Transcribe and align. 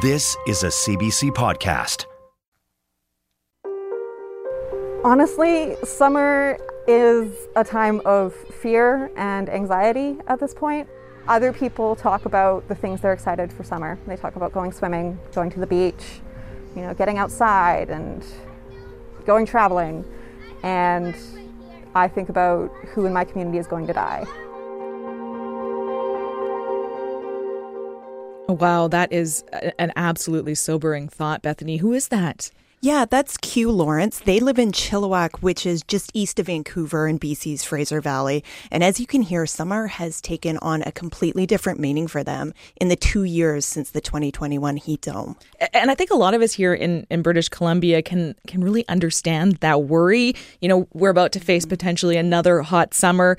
This 0.00 0.34
is 0.46 0.62
a 0.62 0.68
CBC 0.68 1.30
podcast. 1.32 2.06
Honestly, 5.04 5.76
summer 5.84 6.56
is 6.88 7.48
a 7.54 7.64
time 7.64 8.00
of 8.06 8.32
fear 8.32 9.10
and 9.16 9.50
anxiety 9.50 10.16
at 10.26 10.40
this 10.40 10.54
point. 10.54 10.88
Other 11.28 11.52
people 11.52 11.96
talk 11.96 12.24
about 12.24 12.66
the 12.66 12.74
things 12.74 13.02
they're 13.02 13.12
excited 13.12 13.52
for 13.52 13.62
summer. 13.62 13.98
They 14.06 14.16
talk 14.16 14.36
about 14.36 14.52
going 14.54 14.72
swimming, 14.72 15.18
going 15.34 15.50
to 15.50 15.60
the 15.60 15.66
beach, 15.66 16.22
you 16.74 16.80
know, 16.80 16.94
getting 16.94 17.18
outside 17.18 17.90
and 17.90 18.24
going 19.26 19.44
traveling. 19.44 20.06
And 20.62 21.14
I 21.94 22.08
think 22.08 22.30
about 22.30 22.70
who 22.94 23.04
in 23.04 23.12
my 23.12 23.24
community 23.24 23.58
is 23.58 23.66
going 23.66 23.86
to 23.88 23.92
die. 23.92 24.24
Wow, 28.52 28.88
that 28.88 29.12
is 29.12 29.44
an 29.78 29.92
absolutely 29.96 30.54
sobering 30.54 31.08
thought, 31.08 31.42
Bethany. 31.42 31.78
Who 31.78 31.92
is 31.92 32.08
that? 32.08 32.50
Yeah, 32.82 33.04
that's 33.04 33.36
Q 33.36 33.70
Lawrence. 33.70 34.20
They 34.20 34.40
live 34.40 34.58
in 34.58 34.72
Chilliwack, 34.72 35.42
which 35.42 35.66
is 35.66 35.82
just 35.82 36.10
east 36.14 36.38
of 36.38 36.46
Vancouver 36.46 37.06
in 37.06 37.18
BC's 37.18 37.62
Fraser 37.62 38.00
Valley. 38.00 38.42
And 38.70 38.82
as 38.82 38.98
you 38.98 39.06
can 39.06 39.20
hear, 39.20 39.44
summer 39.44 39.86
has 39.88 40.22
taken 40.22 40.56
on 40.62 40.80
a 40.86 40.92
completely 40.92 41.44
different 41.44 41.78
meaning 41.78 42.06
for 42.06 42.24
them 42.24 42.54
in 42.80 42.88
the 42.88 42.96
two 42.96 43.24
years 43.24 43.66
since 43.66 43.90
the 43.90 44.00
2021 44.00 44.78
heat 44.78 45.02
dome. 45.02 45.36
And 45.74 45.90
I 45.90 45.94
think 45.94 46.10
a 46.10 46.16
lot 46.16 46.32
of 46.32 46.40
us 46.40 46.54
here 46.54 46.72
in, 46.72 47.06
in 47.10 47.20
British 47.20 47.50
Columbia 47.50 48.00
can 48.00 48.34
can 48.46 48.64
really 48.64 48.88
understand 48.88 49.56
that 49.56 49.82
worry. 49.82 50.34
You 50.62 50.70
know, 50.70 50.88
we're 50.94 51.10
about 51.10 51.32
to 51.32 51.40
face 51.40 51.66
potentially 51.66 52.16
another 52.16 52.62
hot 52.62 52.94
summer. 52.94 53.36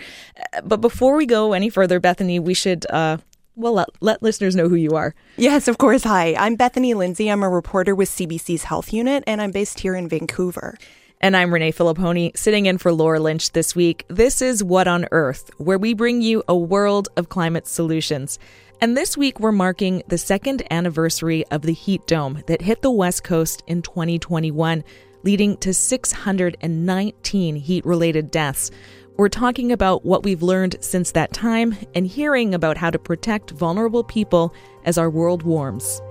But 0.64 0.82
before 0.82 1.16
we 1.16 1.26
go 1.26 1.54
any 1.54 1.72
further, 1.72 2.00
Bethany, 2.00 2.38
we 2.38 2.54
should 2.54 2.86
uh, 2.92 3.18
well, 3.62 3.74
let, 3.74 3.90
let 4.02 4.24
listeners 4.24 4.56
know 4.56 4.68
who 4.68 4.76
you 4.76 4.96
are. 4.96 5.14
Yes, 5.38 5.68
of 5.68 5.78
course. 5.78 6.04
Hi, 6.04 6.36
I'm 6.36 6.56
Bethany 6.56 6.94
Lindsay. 6.94 7.30
I'm 7.30 7.44
a 7.44 7.50
reporter 7.50 7.96
with 7.96 8.10
CBC's 8.10 8.64
Health 8.64 8.92
Unit, 8.92 9.24
and 9.28 9.42
I'm 9.42 9.52
based 9.52 9.80
here 9.80 9.96
in 9.96 10.10
Vancouver. 10.10 10.78
And 11.24 11.38
I'm 11.38 11.54
Renee 11.54 11.72
Filippone, 11.72 12.36
sitting 12.36 12.66
in 12.66 12.80
for 12.80 12.92
Laura 12.92 13.20
Lynch 13.20 13.52
this 13.52 13.76
week. 13.76 14.06
This 14.08 14.42
is 14.42 14.64
What 14.64 14.88
on 14.88 15.08
Earth, 15.12 15.52
where 15.58 15.78
we 15.78 15.94
bring 15.94 16.24
you 16.24 16.44
a 16.48 16.58
world 16.58 17.10
of 17.16 17.30
climate 17.30 17.68
solutions. 17.68 18.40
And 18.82 18.98
this 18.98 19.16
week, 19.16 19.40
we're 19.40 19.52
marking 19.52 20.02
the 20.08 20.18
second 20.18 20.64
anniversary 20.72 21.46
of 21.52 21.62
the 21.62 21.74
heat 21.74 22.08
dome 22.08 22.42
that 22.48 22.64
hit 22.64 22.82
the 22.82 22.90
West 22.90 23.24
Coast 23.24 23.62
in 23.68 23.84
2021, 23.84 24.84
leading 25.22 25.58
to 25.58 25.76
619 25.76 27.56
heat 27.56 27.86
related 27.86 28.32
deaths. 28.32 28.72
We're 29.18 29.30
talking 29.30 29.72
about 29.72 30.06
what 30.06 30.24
we've 30.24 30.42
learned 30.42 30.78
since 30.80 31.12
that 31.12 31.34
time 31.34 31.76
and 31.94 32.08
hearing 32.08 32.54
about 32.54 32.78
how 32.78 32.90
to 32.90 32.98
protect 32.98 33.52
vulnerable 33.52 34.04
people 34.04 34.54
as 34.86 34.98
our 34.98 35.10
world 35.10 35.44
warms. 35.44 36.02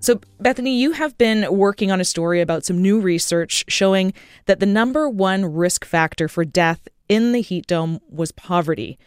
So, 0.00 0.20
Bethany, 0.38 0.78
you 0.78 0.92
have 0.92 1.16
been 1.16 1.46
working 1.56 1.90
on 1.90 2.00
a 2.00 2.04
story 2.04 2.42
about 2.42 2.64
some 2.64 2.82
new 2.82 3.00
research 3.00 3.64
showing 3.68 4.12
that 4.44 4.60
the 4.60 4.66
number 4.66 5.08
one 5.08 5.54
risk 5.54 5.84
factor 5.84 6.28
for 6.28 6.44
death 6.44 6.86
in 7.08 7.32
the 7.32 7.40
heat 7.40 7.66
dome 7.66 8.00
was 8.10 8.30
poverty. 8.32 8.98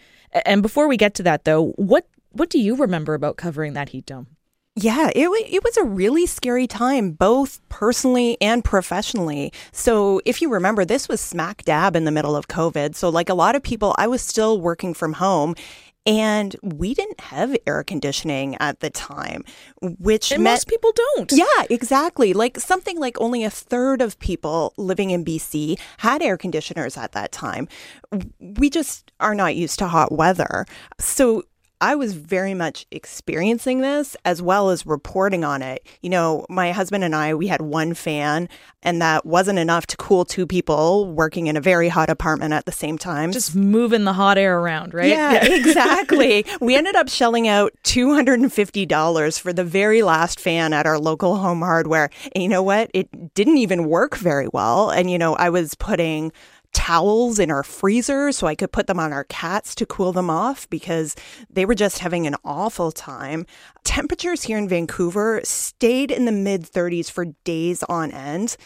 And 0.45 0.63
before 0.63 0.87
we 0.87 0.97
get 0.97 1.13
to 1.15 1.23
that, 1.23 1.43
though, 1.43 1.73
what 1.75 2.07
what 2.31 2.49
do 2.49 2.59
you 2.59 2.75
remember 2.75 3.13
about 3.13 3.37
covering 3.37 3.73
that 3.73 3.89
heat 3.89 4.05
dome? 4.05 4.36
Yeah, 4.79 5.07
it, 5.15 5.27
it 5.27 5.63
was 5.63 5.75
a 5.77 5.83
really 5.83 6.27
scary 6.27 6.67
time, 6.67 7.09
both 7.09 7.59
personally 7.67 8.37
and 8.39 8.63
professionally. 8.63 9.51
So, 9.71 10.21
if 10.23 10.39
you 10.39 10.51
remember, 10.51 10.85
this 10.85 11.09
was 11.09 11.19
smack 11.19 11.65
dab 11.65 11.95
in 11.95 12.05
the 12.05 12.11
middle 12.11 12.35
of 12.35 12.47
COVID. 12.47 12.93
So, 12.93 13.09
like 13.09 13.27
a 13.27 13.33
lot 13.33 13.55
of 13.55 13.63
people, 13.63 13.95
I 13.97 14.05
was 14.05 14.21
still 14.21 14.61
working 14.61 14.93
from 14.93 15.13
home. 15.13 15.55
And 16.05 16.55
we 16.63 16.93
didn't 16.93 17.19
have 17.19 17.53
air 17.67 17.83
conditioning 17.83 18.55
at 18.61 18.79
the 18.79 18.89
time, 18.89 19.43
which 19.81 20.31
and 20.31 20.41
meant, 20.41 20.53
most 20.53 20.69
people 20.69 20.93
don't. 20.95 21.33
Yeah, 21.33 21.65
exactly. 21.69 22.31
Like 22.31 22.57
something 22.57 22.97
like 22.97 23.19
only 23.19 23.43
a 23.43 23.49
third 23.49 24.01
of 24.01 24.17
people 24.19 24.73
living 24.77 25.11
in 25.11 25.25
BC 25.25 25.77
had 25.97 26.21
air 26.21 26.37
conditioners 26.37 26.95
at 26.95 27.11
that 27.11 27.33
time. 27.33 27.67
We 28.39 28.69
just 28.69 29.11
are 29.19 29.35
not 29.35 29.57
used 29.57 29.79
to 29.79 29.89
hot 29.89 30.13
weather. 30.13 30.65
So 30.97 31.43
I 31.79 31.95
was 31.95 32.13
very 32.13 32.53
much 32.53 32.87
experiencing 32.91 33.81
this 33.81 34.15
as 34.25 34.41
well 34.41 34.69
as 34.69 34.85
reporting 34.85 35.43
on 35.43 35.61
it. 35.61 35.85
You 36.01 36.09
know, 36.09 36.45
my 36.49 36.71
husband 36.71 37.03
and 37.03 37.15
I, 37.15 37.35
we 37.35 37.47
had 37.47 37.61
one 37.61 37.93
fan, 37.93 38.49
and 38.81 39.01
that 39.01 39.25
wasn't 39.25 39.59
enough 39.59 39.85
to 39.87 39.97
cool 39.97 40.25
two 40.25 40.47
people 40.47 41.11
working 41.11 41.47
in 41.47 41.55
a 41.55 41.61
very 41.61 41.87
hot 41.87 42.09
apartment 42.09 42.53
at 42.53 42.65
the 42.65 42.71
same 42.71 42.97
time. 42.97 43.31
Just 43.31 43.55
moving 43.55 44.05
the 44.05 44.13
hot 44.13 44.37
air 44.37 44.59
around, 44.59 44.93
right? 44.93 45.09
Yeah, 45.09 45.45
yeah. 45.45 45.53
exactly. 45.55 46.45
we 46.59 46.75
ended 46.75 46.95
up 46.95 47.09
shelling 47.09 47.47
out 47.47 47.73
$250 47.83 49.39
for 49.39 49.53
the 49.53 49.63
very 49.63 50.01
last 50.01 50.39
fan 50.39 50.73
at 50.73 50.87
our 50.87 50.97
local 50.97 51.37
home 51.37 51.59
hardware. 51.59 52.09
And 52.33 52.43
you 52.43 52.49
know 52.49 52.63
what? 52.63 52.89
It 52.93 53.33
didn't 53.35 53.57
even 53.57 53.87
work 53.87 54.17
very 54.17 54.47
well. 54.51 54.89
And, 54.89 55.11
you 55.11 55.17
know, 55.17 55.35
I 55.35 55.49
was 55.49 55.75
putting 55.75 56.31
towels 56.77 57.39
in 57.39 57.49
our 57.49 57.63
freezer 57.63 58.31
so 58.31 58.45
I 58.45 58.53
could 58.53 58.71
put 58.71 58.85
them 58.85 58.99
on 58.99 59.11
our 59.11 59.23
cats 59.23 59.73
to 59.75 59.85
cool 59.87 60.13
them 60.13 60.29
off 60.29 60.69
because 60.69 61.15
they 61.49 61.65
were 61.65 61.73
just 61.73 61.97
having 61.97 62.27
an 62.27 62.35
awful 62.45 62.91
time. 62.91 63.47
Temperatures 63.83 64.43
here 64.43 64.59
in 64.59 64.69
Vancouver 64.69 65.41
stayed 65.43 66.11
in 66.11 66.25
the 66.25 66.31
mid 66.31 66.61
30s 66.61 67.09
for 67.09 67.25
days 67.43 67.81
on 67.89 68.11
end. 68.11 68.57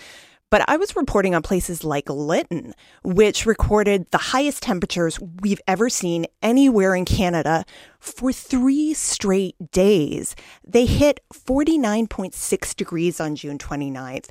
But 0.50 0.66
I 0.68 0.76
was 0.76 0.98
reporting 0.98 1.34
on 1.34 1.42
places 1.42 1.86
like 1.86 2.10
Lytton, 2.10 2.74
which 3.04 3.46
recorded 3.46 4.12
the 4.12 4.18
highest 4.18 4.62
temperatures 4.62 5.18
we've 5.42 5.62
ever 5.66 5.90
seen 5.90 6.26
anywhere 6.42 6.94
in 6.94 7.06
Canada 7.06 7.64
for 8.02 8.34
three 8.34 8.94
straight 8.94 9.56
days. 9.72 10.36
They 10.68 10.86
hit 10.86 11.22
49.6 11.34 12.76
degrees 12.76 13.22
on 13.22 13.38
June 13.38 13.58
29th 13.58 14.28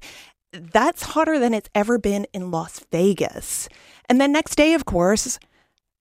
that's 0.52 1.02
hotter 1.02 1.38
than 1.38 1.54
it's 1.54 1.70
ever 1.74 1.98
been 1.98 2.26
in 2.32 2.50
Las 2.50 2.80
Vegas. 2.90 3.68
And 4.08 4.20
then 4.20 4.32
next 4.32 4.56
day, 4.56 4.74
of 4.74 4.84
course, 4.84 5.38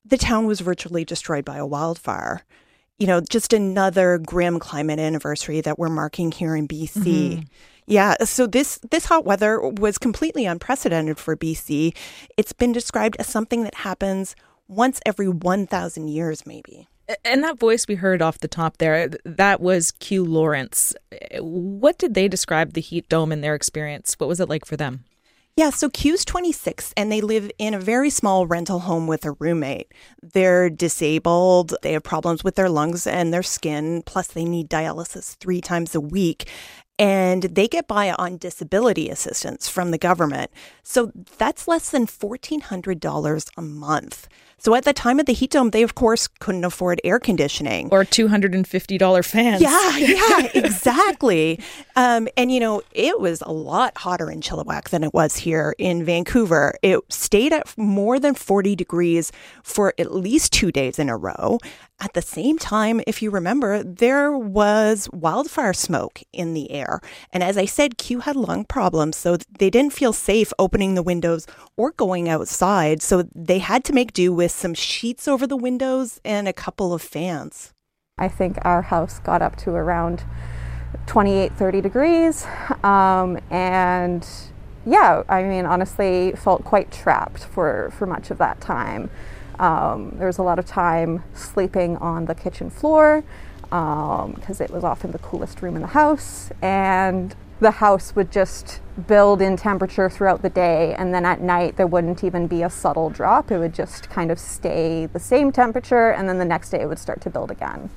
the 0.03 0.17
town 0.17 0.45
was 0.47 0.61
virtually 0.61 1.05
destroyed 1.05 1.45
by 1.45 1.57
a 1.57 1.65
wildfire. 1.65 2.43
You 2.97 3.07
know, 3.07 3.21
just 3.21 3.53
another 3.53 4.17
grim 4.17 4.59
climate 4.59 4.99
anniversary 4.99 5.61
that 5.61 5.79
we're 5.79 5.89
marking 5.89 6.31
here 6.31 6.55
in 6.55 6.67
BC. 6.67 7.03
Mm-hmm. 7.03 7.41
Yeah, 7.87 8.15
so 8.23 8.45
this 8.45 8.79
this 8.91 9.05
hot 9.05 9.25
weather 9.25 9.59
was 9.59 9.97
completely 9.97 10.45
unprecedented 10.45 11.17
for 11.17 11.35
BC. 11.35 11.95
It's 12.37 12.53
been 12.53 12.71
described 12.71 13.15
as 13.17 13.27
something 13.27 13.63
that 13.63 13.73
happens 13.73 14.35
once 14.67 14.99
every 15.05 15.27
1000 15.27 16.07
years 16.07 16.45
maybe. 16.45 16.87
And 17.25 17.43
that 17.43 17.59
voice 17.59 17.87
we 17.87 17.95
heard 17.95 18.21
off 18.21 18.39
the 18.39 18.47
top 18.47 18.77
there, 18.77 19.09
that 19.25 19.61
was 19.61 19.91
Q 19.91 20.23
Lawrence. 20.23 20.93
What 21.39 21.97
did 21.97 22.13
they 22.13 22.27
describe 22.27 22.73
the 22.73 22.81
heat 22.81 23.09
dome 23.09 23.31
in 23.31 23.41
their 23.41 23.55
experience? 23.55 24.15
What 24.17 24.29
was 24.29 24.39
it 24.39 24.49
like 24.49 24.65
for 24.65 24.77
them? 24.77 25.05
Yeah, 25.55 25.71
so 25.71 25.89
Q's 25.89 26.23
26 26.23 26.93
and 26.95 27.11
they 27.11 27.19
live 27.19 27.51
in 27.57 27.73
a 27.73 27.79
very 27.79 28.09
small 28.09 28.47
rental 28.47 28.79
home 28.79 29.07
with 29.07 29.25
a 29.25 29.33
roommate. 29.33 29.91
They're 30.21 30.69
disabled, 30.69 31.75
they 31.81 31.91
have 31.91 32.03
problems 32.03 32.45
with 32.45 32.55
their 32.55 32.69
lungs 32.69 33.05
and 33.05 33.33
their 33.33 33.43
skin, 33.43 34.03
plus 34.05 34.27
they 34.27 34.45
need 34.45 34.69
dialysis 34.69 35.35
three 35.35 35.59
times 35.59 35.93
a 35.95 35.99
week. 35.99 36.49
And 36.99 37.43
they 37.43 37.67
get 37.67 37.87
by 37.87 38.11
on 38.11 38.37
disability 38.37 39.09
assistance 39.09 39.67
from 39.69 39.91
the 39.91 39.97
government. 39.97 40.51
So 40.83 41.11
that's 41.37 41.67
less 41.67 41.89
than 41.89 42.05
$1,400 42.05 43.49
a 43.57 43.61
month. 43.61 44.27
So 44.61 44.75
at 44.75 44.83
the 44.83 44.91
time 44.91 45.21
of 45.21 45.25
the 45.25 45.31
heat 45.33 45.51
dome, 45.51 45.69
they 45.69 45.83
of 45.83 45.95
course 45.95 46.27
couldn't 46.27 46.65
afford 46.65 46.99
air 47.05 47.17
conditioning 47.17 47.87
or 47.91 48.03
two 48.03 48.27
hundred 48.27 48.53
and 48.53 48.67
fifty 48.67 48.97
dollar 48.97 49.23
fans. 49.23 49.61
Yeah, 49.61 49.97
yeah, 49.97 50.47
exactly. 50.53 51.61
um, 51.95 52.27
and 52.35 52.51
you 52.51 52.59
know, 52.59 52.81
it 52.91 53.21
was 53.21 53.41
a 53.41 53.51
lot 53.51 53.97
hotter 53.97 54.29
in 54.29 54.41
Chilliwack 54.41 54.89
than 54.89 55.03
it 55.03 55.13
was 55.13 55.37
here 55.37 55.73
in 55.77 56.03
Vancouver. 56.03 56.75
It 56.83 56.99
stayed 57.09 57.53
at 57.53 57.75
more 57.77 58.19
than 58.19 58.35
forty 58.35 58.75
degrees 58.75 59.31
for 59.63 59.93
at 59.97 60.13
least 60.13 60.51
two 60.51 60.71
days 60.73 60.99
in 60.99 61.07
a 61.07 61.15
row. 61.15 61.59
At 62.01 62.13
the 62.13 62.21
same 62.21 62.57
time, 62.57 63.01
if 63.05 63.21
you 63.21 63.29
remember, 63.29 63.83
there 63.83 64.31
was 64.31 65.09
wildfire 65.11 65.73
smoke 65.73 66.21
in 66.31 66.53
the 66.53 66.71
air. 66.71 67.01
And 67.33 67.43
as 67.43 67.57
I 67.57 67.65
said, 67.65 67.97
Q 67.97 68.21
had 68.21 68.37
lung 68.37 68.63
problems, 68.63 69.17
so 69.17 69.37
they 69.59 69.69
didn't 69.69 69.91
feel 69.91 70.13
safe 70.13 70.53
opening 70.57 70.95
the 70.95 71.03
windows 71.03 71.45
or 71.75 71.91
going 71.91 72.29
outside. 72.29 73.01
So 73.01 73.23
they 73.35 73.59
had 73.59 73.83
to 73.85 73.93
make 73.93 74.13
do 74.13 74.31
with 74.31 74.51
some 74.51 74.73
sheets 74.73 75.27
over 75.27 75.45
the 75.45 75.57
windows 75.57 76.21
and 76.23 76.47
a 76.47 76.53
couple 76.53 76.93
of 76.93 77.01
fans. 77.01 77.73
I 78.17 78.29
think 78.29 78.57
our 78.61 78.81
house 78.81 79.19
got 79.19 79.41
up 79.41 79.57
to 79.57 79.71
around 79.71 80.23
28, 81.07 81.53
30 81.57 81.81
degrees. 81.81 82.45
Um, 82.83 83.39
and 83.49 84.25
yeah, 84.85 85.23
I 85.29 85.43
mean, 85.43 85.65
honestly, 85.65 86.33
felt 86.33 86.63
quite 86.63 86.91
trapped 86.91 87.43
for, 87.43 87.91
for 87.97 88.05
much 88.05 88.31
of 88.31 88.37
that 88.37 88.61
time. 88.61 89.09
Um, 89.59 90.15
there 90.17 90.27
was 90.27 90.37
a 90.37 90.43
lot 90.43 90.57
of 90.57 90.65
time 90.65 91.23
sleeping 91.33 91.97
on 91.97 92.25
the 92.25 92.35
kitchen 92.35 92.69
floor 92.69 93.23
because 93.63 94.59
um, 94.59 94.65
it 94.65 94.71
was 94.71 94.83
often 94.83 95.11
the 95.11 95.19
coolest 95.19 95.61
room 95.61 95.75
in 95.75 95.81
the 95.81 95.89
house. 95.89 96.49
And 96.61 97.35
the 97.59 97.71
house 97.71 98.15
would 98.15 98.31
just 98.31 98.79
build 99.07 99.41
in 99.41 99.57
temperature 99.57 100.09
throughout 100.09 100.41
the 100.41 100.49
day, 100.49 100.95
and 100.97 101.13
then 101.13 101.25
at 101.25 101.41
night 101.41 101.75
there 101.75 101.87
wouldn't 101.87 102.23
even 102.23 102.47
be 102.47 102.63
a 102.63 102.69
subtle 102.69 103.09
drop. 103.09 103.51
It 103.51 103.59
would 103.59 103.73
just 103.73 104.09
kind 104.09 104.31
of 104.31 104.39
stay 104.39 105.07
the 105.07 105.19
same 105.19 105.51
temperature, 105.51 106.11
and 106.11 106.29
then 106.29 106.39
the 106.39 106.45
next 106.45 106.69
day 106.69 106.81
it 106.81 106.87
would 106.87 106.99
start 106.99 107.19
to 107.21 107.29
build 107.29 107.51
again. 107.51 107.89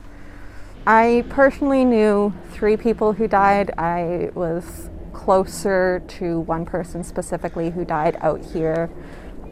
I 0.84 1.24
personally 1.28 1.84
knew 1.84 2.34
three 2.50 2.76
people 2.76 3.12
who 3.12 3.28
died. 3.28 3.70
I 3.78 4.30
was 4.34 4.90
closer 5.24 6.02
to 6.08 6.40
one 6.40 6.66
person 6.66 7.04
specifically 7.04 7.70
who 7.70 7.84
died 7.84 8.16
out 8.20 8.44
here. 8.44 8.90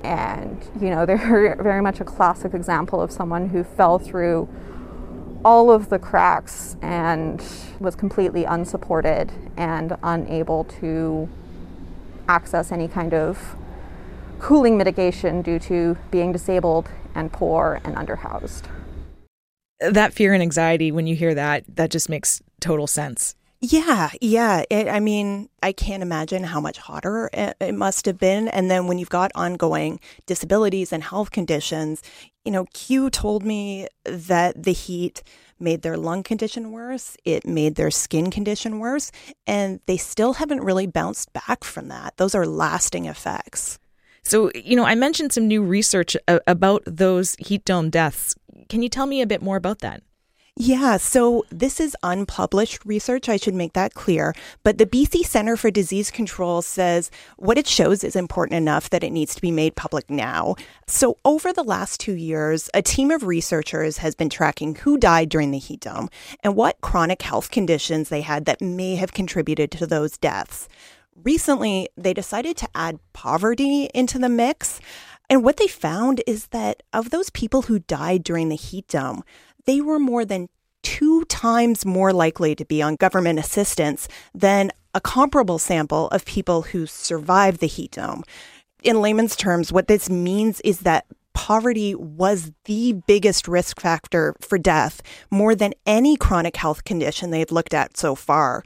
And, 0.03 0.65
you 0.81 0.91
know, 0.91 1.07
they're 1.07 1.57
very 1.63 1.81
much 1.81 2.01
a 2.01 2.05
classic 2.05 2.55
example 2.55 3.01
of 3.01 3.13
someone 3.13 3.51
who 3.51 3.63
fell 3.63 3.99
through 3.99 4.49
all 5.45 5.71
of 5.71 5.89
the 5.89 5.99
cracks 5.99 6.77
and 6.83 7.43
was 7.79 7.95
completely 7.95 8.45
unsupported 8.45 9.33
and 9.57 9.97
unable 10.03 10.65
to 10.65 11.29
access 12.29 12.73
any 12.73 12.89
kind 12.89 13.15
of 13.15 13.57
cooling 14.39 14.77
mitigation 14.77 15.41
due 15.41 15.59
to 15.59 15.97
being 16.11 16.33
disabled 16.33 16.89
and 17.15 17.33
poor 17.33 17.81
and 17.85 17.95
underhoused. 17.95 18.65
That 19.79 20.13
fear 20.13 20.35
and 20.35 20.43
anxiety, 20.43 20.93
when 20.93 21.07
you 21.07 21.15
hear 21.15 21.35
that, 21.35 21.65
that 21.77 21.91
just 21.91 22.09
makes 22.09 22.43
total 22.61 22.87
sense. 22.87 23.35
Yeah, 23.62 24.09
yeah. 24.23 24.65
It, 24.71 24.89
I 24.89 25.01
mean, 25.01 25.51
I 25.62 25.73
can't 25.73 26.03
imagine 26.03 26.45
how 26.45 26.61
much 26.61 26.79
hotter 26.79 27.29
it, 27.33 27.57
it, 27.61 27.75
must 27.75 28.07
have 28.07 28.17
been. 28.17 28.49
And 28.49 28.71
then 28.71 28.87
when 28.87 28.97
you've 28.97 29.11
got 29.11 29.31
ongoing 29.35 30.01
disabilities 30.25 30.95
and 30.95 31.03
health 31.03 31.31
conditions, 31.31 32.03
you 32.43 32.53
know, 32.53 32.65
Q 32.73 33.11
told 33.11 33.45
me 33.45 33.87
that 34.05 34.62
the 34.62 34.73
heat 34.73 35.23
made 35.59 35.83
their 35.83 35.99
lung 35.99 36.23
condition 36.23 36.73
worse, 36.73 37.19
it 37.27 37.47
made 37.47 37.75
their 37.75 37.91
skin 37.91 38.31
condition 38.31 38.79
worse, 38.79 39.12
and 39.47 39.81
they 39.85 39.99
still 39.99 40.35
haven't 40.35 40.62
really 40.62 40.87
bounced 40.87 41.31
back 41.35 41.62
from 41.62 41.89
that. 41.89 42.17
Those 42.17 42.35
are 42.35 42.47
lasting 42.47 43.05
effects. 43.05 43.79
So, 44.23 44.51
you 44.55 44.75
know, 44.75 44.85
I 44.85 44.95
mentioned 44.95 45.35
some 45.35 45.47
new 45.47 45.62
research 45.62 46.17
about 46.47 46.83
those 46.87 47.37
heat 47.37 47.67
dome 47.67 47.91
deaths. 47.91 48.35
Can 48.71 48.83
you 48.83 48.89
tell 48.89 49.05
me 49.05 49.21
a 49.21 49.27
bit 49.27 49.43
more 49.43 49.57
about 49.57 49.81
that? 49.81 50.03
Yeah, 50.56 50.97
so 50.97 51.44
this 51.50 51.81
is 51.81 51.97
unpublished 52.02 52.85
research, 52.85 53.29
I 53.29 53.37
should 53.37 53.55
make 53.55 53.73
that 53.75 53.94
clear. 53.94 54.35
But 54.64 54.79
the 54.79 54.87
BC 54.87 55.25
Centre 55.25 55.56
for 55.56 55.70
Disease 55.70 56.11
Control 56.11 56.61
says 56.61 57.11
what 57.37 57.56
it 57.56 57.67
shows 57.67 58.02
is 58.02 58.17
important 58.17 58.56
enough 58.56 58.91
that 58.91 59.05
it 59.05 59.11
needs 59.12 59.35
to 59.37 59.41
be 59.41 59.52
made 59.52 59.76
public 59.76 60.11
now. 60.11 60.56
So, 60.87 61.17
over 61.25 61.52
the 61.52 61.62
last 61.62 62.00
two 62.00 62.14
years, 62.14 62.69
a 62.75 62.82
team 62.82 63.11
of 63.11 63.25
researchers 63.25 63.99
has 63.99 64.14
been 64.14 64.29
tracking 64.29 64.75
who 64.75 64.99
died 64.99 65.29
during 65.29 65.52
the 65.52 65.58
heat 65.58 65.81
dome 65.81 66.08
and 66.43 66.56
what 66.56 66.81
chronic 66.81 67.23
health 67.23 67.50
conditions 67.50 68.08
they 68.08 68.23
had 68.23 68.44
that 68.47 68.61
may 68.61 68.97
have 68.97 69.12
contributed 69.12 69.70
to 69.73 69.87
those 69.87 70.19
deaths. 70.19 70.69
Recently, 71.23 71.88
they 71.97 72.14
decided 72.14 72.56
to 72.58 72.69
add 72.75 72.99
poverty 73.12 73.88
into 73.94 74.19
the 74.19 74.29
mix. 74.29 74.81
And 75.29 75.44
what 75.44 75.58
they 75.58 75.69
found 75.69 76.23
is 76.26 76.49
that 76.49 76.82
of 76.93 77.11
those 77.11 77.31
people 77.31 77.62
who 77.62 77.79
died 77.79 78.25
during 78.25 78.49
the 78.49 78.56
heat 78.56 78.88
dome, 78.88 79.23
they 79.67 79.81
were 79.81 79.99
more 79.99 80.25
than 80.25 80.49
two 80.83 81.25
times 81.27 81.85
more 81.85 82.12
likely 82.12 82.55
to 82.55 82.65
be 82.65 82.81
on 82.81 82.97
government 82.97 83.39
assistance 83.39 84.09
than 84.35 84.71
a 84.95 85.01
comparable 85.01 85.59
sample 85.59 86.09
of 86.09 86.25
people 86.25 86.62
who 86.62 86.87
survived 86.87 87.61
the 87.61 87.67
heat 87.67 87.93
dome. 87.93 88.23
In 88.83 89.01
layman's 89.01 89.37
terms, 89.37 89.73
what 89.73 89.89
this 89.89 90.09
means 90.09 90.61
is 90.62 90.81
that 90.81 91.07
poverty 91.33 91.95
was 91.95 92.53
the 92.65 92.95
biggest 93.07 93.47
risk 93.47 93.81
factor 93.81 94.35
for 94.41 94.59
death, 94.59 95.01
more 95.31 95.55
than 95.55 95.75
any 95.87 96.17
chronic 96.17 96.57
health 96.57 96.85
condition 96.85 97.31
they've 97.31 97.53
looked 97.53 97.75
at 97.75 97.97
so 97.97 98.15
far. 98.15 98.65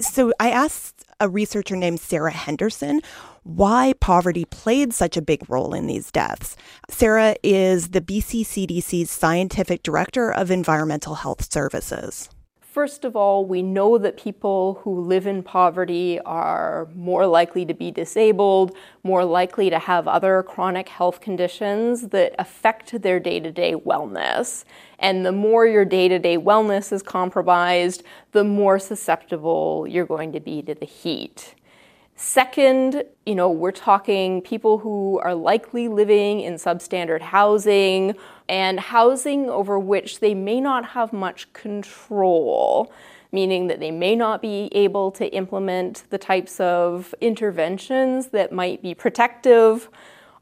So 0.00 0.32
I 0.40 0.50
asked 0.50 1.04
a 1.20 1.28
researcher 1.28 1.76
named 1.76 2.00
Sarah 2.00 2.30
Henderson 2.30 3.00
why 3.46 3.92
poverty 4.00 4.44
played 4.44 4.92
such 4.92 5.16
a 5.16 5.22
big 5.22 5.48
role 5.48 5.72
in 5.72 5.86
these 5.86 6.10
deaths. 6.10 6.56
Sarah 6.90 7.36
is 7.44 7.90
the 7.90 8.00
BC 8.00 8.42
CDC's 8.42 9.08
Scientific 9.08 9.84
Director 9.84 10.32
of 10.32 10.50
Environmental 10.50 11.14
Health 11.14 11.52
Services. 11.52 12.28
First 12.60 13.04
of 13.04 13.14
all, 13.14 13.46
we 13.46 13.62
know 13.62 13.98
that 13.98 14.18
people 14.18 14.80
who 14.82 15.00
live 15.00 15.28
in 15.28 15.44
poverty 15.44 16.18
are 16.26 16.88
more 16.94 17.26
likely 17.26 17.64
to 17.64 17.72
be 17.72 17.90
disabled, 17.92 18.76
more 19.04 19.24
likely 19.24 19.70
to 19.70 19.78
have 19.78 20.08
other 20.08 20.42
chronic 20.42 20.88
health 20.88 21.20
conditions 21.20 22.08
that 22.08 22.34
affect 22.38 23.00
their 23.00 23.20
day 23.20 23.38
to 23.40 23.52
day 23.52 23.74
wellness. 23.74 24.64
And 24.98 25.24
the 25.24 25.32
more 25.32 25.66
your 25.66 25.84
day 25.84 26.08
to 26.08 26.18
day 26.18 26.36
wellness 26.36 26.92
is 26.92 27.02
compromised, 27.02 28.02
the 28.32 28.44
more 28.44 28.78
susceptible 28.80 29.86
you're 29.88 30.04
going 30.04 30.32
to 30.32 30.40
be 30.40 30.62
to 30.62 30.74
the 30.74 30.84
heat. 30.84 31.54
Second, 32.18 33.04
you 33.26 33.34
know, 33.34 33.50
we're 33.50 33.70
talking 33.70 34.40
people 34.40 34.78
who 34.78 35.18
are 35.18 35.34
likely 35.34 35.86
living 35.86 36.40
in 36.40 36.54
substandard 36.54 37.20
housing 37.20 38.14
and 38.48 38.80
housing 38.80 39.50
over 39.50 39.78
which 39.78 40.20
they 40.20 40.32
may 40.32 40.58
not 40.58 40.86
have 40.86 41.12
much 41.12 41.52
control, 41.52 42.90
meaning 43.32 43.66
that 43.66 43.80
they 43.80 43.90
may 43.90 44.16
not 44.16 44.40
be 44.40 44.70
able 44.72 45.10
to 45.10 45.26
implement 45.34 46.04
the 46.08 46.16
types 46.16 46.58
of 46.58 47.14
interventions 47.20 48.28
that 48.28 48.50
might 48.50 48.80
be 48.80 48.94
protective. 48.94 49.90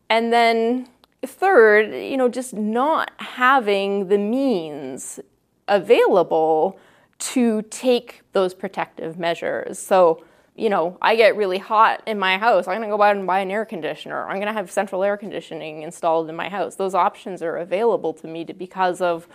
And 0.08 0.32
then 0.32 0.88
third, 1.26 1.92
you 1.92 2.16
know, 2.16 2.28
just 2.28 2.54
not 2.54 3.10
having 3.16 4.06
the 4.06 4.18
means 4.18 5.18
available 5.66 6.78
to 7.18 7.62
take 7.62 8.22
those 8.32 8.54
protective 8.54 9.18
measures. 9.18 9.80
So 9.80 10.22
you 10.56 10.70
know, 10.70 10.96
I 11.02 11.16
get 11.16 11.36
really 11.36 11.58
hot 11.58 12.02
in 12.06 12.18
my 12.18 12.38
house, 12.38 12.68
I'm 12.68 12.78
going 12.78 12.88
to 12.88 12.96
go 12.96 13.02
out 13.02 13.16
and 13.16 13.26
buy 13.26 13.40
an 13.40 13.50
air 13.50 13.64
conditioner. 13.64 14.28
I'm 14.28 14.36
going 14.36 14.46
to 14.46 14.52
have 14.52 14.70
central 14.70 15.02
air 15.02 15.16
conditioning 15.16 15.82
installed 15.82 16.28
in 16.28 16.36
my 16.36 16.48
house. 16.48 16.76
Those 16.76 16.94
options 16.94 17.42
are 17.42 17.56
available 17.56 18.12
to 18.14 18.28
me 18.28 18.44
to, 18.44 18.54
because 18.54 19.00
of 19.00 19.26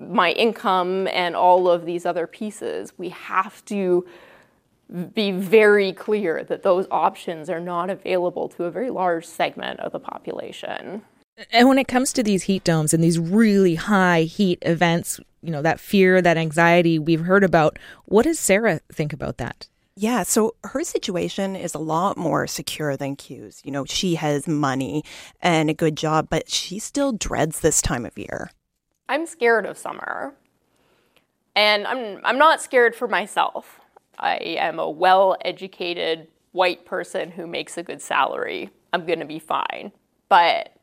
my 0.00 0.32
income 0.32 1.06
and 1.08 1.36
all 1.36 1.68
of 1.68 1.84
these 1.84 2.06
other 2.06 2.26
pieces. 2.26 2.94
We 2.96 3.10
have 3.10 3.62
to 3.66 4.06
be 5.12 5.32
very 5.32 5.92
clear 5.92 6.44
that 6.44 6.62
those 6.62 6.86
options 6.90 7.50
are 7.50 7.60
not 7.60 7.90
available 7.90 8.48
to 8.50 8.64
a 8.64 8.70
very 8.70 8.90
large 8.90 9.26
segment 9.26 9.80
of 9.80 9.92
the 9.92 10.00
population. 10.00 11.02
And 11.52 11.68
when 11.68 11.76
it 11.76 11.88
comes 11.88 12.14
to 12.14 12.22
these 12.22 12.44
heat 12.44 12.64
domes 12.64 12.94
and 12.94 13.04
these 13.04 13.18
really 13.18 13.74
high 13.74 14.22
heat 14.22 14.58
events, 14.62 15.20
you 15.42 15.50
know, 15.50 15.60
that 15.60 15.80
fear, 15.80 16.22
that 16.22 16.38
anxiety 16.38 16.98
we've 16.98 17.20
heard 17.20 17.44
about, 17.44 17.78
what 18.06 18.22
does 18.22 18.38
Sarah 18.38 18.80
think 18.90 19.12
about 19.12 19.36
that? 19.36 19.68
Yeah, 19.98 20.24
so 20.24 20.54
her 20.62 20.84
situation 20.84 21.56
is 21.56 21.74
a 21.74 21.78
lot 21.78 22.18
more 22.18 22.46
secure 22.46 22.98
than 22.98 23.16
Q's. 23.16 23.62
You 23.64 23.70
know, 23.70 23.86
she 23.86 24.16
has 24.16 24.46
money 24.46 25.02
and 25.40 25.70
a 25.70 25.74
good 25.74 25.96
job, 25.96 26.28
but 26.28 26.50
she 26.50 26.78
still 26.78 27.12
dreads 27.12 27.60
this 27.60 27.80
time 27.80 28.04
of 28.04 28.18
year. 28.18 28.50
I'm 29.08 29.24
scared 29.24 29.64
of 29.64 29.78
summer. 29.78 30.34
And 31.54 31.86
I'm 31.86 32.20
I'm 32.22 32.36
not 32.36 32.60
scared 32.60 32.94
for 32.94 33.08
myself. 33.08 33.80
I 34.18 34.36
am 34.36 34.78
a 34.78 34.90
well-educated 34.90 36.28
white 36.52 36.84
person 36.84 37.30
who 37.30 37.46
makes 37.46 37.78
a 37.78 37.82
good 37.82 38.02
salary. 38.02 38.70
I'm 38.92 39.06
going 39.06 39.20
to 39.20 39.26
be 39.26 39.38
fine. 39.38 39.92
But 40.28 40.76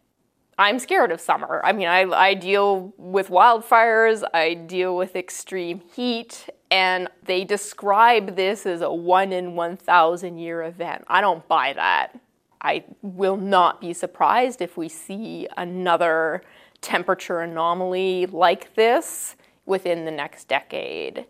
I'm 0.58 0.79
scared 0.79 1.12
of 1.12 1.20
summer. 1.20 1.62
I 1.63 1.74
mean, 1.74 1.88
I, 1.88 2.03
I 2.03 2.34
deal 2.34 2.93
with 2.98 3.29
wildfires, 3.29 4.24
I 4.34 4.53
deal 4.53 4.96
with 4.96 5.15
extreme 5.15 5.82
heat, 5.96 6.48
and 6.74 7.08
they 7.24 7.44
describe 7.44 8.36
this 8.36 8.65
as 8.65 8.82
a 8.82 8.92
one 8.92 9.32
in 9.32 9.56
1,000 9.56 10.39
year 10.39 10.63
event. 10.63 11.03
I 11.08 11.22
don't 11.22 11.48
buy 11.48 11.72
that. 11.74 12.20
I 12.62 12.84
will 13.03 13.38
not 13.38 13.80
be 13.80 13.94
surprised 13.94 14.60
if 14.60 14.75
we 14.75 14.89
see 14.89 15.48
another 15.56 16.42
temperature 16.82 17.42
anomaly 17.42 18.25
like 18.25 18.74
this 18.74 19.36
within 19.68 20.06
the 20.06 20.12
next 20.12 20.48
decade. 20.48 21.27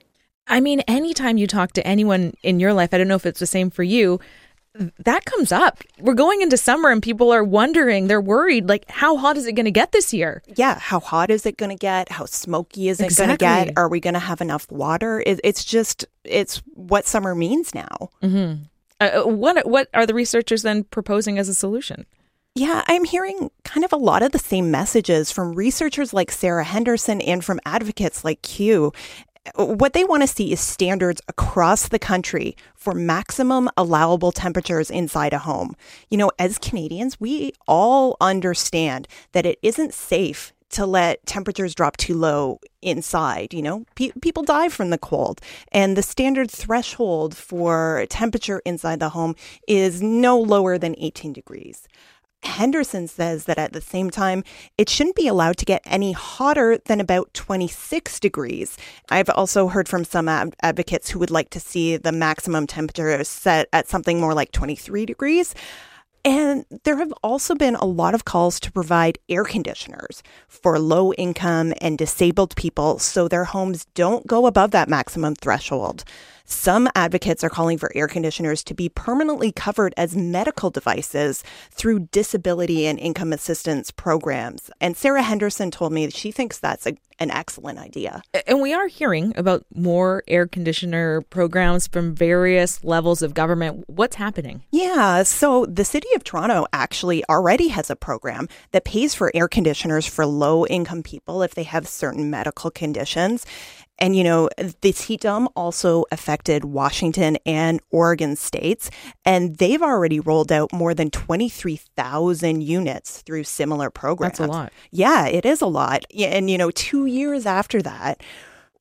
I 0.47 0.62
mean, 0.62 0.79
anytime 0.81 1.38
you 1.38 1.45
talk 1.45 1.73
to 1.73 1.85
anyone 1.85 2.35
in 2.41 2.62
your 2.62 2.73
life, 2.73 2.93
I 2.93 2.97
don't 2.97 3.09
know 3.09 3.15
if 3.15 3.25
it's 3.25 3.41
the 3.41 3.45
same 3.45 3.69
for 3.69 3.83
you, 3.83 4.21
that 4.99 5.25
comes 5.25 5.51
up. 5.51 5.79
We're 5.99 6.13
going 6.13 6.41
into 6.41 6.57
summer 6.57 6.89
and 6.89 7.01
people 7.01 7.31
are 7.31 7.43
wondering, 7.43 8.07
they're 8.07 8.21
worried, 8.21 8.67
like, 8.67 8.89
how 8.89 9.17
hot 9.17 9.37
is 9.37 9.45
it 9.45 9.53
going 9.53 9.65
to 9.65 9.71
get 9.71 9.91
this 9.91 10.13
year? 10.13 10.41
Yeah. 10.55 10.79
How 10.79 10.99
hot 10.99 11.29
is 11.29 11.45
it 11.45 11.57
going 11.57 11.69
to 11.69 11.75
get? 11.75 12.11
How 12.11 12.25
smoky 12.25 12.89
is 12.89 12.99
it 12.99 13.05
exactly. 13.05 13.37
going 13.37 13.59
to 13.59 13.65
get? 13.67 13.77
Are 13.77 13.87
we 13.87 13.99
going 13.99 14.15
to 14.15 14.19
have 14.19 14.41
enough 14.41 14.69
water? 14.71 15.23
It, 15.25 15.39
it's 15.43 15.63
just, 15.63 16.05
it's 16.23 16.57
what 16.73 17.05
summer 17.05 17.35
means 17.35 17.75
now. 17.75 18.09
Mm-hmm. 18.21 18.63
Uh, 18.99 19.03
uh, 19.03 19.27
what, 19.27 19.67
what 19.67 19.89
are 19.93 20.05
the 20.05 20.13
researchers 20.13 20.63
then 20.63 20.83
proposing 20.85 21.37
as 21.37 21.49
a 21.49 21.53
solution? 21.53 22.05
Yeah, 22.55 22.83
I'm 22.87 23.03
hearing 23.03 23.49
kind 23.63 23.83
of 23.83 23.91
a 23.91 23.97
lot 23.97 24.21
of 24.21 24.31
the 24.31 24.39
same 24.39 24.69
messages 24.69 25.31
from 25.31 25.55
researchers 25.55 26.13
like 26.13 26.31
Sarah 26.31 26.63
Henderson 26.63 27.19
and 27.21 27.43
from 27.43 27.59
advocates 27.65 28.23
like 28.23 28.43
Q. 28.43 28.93
What 29.55 29.91
they 29.91 30.05
want 30.05 30.23
to 30.23 30.27
see 30.27 30.53
is 30.53 30.62
standards 30.62 31.21
across 31.27 31.89
the 31.89 32.00
country 32.00 32.55
for 32.75 32.93
maximum 32.93 33.69
allowable 33.75 34.31
temperatures 34.31 34.89
inside 34.89 35.33
a 35.33 35.39
home. 35.39 35.75
You 36.09 36.17
know, 36.17 36.31
as 36.39 36.57
Canadians, 36.57 37.19
we 37.19 37.51
all 37.67 38.15
understand 38.21 39.07
that 39.33 39.45
it 39.45 39.59
isn't 39.62 39.93
safe 39.93 40.53
to 40.69 40.85
let 40.85 41.23
temperatures 41.25 41.75
drop 41.75 41.97
too 41.97 42.15
low 42.15 42.59
inside. 42.81 43.53
You 43.53 43.62
know, 43.62 43.85
Pe- 43.95 44.12
people 44.21 44.43
die 44.43 44.69
from 44.69 44.91
the 44.91 44.97
cold, 44.97 45.41
and 45.71 45.97
the 45.97 46.01
standard 46.01 46.50
threshold 46.50 47.35
for 47.35 48.05
temperature 48.09 48.62
inside 48.65 49.00
the 49.00 49.09
home 49.09 49.35
is 49.67 50.01
no 50.01 50.39
lower 50.39 50.77
than 50.77 50.95
18 50.97 51.33
degrees. 51.33 51.88
Henderson 52.43 53.07
says 53.07 53.45
that 53.45 53.57
at 53.57 53.73
the 53.73 53.81
same 53.81 54.09
time, 54.09 54.43
it 54.77 54.89
shouldn't 54.89 55.15
be 55.15 55.27
allowed 55.27 55.57
to 55.57 55.65
get 55.65 55.81
any 55.85 56.12
hotter 56.12 56.77
than 56.85 57.00
about 57.00 57.33
26 57.33 58.19
degrees. 58.19 58.77
I've 59.09 59.29
also 59.29 59.67
heard 59.67 59.88
from 59.88 60.03
some 60.03 60.27
ad- 60.27 60.55
advocates 60.62 61.09
who 61.09 61.19
would 61.19 61.31
like 61.31 61.50
to 61.51 61.59
see 61.59 61.97
the 61.97 62.12
maximum 62.12 62.67
temperature 62.67 63.23
set 63.23 63.67
at 63.73 63.88
something 63.88 64.19
more 64.19 64.33
like 64.33 64.51
23 64.51 65.05
degrees. 65.05 65.55
And 66.25 66.65
there 66.83 66.97
have 66.97 67.13
also 67.21 67.53
been 67.53 67.75
a 67.75 67.85
lot 67.85 68.15
of 68.15 68.23
calls 68.23 68.59
to 68.62 68.71
provide 68.71 69.19
air 69.27 69.43
conditioners 69.43 70.23
for 70.47 70.79
low 70.79 71.12
income 71.13 71.73
and 71.81 71.97
disabled 71.97 72.55
people 72.55 72.97
so 72.97 73.27
their 73.27 73.43
homes 73.43 73.85
don't 73.93 74.25
go 74.25 74.45
above 74.45 74.71
that 74.71 74.88
maximum 74.88 75.35
threshold. 75.35 76.05
Some 76.45 76.89
advocates 76.93 77.43
are 77.43 77.50
calling 77.50 77.77
for 77.77 77.91
air 77.95 78.07
conditioners 78.07 78.63
to 78.65 78.73
be 78.73 78.89
permanently 78.89 79.51
covered 79.51 79.93
as 79.95 80.15
medical 80.15 80.69
devices 80.69 81.43
through 81.71 82.07
disability 82.12 82.85
and 82.85 83.00
income 83.00 83.31
assistance 83.31 83.91
programs. 83.91 84.69
And 84.81 84.97
Sarah 84.97 85.23
Henderson 85.23 85.71
told 85.71 85.93
me 85.93 86.09
she 86.09 86.31
thinks 86.31 86.59
that's 86.59 86.85
a, 86.85 86.97
an 87.17 87.31
excellent 87.31 87.79
idea. 87.79 88.21
And 88.45 88.62
we 88.62 88.73
are 88.73 88.88
hearing 88.88 89.33
about 89.38 89.65
more 89.73 90.23
air 90.27 90.45
conditioner 90.45 91.21
programs 91.21 91.88
from 91.88 92.13
various 92.13 92.83
levels 92.83 93.21
of 93.21 93.33
government. 93.33 93.85
What's 93.88 94.17
happening? 94.17 94.63
Yeah, 94.69 95.23
so 95.23 95.65
the 95.65 95.85
city 95.85 96.09
of 96.15 96.25
Toronto 96.25 96.65
actually 96.73 97.23
already 97.29 97.69
has 97.69 97.89
a 97.89 97.95
program 97.95 98.50
that 98.71 98.83
pays 98.83 99.15
for 99.15 99.31
air 99.33 99.47
conditioners 99.47 100.05
for 100.05 100.25
low 100.25 100.65
income 100.65 101.03
people 101.03 101.41
if 101.41 101.55
they 101.55 101.63
have 101.63 101.88
certain 101.88 102.29
medical 102.29 102.69
conditions. 102.69 103.45
And, 104.00 104.15
you 104.15 104.23
know, 104.23 104.50
this 104.81 105.03
heat 105.03 105.21
dome 105.21 105.47
also 105.55 106.05
affected 106.12 106.65
Washington 106.65 107.38
and 107.45 107.79
Oregon 107.91 108.35
states, 108.35 108.89
and 109.23 109.57
they've 109.57 109.81
already 109.81 110.19
rolled 110.19 110.51
out 110.51 110.73
more 110.73 110.93
than 110.93 111.09
23,000 111.12 112.62
units 112.62 113.21
through 113.21 113.43
similar 113.43 113.89
programs. 113.89 114.39
That's 114.39 114.50
a 114.50 114.51
lot. 114.51 114.73
Yeah, 114.91 115.27
it 115.27 115.45
is 115.45 115.62
a 115.62 115.67
lot. 115.67 116.05
And, 116.17 116.50
you 116.50 116.57
know, 116.57 116.71
two 116.71 117.05
years 117.05 117.45
after 117.45 117.81
that, 117.83 118.21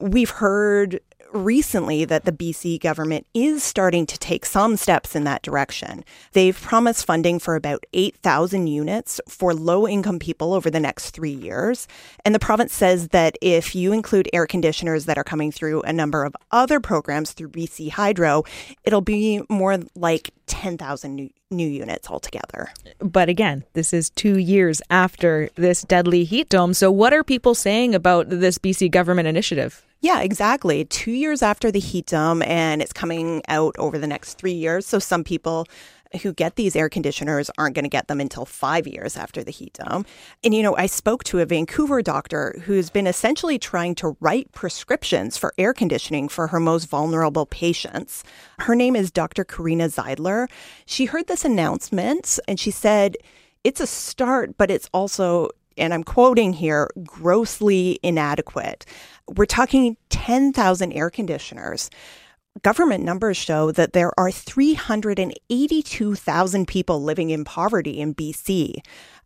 we've 0.00 0.30
heard 0.30 0.98
recently 1.32 2.04
that 2.04 2.24
the 2.24 2.32
BC 2.32 2.80
government 2.80 3.26
is 3.34 3.62
starting 3.62 4.06
to 4.06 4.18
take 4.18 4.44
some 4.44 4.76
steps 4.76 5.14
in 5.16 5.24
that 5.24 5.42
direction. 5.42 6.04
They've 6.32 6.58
promised 6.58 7.04
funding 7.04 7.38
for 7.38 7.56
about 7.56 7.84
8,000 7.92 8.66
units 8.66 9.20
for 9.28 9.54
low 9.54 9.88
income 9.88 10.18
people 10.18 10.52
over 10.52 10.70
the 10.70 10.80
next 10.80 11.10
three 11.10 11.32
years. 11.32 11.88
And 12.24 12.34
the 12.34 12.38
province 12.38 12.74
says 12.74 13.08
that 13.08 13.36
if 13.40 13.74
you 13.74 13.92
include 13.92 14.28
air 14.32 14.46
conditioners 14.46 15.06
that 15.06 15.18
are 15.18 15.24
coming 15.24 15.52
through 15.52 15.82
a 15.82 15.92
number 15.92 16.24
of 16.24 16.34
other 16.50 16.80
programs 16.80 17.32
through 17.32 17.50
BC 17.50 17.90
Hydro, 17.90 18.44
it'll 18.84 19.00
be 19.00 19.42
more 19.48 19.78
like 19.94 20.30
10,000 20.52 21.14
new, 21.14 21.30
new 21.50 21.66
units 21.66 22.10
altogether. 22.10 22.68
But 22.98 23.30
again, 23.30 23.64
this 23.72 23.94
is 23.94 24.10
two 24.10 24.38
years 24.38 24.82
after 24.90 25.48
this 25.54 25.80
deadly 25.80 26.24
heat 26.24 26.50
dome. 26.50 26.74
So, 26.74 26.90
what 26.90 27.14
are 27.14 27.24
people 27.24 27.54
saying 27.54 27.94
about 27.94 28.28
this 28.28 28.58
BC 28.58 28.90
government 28.90 29.28
initiative? 29.28 29.82
Yeah, 30.02 30.20
exactly. 30.20 30.84
Two 30.84 31.12
years 31.12 31.42
after 31.42 31.70
the 31.70 31.78
heat 31.78 32.06
dome, 32.06 32.42
and 32.42 32.82
it's 32.82 32.92
coming 32.92 33.40
out 33.48 33.74
over 33.78 33.98
the 33.98 34.06
next 34.06 34.34
three 34.34 34.52
years. 34.52 34.84
So 34.86 34.98
some 34.98 35.24
people 35.24 35.66
who 36.22 36.32
get 36.32 36.56
these 36.56 36.76
air 36.76 36.88
conditioners 36.88 37.50
aren't 37.58 37.74
going 37.74 37.84
to 37.84 37.88
get 37.88 38.08
them 38.08 38.20
until 38.20 38.44
five 38.44 38.86
years 38.86 39.16
after 39.16 39.42
the 39.42 39.50
heat 39.50 39.74
dome. 39.74 40.04
And, 40.44 40.54
you 40.54 40.62
know, 40.62 40.76
I 40.76 40.86
spoke 40.86 41.24
to 41.24 41.40
a 41.40 41.46
Vancouver 41.46 42.02
doctor 42.02 42.60
who's 42.64 42.90
been 42.90 43.06
essentially 43.06 43.58
trying 43.58 43.94
to 43.96 44.16
write 44.20 44.52
prescriptions 44.52 45.36
for 45.36 45.54
air 45.58 45.72
conditioning 45.72 46.28
for 46.28 46.48
her 46.48 46.60
most 46.60 46.86
vulnerable 46.86 47.46
patients. 47.46 48.24
Her 48.58 48.74
name 48.74 48.96
is 48.96 49.10
Dr. 49.10 49.44
Karina 49.44 49.88
Zeidler. 49.88 50.48
She 50.86 51.06
heard 51.06 51.26
this 51.26 51.44
announcement 51.44 52.38
and 52.46 52.58
she 52.58 52.70
said, 52.70 53.16
it's 53.64 53.80
a 53.80 53.86
start, 53.86 54.56
but 54.58 54.70
it's 54.70 54.88
also 54.92 55.50
and 55.78 55.94
I'm 55.94 56.04
quoting 56.04 56.52
here, 56.52 56.90
grossly 57.04 57.98
inadequate. 58.02 58.84
We're 59.28 59.46
talking 59.46 59.96
10,000 60.10 60.92
air 60.92 61.10
conditioners. 61.10 61.90
Government 62.60 63.02
numbers 63.02 63.38
show 63.38 63.72
that 63.72 63.94
there 63.94 64.12
are 64.20 64.30
382,000 64.30 66.68
people 66.68 67.02
living 67.02 67.30
in 67.30 67.44
poverty 67.44 67.98
in 67.98 68.14
BC. 68.14 68.74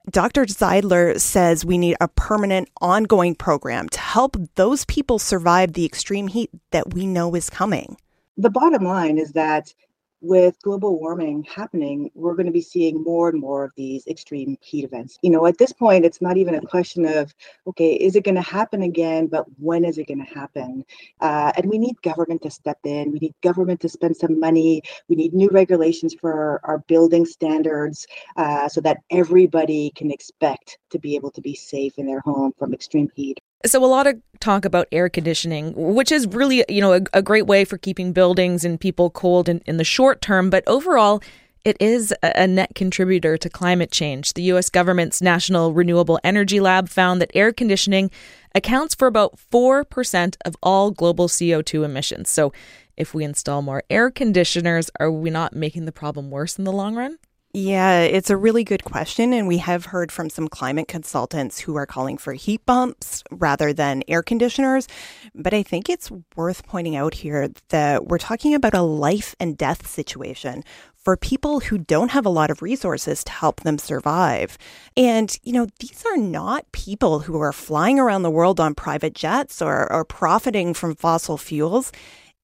Dr. 0.08 0.46
Zeidler 0.46 1.20
says 1.20 1.64
we 1.64 1.76
need 1.76 1.96
a 2.00 2.06
permanent, 2.06 2.68
ongoing 2.80 3.34
program 3.34 3.88
to 3.88 3.98
help 3.98 4.36
those 4.54 4.84
people 4.84 5.18
survive 5.18 5.72
the 5.72 5.84
extreme 5.84 6.28
heat 6.28 6.50
that 6.70 6.94
we 6.94 7.04
know 7.04 7.34
is 7.34 7.50
coming. 7.50 7.96
The 8.36 8.48
bottom 8.48 8.84
line 8.84 9.18
is 9.18 9.32
that 9.32 9.74
with 10.20 10.60
global 10.62 10.98
warming 10.98 11.44
happening, 11.44 12.10
we're 12.14 12.34
going 12.34 12.46
to 12.46 12.52
be 12.52 12.60
seeing 12.60 13.02
more 13.02 13.28
and 13.28 13.40
more 13.40 13.64
of 13.64 13.72
these 13.76 14.06
extreme 14.06 14.56
heat 14.60 14.84
events. 14.84 15.18
You 15.22 15.30
know, 15.30 15.46
at 15.46 15.58
this 15.58 15.72
point, 15.72 16.04
it's 16.04 16.22
not 16.22 16.36
even 16.36 16.54
a 16.54 16.60
question 16.60 17.04
of, 17.04 17.34
okay, 17.66 17.94
is 17.94 18.16
it 18.16 18.24
going 18.24 18.34
to 18.34 18.40
happen 18.40 18.82
again, 18.82 19.26
but 19.26 19.44
when 19.58 19.84
is 19.84 19.98
it 19.98 20.08
going 20.08 20.24
to 20.24 20.34
happen? 20.34 20.84
Uh, 21.20 21.52
and 21.56 21.68
we 21.68 21.78
need 21.78 22.00
government 22.02 22.42
to 22.42 22.50
step 22.50 22.78
in. 22.84 23.12
We 23.12 23.18
need 23.18 23.34
government 23.42 23.80
to 23.80 23.88
spend 23.88 24.16
some 24.16 24.40
money. 24.40 24.82
We 25.08 25.16
need 25.16 25.34
new 25.34 25.48
regulations 25.52 26.14
for 26.14 26.60
our, 26.64 26.76
building 26.88 27.26
standards 27.26 28.06
uh, 28.36 28.68
so 28.68 28.80
that 28.82 28.98
everybody 29.10 29.90
can 29.96 30.10
expect 30.10 30.78
to 30.90 30.98
be 30.98 31.16
able 31.16 31.30
to 31.32 31.40
be 31.40 31.54
safe 31.54 31.94
in 31.98 32.06
their 32.06 32.20
home 32.20 32.52
from 32.58 32.74
extreme 32.74 33.10
heat. 33.14 33.40
So 33.66 33.84
a 33.84 33.86
lot 33.86 34.06
of 34.06 34.14
talk 34.38 34.64
about 34.64 34.86
air 34.92 35.08
conditioning, 35.08 35.72
which 35.74 36.12
is 36.12 36.26
really, 36.28 36.64
you 36.68 36.80
know, 36.80 36.92
a, 36.92 37.00
a 37.12 37.22
great 37.22 37.46
way 37.46 37.64
for 37.64 37.78
keeping 37.78 38.12
buildings 38.12 38.64
and 38.64 38.78
people 38.80 39.10
cold 39.10 39.48
in, 39.48 39.60
in 39.66 39.76
the 39.76 39.84
short 39.84 40.20
term, 40.20 40.50
but 40.50 40.62
overall 40.66 41.20
it 41.66 41.76
is 41.80 42.14
a 42.22 42.46
net 42.46 42.76
contributor 42.76 43.36
to 43.36 43.50
climate 43.50 43.90
change. 43.90 44.34
The 44.34 44.42
US 44.52 44.70
government's 44.70 45.20
National 45.20 45.72
Renewable 45.72 46.20
Energy 46.22 46.60
Lab 46.60 46.88
found 46.88 47.20
that 47.20 47.32
air 47.34 47.52
conditioning 47.52 48.08
accounts 48.54 48.94
for 48.94 49.08
about 49.08 49.36
4% 49.52 50.36
of 50.44 50.56
all 50.62 50.92
global 50.92 51.26
CO2 51.26 51.84
emissions. 51.84 52.30
So, 52.30 52.52
if 52.96 53.14
we 53.14 53.24
install 53.24 53.62
more 53.62 53.82
air 53.90 54.12
conditioners, 54.12 54.90
are 55.00 55.10
we 55.10 55.28
not 55.28 55.56
making 55.56 55.86
the 55.86 55.92
problem 55.92 56.30
worse 56.30 56.56
in 56.56 56.64
the 56.64 56.72
long 56.72 56.94
run? 56.94 57.18
Yeah, 57.58 58.00
it's 58.00 58.28
a 58.28 58.36
really 58.36 58.64
good 58.64 58.84
question. 58.84 59.32
And 59.32 59.48
we 59.48 59.56
have 59.56 59.86
heard 59.86 60.12
from 60.12 60.28
some 60.28 60.46
climate 60.46 60.88
consultants 60.88 61.58
who 61.58 61.74
are 61.76 61.86
calling 61.86 62.18
for 62.18 62.34
heat 62.34 62.66
pumps 62.66 63.24
rather 63.30 63.72
than 63.72 64.02
air 64.08 64.22
conditioners. 64.22 64.86
But 65.34 65.54
I 65.54 65.62
think 65.62 65.88
it's 65.88 66.12
worth 66.36 66.66
pointing 66.66 66.96
out 66.96 67.14
here 67.14 67.48
that 67.70 68.08
we're 68.08 68.18
talking 68.18 68.54
about 68.54 68.74
a 68.74 68.82
life 68.82 69.34
and 69.40 69.56
death 69.56 69.86
situation 69.86 70.64
for 70.96 71.16
people 71.16 71.60
who 71.60 71.78
don't 71.78 72.10
have 72.10 72.26
a 72.26 72.28
lot 72.28 72.50
of 72.50 72.60
resources 72.60 73.24
to 73.24 73.32
help 73.32 73.62
them 73.62 73.78
survive. 73.78 74.58
And, 74.94 75.34
you 75.42 75.54
know, 75.54 75.66
these 75.80 76.04
are 76.04 76.18
not 76.18 76.70
people 76.72 77.20
who 77.20 77.40
are 77.40 77.54
flying 77.54 77.98
around 77.98 78.20
the 78.20 78.28
world 78.28 78.60
on 78.60 78.74
private 78.74 79.14
jets 79.14 79.62
or, 79.62 79.90
or 79.90 80.04
profiting 80.04 80.74
from 80.74 80.94
fossil 80.94 81.38
fuels. 81.38 81.90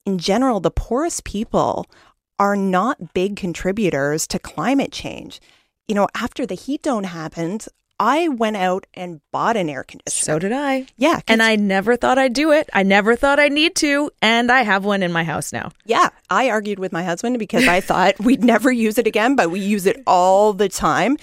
In 0.07 0.17
general, 0.17 0.59
the 0.59 0.71
poorest 0.71 1.25
people 1.25 1.87
are 2.43 2.57
not 2.57 3.15
big 3.15 3.37
contributors 3.37 4.27
to 4.27 4.37
climate 4.37 4.91
change. 4.91 5.41
You 5.87 5.95
know, 5.95 6.09
after 6.13 6.45
the 6.45 6.57
heat 6.57 6.83
dome 6.83 7.05
happened, 7.05 7.69
I 8.01 8.27
went 8.27 8.57
out 8.57 8.85
and 8.95 9.21
bought 9.31 9.57
an 9.57 9.69
air 9.69 9.85
conditioner. 9.85 10.25
So 10.25 10.39
did 10.41 10.51
I. 10.51 10.87
Yeah. 10.97 11.21
And 11.29 11.41
I 11.41 11.55
never 11.55 11.97
thought 11.97 12.19
I'd 12.19 12.33
do 12.33 12.51
it. 12.51 12.69
I 12.73 12.83
never 12.83 13.15
thought 13.15 13.39
I'd 13.39 13.53
need 13.53 13.77
to. 13.77 14.11
And 14.21 14.51
I 14.51 14.63
have 14.63 14.85
one 14.85 15.05
in 15.05 15.13
my 15.13 15.23
house 15.23 15.53
now. 15.53 15.71
Yeah. 15.85 16.09
I 16.31 16.51
argued 16.51 16.81
with 16.81 16.91
my 16.91 17.05
husband 17.05 17.39
because 17.39 17.69
I 17.69 17.81
thought 17.81 18.19
we'd 18.25 18.43
never 18.43 18.73
use 18.73 18.99
it 18.99 19.07
again, 19.07 19.37
but 19.37 19.53
we 19.53 19.61
use 19.61 19.87
it 19.87 20.03
all 20.05 20.53
the 20.53 20.69
time. 20.69 21.19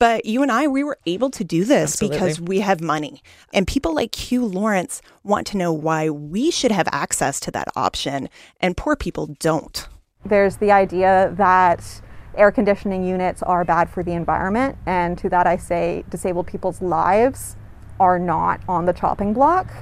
But 0.00 0.24
you 0.24 0.42
and 0.42 0.50
I, 0.50 0.66
we 0.66 0.82
were 0.82 0.98
able 1.06 1.30
to 1.30 1.44
do 1.44 1.64
this 1.64 1.92
Absolutely. 1.92 2.18
because 2.18 2.40
we 2.40 2.58
have 2.58 2.80
money. 2.80 3.22
And 3.52 3.68
people 3.68 3.94
like 3.94 4.10
Q 4.10 4.44
Lawrence 4.44 5.02
want 5.22 5.46
to 5.48 5.56
know 5.56 5.72
why 5.72 6.10
we 6.10 6.50
should 6.50 6.72
have 6.72 6.88
access 6.90 7.38
to 7.38 7.52
that 7.52 7.68
option 7.76 8.28
and 8.60 8.76
poor 8.76 8.96
people 8.96 9.28
don't. 9.38 9.86
There's 10.26 10.56
the 10.56 10.72
idea 10.72 11.32
that 11.36 12.02
air 12.36 12.50
conditioning 12.50 13.04
units 13.04 13.42
are 13.42 13.64
bad 13.64 13.88
for 13.88 14.02
the 14.02 14.12
environment, 14.12 14.76
and 14.86 15.16
to 15.18 15.28
that 15.30 15.46
I 15.46 15.56
say 15.56 16.04
disabled 16.08 16.46
people's 16.46 16.82
lives 16.82 17.56
are 17.98 18.18
not 18.18 18.60
on 18.68 18.84
the 18.84 18.92
chopping 18.92 19.32
block. 19.32 19.72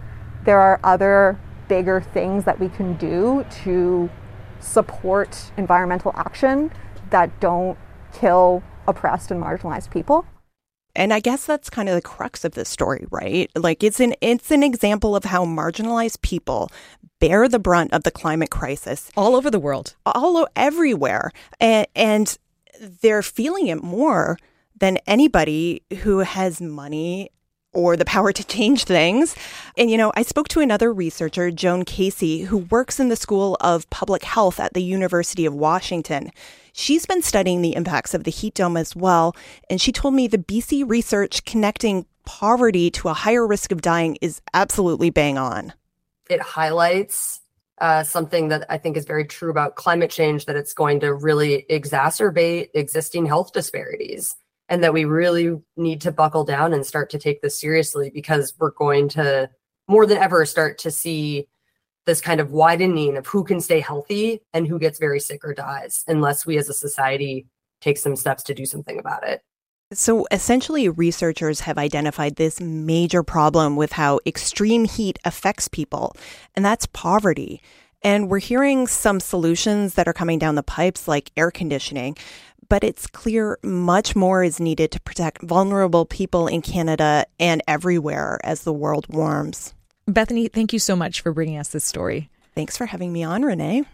There 0.45 0.61
are 0.61 0.79
other 0.85 1.39
bigger 1.69 2.01
things 2.01 2.45
that 2.45 2.61
we 2.61 2.69
can 2.69 2.97
do 2.97 3.45
to 3.65 4.11
support 4.61 5.51
environmental 5.57 6.13
action 6.15 6.71
that 7.11 7.41
don't 7.41 7.79
kill 8.13 8.63
oppressed 8.87 9.31
and 9.31 9.43
marginalized 9.43 9.91
people. 9.91 10.25
And 10.97 11.13
I 11.13 11.21
guess 11.21 11.45
that's 11.45 11.71
kind 11.71 11.89
of 11.89 11.97
the 11.97 12.03
crux 12.03 12.45
of 12.45 12.53
this 12.53 12.69
story, 12.69 13.07
right? 13.11 13.51
Like 13.57 13.83
it's 13.83 13.99
an 13.99 14.15
it's 14.21 14.51
an 14.51 14.63
example 14.63 15.17
of 15.17 15.25
how 15.25 15.45
marginalized 15.45 16.23
people 16.23 16.71
bear 17.21 17.49
the 17.49 17.59
brunt 17.59 17.93
of 17.93 18.03
the 18.03 18.11
climate 18.11 18.51
crisis 18.51 19.11
all 19.17 19.35
over 19.37 19.51
the 19.51 19.59
world, 19.59 19.95
all 20.05 20.37
over 20.37 20.49
everywhere, 20.57 21.31
and, 21.61 21.87
and 21.95 22.39
they're 22.81 23.23
feeling 23.23 23.69
it 23.69 23.83
more 23.83 24.39
than 24.77 24.99
anybody 25.07 25.83
who 26.03 26.19
has 26.19 26.61
money 26.61 27.31
or 27.73 27.97
the 27.97 28.05
power 28.05 28.33
to 28.33 28.45
change 28.47 28.85
things. 28.85 29.35
And, 29.77 29.91
you 29.91 29.99
know, 29.99 30.13
I 30.15 30.23
spoke 30.23 30.49
to 30.49 30.61
another 30.61 30.93
researcher, 30.93 31.51
Joan 31.51 31.85
Casey, 31.85 32.43
who 32.43 32.59
works 32.59 33.01
in 33.01 33.09
the 33.09 33.17
School 33.17 33.57
of 33.61 33.89
Public 33.91 34.23
Health 34.23 34.61
at 34.61 34.75
the 34.75 34.83
University 34.83 35.45
of 35.45 35.55
Washington. 35.55 36.31
She's 36.73 37.05
been 37.05 37.23
studying 37.23 37.63
the 37.63 37.75
impacts 37.75 38.15
of 38.15 38.25
the 38.25 38.31
heat 38.31 38.55
dome 38.55 38.77
as 38.77 38.97
well. 38.97 39.37
And 39.69 39.81
she 39.81 39.93
told 39.93 40.15
me 40.15 40.29
the 40.29 40.39
BC 40.39 40.89
research 40.89 41.45
connecting 41.45 42.07
poverty 42.25 42.91
to 42.91 43.09
a 43.09 43.15
higher 43.15 43.47
risk 43.47 43.71
of 43.71 43.83
dying 43.83 44.17
is 44.21 44.41
absolutely 44.55 45.11
bang 45.11 45.37
on. 45.37 45.73
It 46.29 46.41
highlights 46.41 47.41
uh, 47.79 48.03
something 48.03 48.49
that 48.49 48.67
I 48.69 48.79
think 48.79 48.97
is 48.97 49.05
very 49.05 49.25
true 49.25 49.51
about 49.51 49.77
climate 49.77 50.11
change 50.11 50.47
that 50.47 50.57
it's 50.57 50.75
going 50.75 51.01
to 51.01 51.15
really 51.15 51.67
exacerbate 51.71 52.69
existing 52.75 53.27
health 53.27 53.53
disparities 53.53 54.35
and 54.69 54.83
that 54.83 54.95
we 54.95 55.05
really 55.05 55.61
need 55.77 56.01
to 56.03 56.13
buckle 56.13 56.45
down 56.45 56.73
and 56.73 56.87
start 56.87 57.11
to 57.11 57.19
take 57.19 57.43
this 57.43 57.61
seriously 57.61 58.11
because 58.15 58.55
we're 58.59 58.71
going 58.71 59.09
to 59.11 59.51
more 59.89 60.07
than 60.07 60.19
ever 60.19 60.47
start 60.47 60.79
to 60.79 60.91
see 60.91 61.47
this 62.07 62.21
kind 62.21 62.41
of 62.41 62.53
widening 62.53 63.17
of 63.17 63.27
who 63.27 63.45
can 63.45 63.61
stay 63.61 63.81
healthy 63.81 64.41
and 64.53 64.67
who 64.67 64.79
gets 64.79 64.99
very 64.99 65.21
sick 65.21 65.45
or 65.45 65.55
dies 65.55 66.05
unless 66.07 66.47
we 66.47 66.59
as 66.59 66.69
a 66.69 66.75
society 66.75 67.47
take 67.81 67.99
some 67.99 68.17
steps 68.17 68.43
to 68.43 68.55
do 68.55 68.65
something 68.65 68.99
about 68.99 69.27
it. 69.27 69.43
So 69.93 70.27
essentially, 70.31 70.89
researchers 70.89 71.61
have 71.61 71.79
identified 71.79 72.37
this 72.37 72.61
major 72.61 73.23
problem 73.23 73.77
with 73.77 73.93
how 73.93 74.21
extreme 74.27 74.87
heat 74.87 75.19
affects 75.25 75.69
people, 75.69 76.17
and 76.55 76.65
that's 76.65 76.87
poverty. 76.87 77.63
And 78.03 78.29
we're 78.29 78.39
hearing 78.39 78.87
some 78.87 79.21
solutions 79.21 79.95
that 79.95 80.09
are 80.09 80.13
coming 80.13 80.39
down 80.39 80.57
the 80.57 80.63
pipes, 80.63 81.09
like 81.09 81.31
air 81.37 81.51
conditioning 81.51 82.17
but 82.69 82.85
it's 82.85 83.07
clear 83.07 83.59
much 83.63 84.17
more 84.17 84.43
is 84.43 84.61
needed 84.61 84.91
to 84.93 85.01
protect 85.01 85.43
vulnerable 85.43 86.05
people 86.05 86.47
in 86.47 86.63
Canada 86.63 87.27
and 87.39 87.63
everywhere 87.69 88.41
as 88.45 88.65
the 88.65 88.73
world 88.73 89.07
warms. 89.09 89.75
Bethany, 90.07 90.49
thank 90.49 90.73
you 90.73 90.79
so 90.79 90.97
much 90.97 91.21
for 91.21 91.33
bringing 91.33 91.59
us 91.59 91.69
this 91.69 91.85
story. 91.85 92.31
Thanks 92.55 92.77
for 92.77 92.87
having 92.87 93.13
me 93.13 93.23
on, 93.23 93.43
Renee. 93.43 93.85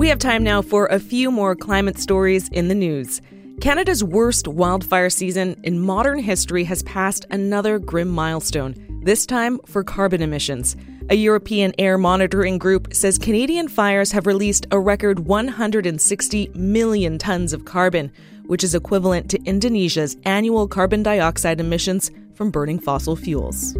We 0.00 0.08
have 0.08 0.18
time 0.18 0.42
now 0.42 0.62
for 0.62 0.86
a 0.86 0.98
few 0.98 1.30
more 1.30 1.54
climate 1.54 1.98
stories 1.98 2.48
in 2.48 2.68
the 2.68 2.74
news. 2.74 3.20
Canada's 3.60 4.02
worst 4.02 4.48
wildfire 4.48 5.10
season 5.10 5.60
in 5.62 5.78
modern 5.78 6.18
history 6.20 6.64
has 6.64 6.82
passed 6.84 7.26
another 7.28 7.78
grim 7.78 8.08
milestone, 8.08 8.74
this 9.02 9.26
time 9.26 9.60
for 9.66 9.84
carbon 9.84 10.22
emissions. 10.22 10.74
A 11.10 11.16
European 11.16 11.74
air 11.78 11.98
monitoring 11.98 12.56
group 12.56 12.94
says 12.94 13.18
Canadian 13.18 13.68
fires 13.68 14.10
have 14.12 14.26
released 14.26 14.66
a 14.70 14.80
record 14.80 15.26
160 15.26 16.50
million 16.54 17.18
tons 17.18 17.52
of 17.52 17.66
carbon, 17.66 18.10
which 18.46 18.64
is 18.64 18.74
equivalent 18.74 19.28
to 19.28 19.42
Indonesia's 19.42 20.16
annual 20.24 20.66
carbon 20.66 21.02
dioxide 21.02 21.60
emissions 21.60 22.10
from 22.32 22.50
burning 22.50 22.78
fossil 22.78 23.16
fuels. 23.16 23.74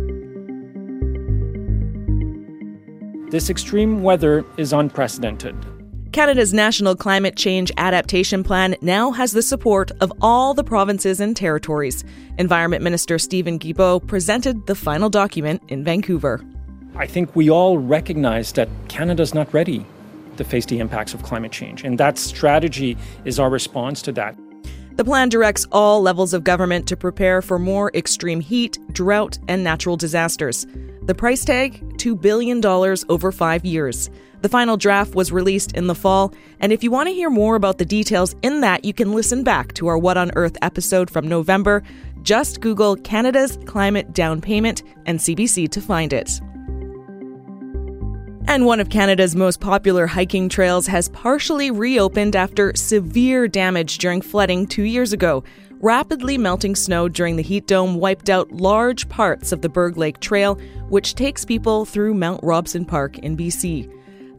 This 3.31 3.49
extreme 3.49 4.03
weather 4.03 4.45
is 4.59 4.75
unprecedented. 4.75 5.57
Canada's 6.13 6.53
National 6.53 6.97
Climate 6.97 7.37
Change 7.37 7.71
Adaptation 7.77 8.43
Plan 8.43 8.75
now 8.81 9.13
has 9.13 9.31
the 9.31 9.43
support 9.43 9.93
of 10.01 10.13
all 10.21 10.55
the 10.55 10.65
provinces 10.65 11.21
and 11.21 11.37
territories. 11.37 12.03
Environment 12.37 12.83
Minister 12.83 13.17
Steven 13.17 13.61
Guilbeault 13.61 14.09
presented 14.09 14.67
the 14.67 14.75
final 14.75 15.09
document 15.09 15.63
in 15.69 15.85
Vancouver. 15.85 16.45
I 16.97 17.07
think 17.07 17.37
we 17.37 17.49
all 17.49 17.79
recognize 17.79 18.51
that 18.55 18.69
Canada's 18.89 19.35
not 19.35 19.55
ready 19.55 19.87
to 20.37 20.43
face 20.43 20.67
the 20.67 20.81
impacts 20.81 21.15
of 21.15 21.23
climate 21.23 21.53
change, 21.53 21.85
and 21.85 21.97
that 21.99 22.19
strategy 22.19 22.97
is 23.25 23.39
our 23.39 23.49
response 23.49 24.03
to 24.03 24.13
that. 24.13 24.37
The 24.97 25.05
plan 25.05 25.29
directs 25.29 25.65
all 25.71 26.03
levels 26.03 26.35
of 26.35 26.43
government 26.43 26.89
to 26.89 26.97
prepare 26.97 27.41
for 27.41 27.57
more 27.57 27.93
extreme 27.95 28.41
heat, 28.41 28.81
drought, 28.93 29.39
and 29.47 29.63
natural 29.63 29.97
disasters. 29.97 30.67
The 31.03 31.15
price 31.15 31.45
tag 31.45 31.81
$2 31.99 32.21
billion 32.21 32.65
over 33.09 33.31
five 33.31 33.65
years. 33.65 34.11
The 34.43 34.49
final 34.49 34.79
draft 34.79 35.15
was 35.15 35.33
released 35.33 35.73
in 35.73 35.87
the 35.87 35.95
fall, 35.95 36.33
and 36.61 36.73
if 36.73 36.83
you 36.83 36.91
want 36.91 37.09
to 37.09 37.15
hear 37.15 37.29
more 37.29 37.57
about 37.57 37.77
the 37.77 37.85
details 37.85 38.35
in 38.41 38.63
that, 38.63 38.87
you 38.87 38.95
can 38.95 39.13
listen 39.13 39.45
back 39.45 39.75
to 39.75 39.87
our 39.89 39.99
What 39.99 40.17
on 40.17 40.31
Earth 40.35 40.57
episode 40.63 41.11
from 41.11 41.29
November. 41.29 41.83
Just 42.23 42.61
Google 42.63 42.97
Canada's 42.97 43.59
Climate 43.67 44.15
Down 44.15 44.41
Payment 44.41 44.83
and 45.05 45.19
CBC 45.19 45.69
to 45.71 45.81
find 45.83 46.15
it. 46.15 46.41
And 48.47 48.65
one 48.65 48.81
of 48.81 48.89
Canada's 48.89 49.37
most 49.37 49.61
popular 49.61 50.07
hiking 50.07 50.49
trails 50.49 50.87
has 50.87 51.11
partially 51.11 51.71
reopened 51.71 52.35
after 52.35 52.73
severe 52.75 53.47
damage 53.47 53.99
during 53.99 54.23
flooding 54.23 54.67
two 54.67 54.83
years 54.85 55.13
ago. 55.13 55.45
Rapidly 55.81 56.37
melting 56.37 56.75
snow 56.77 57.09
during 57.09 57.37
the 57.37 57.43
heat 57.43 57.67
dome 57.67 57.97
wiped 57.97 58.29
out 58.29 58.51
large 58.53 59.09
parts 59.09 59.53
of 59.53 59.61
the 59.61 59.69
Berg 59.69 59.99
Lake 59.99 60.21
Trail, 60.21 60.57
which 60.89 61.15
takes 61.15 61.45
people 61.45 61.85
through 61.85 62.15
Mount 62.15 62.43
Robson 62.43 62.85
Park 62.85 63.19
in 63.19 63.37
BC. 63.37 63.91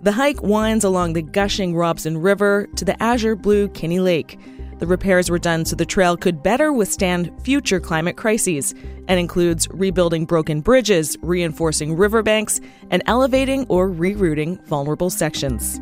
The 0.04 0.14
hike 0.14 0.42
winds 0.42 0.84
along 0.84 1.14
the 1.14 1.22
gushing 1.22 1.76
Robson 1.76 2.18
River 2.18 2.68
to 2.76 2.84
the 2.84 3.02
azure 3.04 3.36
blue 3.36 3.68
Kinney 3.68 4.00
Lake. 4.00 4.40
The 4.80 4.88
repairs 4.88 5.30
were 5.30 5.38
done 5.38 5.64
so 5.64 5.76
the 5.76 5.86
trail 5.86 6.18
could 6.18 6.42
better 6.42 6.74
withstand 6.74 7.32
future 7.44 7.80
climate 7.80 8.18
crises 8.18 8.74
and 9.08 9.20
includes 9.20 9.68
rebuilding 9.70 10.26
broken 10.26 10.62
bridges, 10.62 11.16
reinforcing 11.22 11.96
riverbanks, 11.96 12.60
and 12.90 13.04
elevating 13.06 13.68
or 13.70 13.92
rerouting 13.92 14.66
vulnerable 14.66 15.12
sections. 15.12 15.80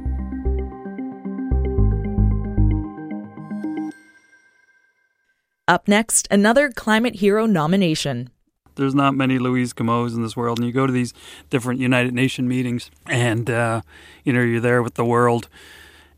Up 5.69 5.88
next, 5.88 6.27
another 6.29 6.71
Climate 6.71 7.15
Hero 7.15 7.45
nomination 7.45 8.32
there's 8.79 8.95
not 8.95 9.13
many 9.13 9.37
Louise 9.37 9.73
Comeaus 9.73 10.13
in 10.13 10.23
this 10.23 10.35
world, 10.35 10.57
and 10.57 10.65
you 10.65 10.73
go 10.73 10.87
to 10.87 10.93
these 10.93 11.13
different 11.49 11.79
United 11.79 12.13
Nation 12.13 12.47
meetings, 12.47 12.89
and 13.07 13.49
uh, 13.49 13.81
you 14.23 14.33
know 14.33 14.41
you're 14.41 14.61
there 14.61 14.81
with 14.81 14.93
the 14.95 15.05
world, 15.05 15.49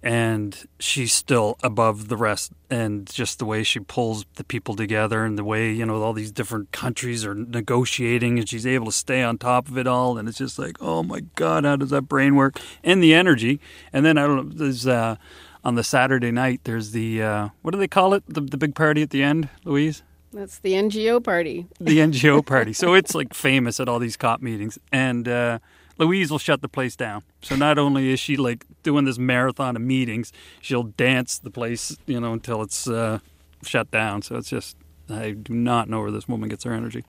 and 0.03 0.67
she's 0.79 1.11
still 1.11 1.57
above 1.63 2.07
the 2.07 2.15
rest, 2.15 2.51
and 2.69 3.07
just 3.07 3.39
the 3.39 3.45
way 3.45 3.63
she 3.63 3.79
pulls 3.79 4.25
the 4.35 4.43
people 4.43 4.75
together, 4.75 5.25
and 5.25 5.37
the 5.37 5.43
way 5.43 5.71
you 5.71 5.85
know 5.85 6.01
all 6.01 6.13
these 6.13 6.31
different 6.31 6.71
countries 6.71 7.25
are 7.25 7.35
negotiating, 7.35 8.37
and 8.37 8.47
she's 8.47 8.67
able 8.67 8.85
to 8.85 8.91
stay 8.91 9.23
on 9.23 9.37
top 9.37 9.67
of 9.67 9.77
it 9.77 9.87
all, 9.87 10.17
and 10.17 10.29
it's 10.29 10.37
just 10.37 10.59
like, 10.59 10.77
oh 10.79 11.01
my 11.01 11.21
God, 11.35 11.65
how 11.65 11.75
does 11.75 11.89
that 11.89 12.03
brain 12.03 12.35
work? 12.35 12.59
And 12.83 13.01
the 13.01 13.13
energy, 13.13 13.59
and 13.91 14.05
then 14.05 14.17
I 14.17 14.27
don't 14.27 14.35
know, 14.35 14.55
there's. 14.55 14.87
Uh, 14.87 15.15
on 15.63 15.75
the 15.75 15.83
Saturday 15.83 16.31
night, 16.31 16.61
there's 16.63 16.89
the 16.89 17.21
uh, 17.21 17.49
what 17.61 17.69
do 17.69 17.77
they 17.77 17.87
call 17.87 18.15
it? 18.15 18.23
The, 18.27 18.41
the 18.41 18.57
big 18.57 18.73
party 18.73 19.03
at 19.03 19.11
the 19.11 19.21
end, 19.21 19.47
Louise. 19.63 20.01
That's 20.31 20.59
the 20.59 20.73
NGO 20.73 21.23
party. 21.23 21.67
The 21.79 21.97
NGO 21.99 22.45
party. 22.45 22.73
So 22.73 22.93
it's 22.93 23.13
like 23.13 23.33
famous 23.33 23.79
at 23.79 23.89
all 23.89 23.99
these 23.99 24.15
COP 24.15 24.41
meetings. 24.41 24.77
And 24.91 25.27
uh, 25.27 25.59
Louise 25.97 26.31
will 26.31 26.39
shut 26.39 26.61
the 26.61 26.69
place 26.69 26.95
down. 26.95 27.23
So 27.41 27.55
not 27.55 27.77
only 27.77 28.11
is 28.11 28.19
she 28.19 28.37
like 28.37 28.65
doing 28.83 29.05
this 29.05 29.17
marathon 29.17 29.75
of 29.75 29.81
meetings, 29.81 30.31
she'll 30.61 30.83
dance 30.83 31.39
the 31.39 31.51
place, 31.51 31.97
you 32.05 32.19
know, 32.19 32.33
until 32.33 32.61
it's 32.61 32.87
uh, 32.87 33.19
shut 33.63 33.91
down. 33.91 34.21
So 34.21 34.37
it's 34.37 34.49
just, 34.49 34.77
I 35.09 35.31
do 35.31 35.53
not 35.53 35.89
know 35.89 36.01
where 36.01 36.11
this 36.11 36.27
woman 36.27 36.49
gets 36.49 36.63
her 36.63 36.73
energy. 36.73 37.03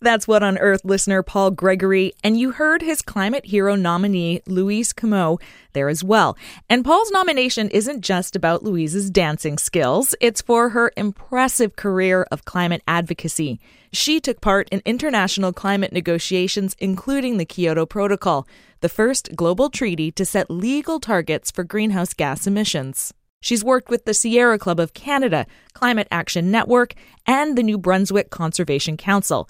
That's 0.00 0.28
What 0.28 0.42
on 0.42 0.58
Earth 0.58 0.84
listener 0.84 1.22
Paul 1.22 1.50
Gregory, 1.50 2.12
and 2.22 2.38
you 2.38 2.52
heard 2.52 2.82
his 2.82 3.02
Climate 3.02 3.46
Hero 3.46 3.74
nominee, 3.74 4.42
Louise 4.46 4.92
Comeau, 4.92 5.40
there 5.72 5.88
as 5.88 6.04
well. 6.04 6.36
And 6.68 6.84
Paul's 6.84 7.10
nomination 7.10 7.68
isn't 7.70 8.02
just 8.02 8.36
about 8.36 8.62
Louise's 8.62 9.10
dancing 9.10 9.58
skills, 9.58 10.14
it's 10.20 10.40
for 10.40 10.70
her 10.70 10.92
impressive 10.96 11.76
career 11.76 12.26
of 12.30 12.44
climate 12.44 12.82
advocacy. 12.86 13.60
She 13.92 14.20
took 14.20 14.40
part 14.40 14.68
in 14.70 14.82
international 14.84 15.52
climate 15.52 15.92
negotiations, 15.92 16.76
including 16.78 17.38
the 17.38 17.44
Kyoto 17.44 17.86
Protocol, 17.86 18.46
the 18.80 18.88
first 18.88 19.34
global 19.34 19.70
treaty 19.70 20.12
to 20.12 20.24
set 20.24 20.50
legal 20.50 21.00
targets 21.00 21.50
for 21.50 21.64
greenhouse 21.64 22.14
gas 22.14 22.46
emissions. 22.46 23.12
She's 23.40 23.64
worked 23.64 23.88
with 23.88 24.04
the 24.04 24.14
Sierra 24.14 24.58
Club 24.58 24.80
of 24.80 24.94
Canada, 24.94 25.46
Climate 25.72 26.08
Action 26.10 26.50
Network, 26.50 26.94
and 27.26 27.56
the 27.56 27.62
New 27.62 27.78
Brunswick 27.78 28.30
Conservation 28.30 28.96
Council. 28.96 29.48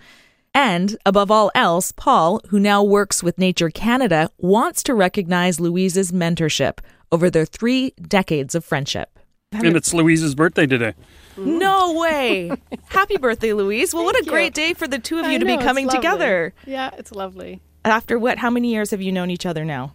And 0.55 0.97
above 1.07 1.31
all 1.31 1.51
else, 1.55 1.93
Paul, 1.93 2.41
who 2.49 2.59
now 2.59 2.83
works 2.83 3.23
with 3.23 3.39
Nature 3.39 3.71
Canada, 3.71 4.31
wants 4.39 4.83
to 4.85 4.95
recognize 4.95 5.61
Louise's 5.61 6.13
mentorship 6.13 6.81
over 7.13 7.31
their 7.31 7.47
three 7.47 7.93
decades 8.03 8.55
of 8.55 8.65
friendship. 8.65 9.19
And 9.53 9.77
it's 9.77 9.95
Louise's 9.95 10.35
birthday 10.35 10.67
today. 10.67 10.95
Mm-hmm. 11.37 11.59
No 11.59 11.99
way! 11.99 12.51
Happy 12.89 13.17
birthday, 13.17 13.55
Louise. 13.55 13.95
Well, 13.95 14.05
what 14.05 14.19
a 14.21 14.29
great 14.29 14.53
day 14.53 14.75
for 14.75 14.87
the 14.87 14.99
two 14.99 15.19
of 15.19 15.27
you 15.27 15.37
I 15.37 15.39
to 15.39 15.45
know, 15.45 15.57
be 15.57 15.63
coming 15.63 15.89
together. 15.89 16.53
Yeah, 16.67 16.91
it's 16.99 17.13
lovely. 17.13 17.63
After 17.85 18.19
what? 18.19 18.39
How 18.39 18.51
many 18.51 18.73
years 18.73 18.91
have 18.91 19.01
you 19.01 19.13
known 19.13 19.31
each 19.31 19.47
other 19.47 19.65
now? 19.65 19.95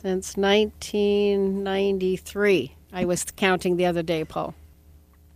Since 0.00 0.36
1993. 0.36 2.76
I 2.92 3.04
was 3.04 3.24
counting 3.24 3.76
the 3.76 3.86
other 3.86 4.04
day, 4.04 4.24
Paul. 4.24 4.54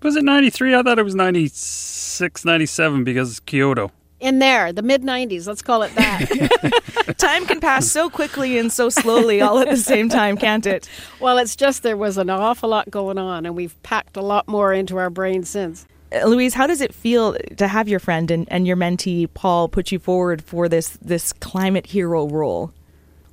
Was 0.02 0.14
it 0.14 0.22
93? 0.22 0.76
I 0.76 0.84
thought 0.84 1.00
it 1.00 1.02
was 1.02 1.16
96, 1.16 2.44
97 2.44 3.02
because 3.02 3.30
it's 3.30 3.40
Kyoto. 3.40 3.90
In 4.20 4.38
there, 4.38 4.72
the 4.72 4.82
mid 4.82 5.02
90s, 5.02 5.48
let's 5.48 5.62
call 5.62 5.82
it 5.82 5.92
that. 5.96 6.84
time 7.18 7.44
can 7.44 7.58
pass 7.58 7.90
so 7.90 8.08
quickly 8.08 8.56
and 8.56 8.72
so 8.72 8.88
slowly 8.88 9.40
all 9.40 9.58
at 9.58 9.68
the 9.68 9.76
same 9.76 10.08
time, 10.08 10.36
can't 10.36 10.64
it? 10.64 10.88
Well, 11.18 11.38
it's 11.38 11.56
just 11.56 11.82
there 11.82 11.96
was 11.96 12.16
an 12.16 12.30
awful 12.30 12.68
lot 12.68 12.88
going 12.88 13.18
on, 13.18 13.44
and 13.44 13.56
we've 13.56 13.74
packed 13.82 14.16
a 14.16 14.22
lot 14.22 14.46
more 14.46 14.72
into 14.72 14.96
our 14.96 15.10
brains 15.10 15.48
since. 15.48 15.88
Uh, 16.12 16.24
Louise, 16.26 16.54
how 16.54 16.68
does 16.68 16.80
it 16.80 16.94
feel 16.94 17.36
to 17.56 17.66
have 17.66 17.88
your 17.88 17.98
friend 17.98 18.30
and, 18.30 18.46
and 18.48 18.64
your 18.64 18.76
mentee, 18.76 19.26
Paul, 19.34 19.68
put 19.68 19.90
you 19.90 19.98
forward 19.98 20.40
for 20.40 20.68
this, 20.68 20.90
this 21.02 21.32
climate 21.32 21.86
hero 21.86 22.28
role? 22.28 22.72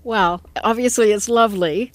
Well, 0.10 0.42
obviously 0.64 1.12
it's 1.12 1.30
lovely, 1.30 1.92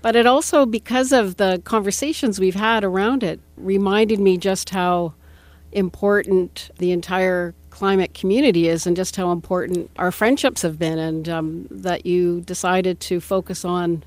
but 0.00 0.16
it 0.16 0.24
also, 0.24 0.64
because 0.64 1.12
of 1.12 1.36
the 1.36 1.60
conversations 1.66 2.40
we've 2.40 2.54
had 2.54 2.84
around 2.84 3.22
it, 3.22 3.38
reminded 3.58 4.18
me 4.18 4.38
just 4.38 4.70
how 4.70 5.12
important 5.70 6.70
the 6.78 6.90
entire 6.90 7.54
climate 7.68 8.14
community 8.14 8.66
is 8.66 8.86
and 8.86 8.96
just 8.96 9.14
how 9.14 9.30
important 9.30 9.90
our 9.98 10.10
friendships 10.10 10.62
have 10.62 10.78
been, 10.78 10.98
and 10.98 11.28
um, 11.28 11.68
that 11.70 12.06
you 12.06 12.40
decided 12.40 12.98
to 13.00 13.20
focus 13.20 13.62
on 13.62 14.04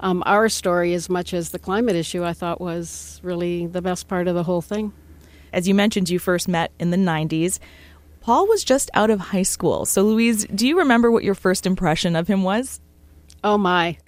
um, 0.00 0.22
our 0.26 0.50
story 0.50 0.92
as 0.92 1.08
much 1.08 1.32
as 1.32 1.48
the 1.48 1.58
climate 1.58 1.96
issue, 1.96 2.22
I 2.22 2.34
thought 2.34 2.60
was 2.60 3.20
really 3.22 3.66
the 3.68 3.80
best 3.80 4.06
part 4.06 4.28
of 4.28 4.34
the 4.34 4.42
whole 4.42 4.60
thing. 4.60 4.92
As 5.50 5.66
you 5.66 5.74
mentioned, 5.74 6.10
you 6.10 6.18
first 6.18 6.46
met 6.46 6.72
in 6.78 6.90
the 6.90 6.98
90s. 6.98 7.58
Paul 8.20 8.46
was 8.46 8.62
just 8.62 8.90
out 8.92 9.08
of 9.08 9.18
high 9.18 9.42
school. 9.44 9.86
So, 9.86 10.02
Louise, 10.02 10.46
do 10.54 10.68
you 10.68 10.78
remember 10.78 11.10
what 11.10 11.24
your 11.24 11.34
first 11.34 11.66
impression 11.66 12.14
of 12.14 12.28
him 12.28 12.44
was? 12.44 12.81
Oh, 13.44 13.58
my. 13.58 13.98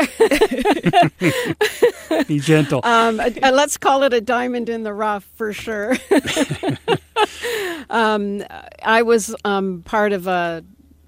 Be 2.29 2.39
gentle. 2.39 2.81
Um, 2.85 3.21
uh, 3.21 3.31
let's 3.53 3.77
call 3.77 4.05
it 4.05 4.13
a 4.13 4.21
diamond 4.21 4.69
in 4.69 4.85
the 4.85 4.93
rough 4.93 5.25
for 5.35 5.53
sure. 5.53 5.97
um, 7.91 8.45
I 8.85 9.03
was 9.03 9.35
um, 9.45 9.83
part 9.85 10.13
of 10.13 10.27
a 10.27 10.65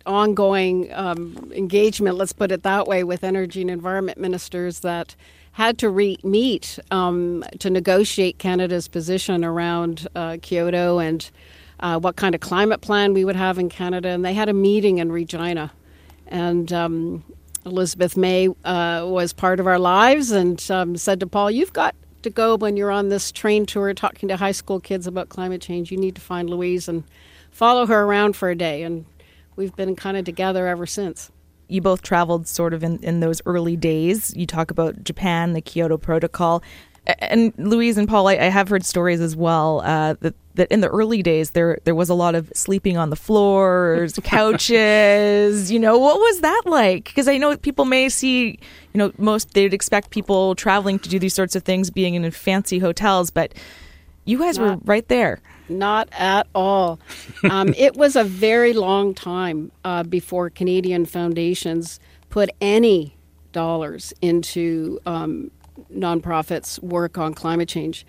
ongoing 0.07 0.93
um, 0.93 1.51
engagement, 1.55 2.17
let's 2.17 2.33
put 2.33 2.53
it 2.53 2.63
that 2.63 2.87
way, 2.87 3.05
with 3.05 3.25
energy 3.25 3.61
and 3.61 3.71
environment 3.71 4.19
ministers 4.19 4.81
that 4.81 5.17
had 5.53 5.79
to 5.79 5.91
re- 5.91 6.19
meet 6.23 6.79
um, 6.91 7.45
to 7.59 7.71
negotiate 7.71 8.39
Canada's 8.39 8.89
position 8.89 9.45
around 9.45 10.07
uh, 10.15 10.37
Kyoto 10.43 10.99
and 10.99 11.29
uh, 11.81 11.99
what 11.99 12.17
kind 12.17 12.35
of 12.35 12.41
climate 12.41 12.81
plan 12.81 13.15
we 13.15 13.25
would 13.25 13.37
have 13.37 13.59
in 13.59 13.69
Canada. 13.69 14.11
And 14.11 14.25
they 14.25 14.35
had 14.35 14.49
a 14.49 14.53
meeting 14.53 14.99
in 14.99 15.11
Regina. 15.11 15.73
And 16.27 16.73
um, 16.73 17.25
Elizabeth 17.67 18.17
May 18.17 18.49
uh, 18.65 19.05
was 19.07 19.33
part 19.33 19.59
of 19.59 19.67
our 19.67 19.79
lives 19.79 20.31
and 20.31 20.65
um, 20.71 20.97
said 20.97 21.21
to 21.21 21.27
Paul, 21.27 21.51
You've 21.51 21.73
got 21.73 21.95
to 22.23 22.31
go 22.31 22.57
when 22.57 22.77
you're 22.77 22.93
on 22.93 23.09
this 23.09 23.33
train 23.33 23.67
tour 23.67 23.93
talking 23.93 24.29
to 24.29 24.37
high 24.37 24.53
school 24.53 24.81
kids 24.81 25.07
about 25.07 25.29
climate 25.29 25.61
change. 25.61 25.91
You 25.91 25.99
need 25.99 26.15
to 26.15 26.21
find 26.21 26.49
Louise 26.49 26.89
and 26.89 27.03
follow 27.51 27.85
her 27.87 28.05
around 28.05 28.37
for 28.37 28.51
a 28.51 28.55
day. 28.55 28.85
And 28.85 29.05
we've 29.57 29.75
been 29.75 29.97
kind 29.97 30.17
of 30.17 30.25
together 30.25 30.69
ever 30.69 30.87
since. 30.87 31.31
You 31.69 31.81
both 31.81 32.03
traveled 32.03 32.47
sort 32.47 32.73
of 32.73 32.85
in, 32.85 32.99
in 33.03 33.19
those 33.19 33.43
early 33.45 33.77
days. 33.77 34.33
You 34.37 34.47
talk 34.47 34.71
about 34.71 35.03
Japan, 35.03 35.53
the 35.53 35.61
Kyoto 35.61 35.99
Protocol. 35.99 36.63
And 37.07 37.53
Louise 37.57 37.99
and 37.99 38.09
Paul, 38.09 38.29
I, 38.29 38.33
I 38.33 38.45
have 38.45 38.69
heard 38.69 38.85
stories 38.85 39.21
as 39.21 39.37
well 39.37 39.81
uh, 39.85 40.15
that 40.21 40.35
that 40.55 40.69
in 40.73 40.81
the 40.81 40.89
early 40.89 41.23
days 41.23 41.51
there 41.51 41.79
there 41.85 41.95
was 41.95 42.09
a 42.09 42.15
lot 42.15 42.35
of 42.35 42.51
sleeping 42.55 42.97
on 42.97 43.11
the 43.11 43.17
floors, 43.17 44.19
couches. 44.25 45.71
you 45.71 45.79
know, 45.79 45.99
what 45.99 46.19
was 46.19 46.41
that 46.41 46.63
like? 46.67 47.05
Because 47.05 47.29
I 47.29 47.39
know 47.39 47.57
people 47.57 47.85
may 47.85 48.09
see, 48.09 48.59
you 48.93 48.99
know, 48.99 49.13
most 49.19 49.55
they'd 49.55 49.75
expect 49.75 50.11
people 50.11 50.55
traveling 50.55 50.99
to 51.01 51.09
do 51.09 51.19
these 51.19 51.35
sorts 51.35 51.55
of 51.55 51.63
things 51.63 51.91
being 51.91 52.15
in 52.15 52.29
fancy 52.31 52.79
hotels, 52.79 53.31
but 53.31 53.55
you 54.25 54.39
guys 54.39 54.59
not, 54.59 54.81
were 54.81 54.81
right 54.85 55.07
there. 55.09 55.41
Not 55.69 56.09
at 56.13 56.47
all. 56.55 56.99
Um, 57.49 57.75
it 57.77 57.97
was 57.97 58.17
a 58.17 58.25
very 58.25 58.73
long 58.73 59.15
time 59.15 59.71
uh, 59.85 60.03
before 60.03 60.51
Canadian 60.51 61.07
foundations 61.07 62.01
put 62.29 62.51
any 62.61 63.17
dollars 63.53 64.13
into 64.21 64.99
um, 65.07 65.51
nonprofits' 65.93 66.83
work 66.83 67.19
on 67.19 67.35
climate 67.35 67.69
change. 67.69 68.07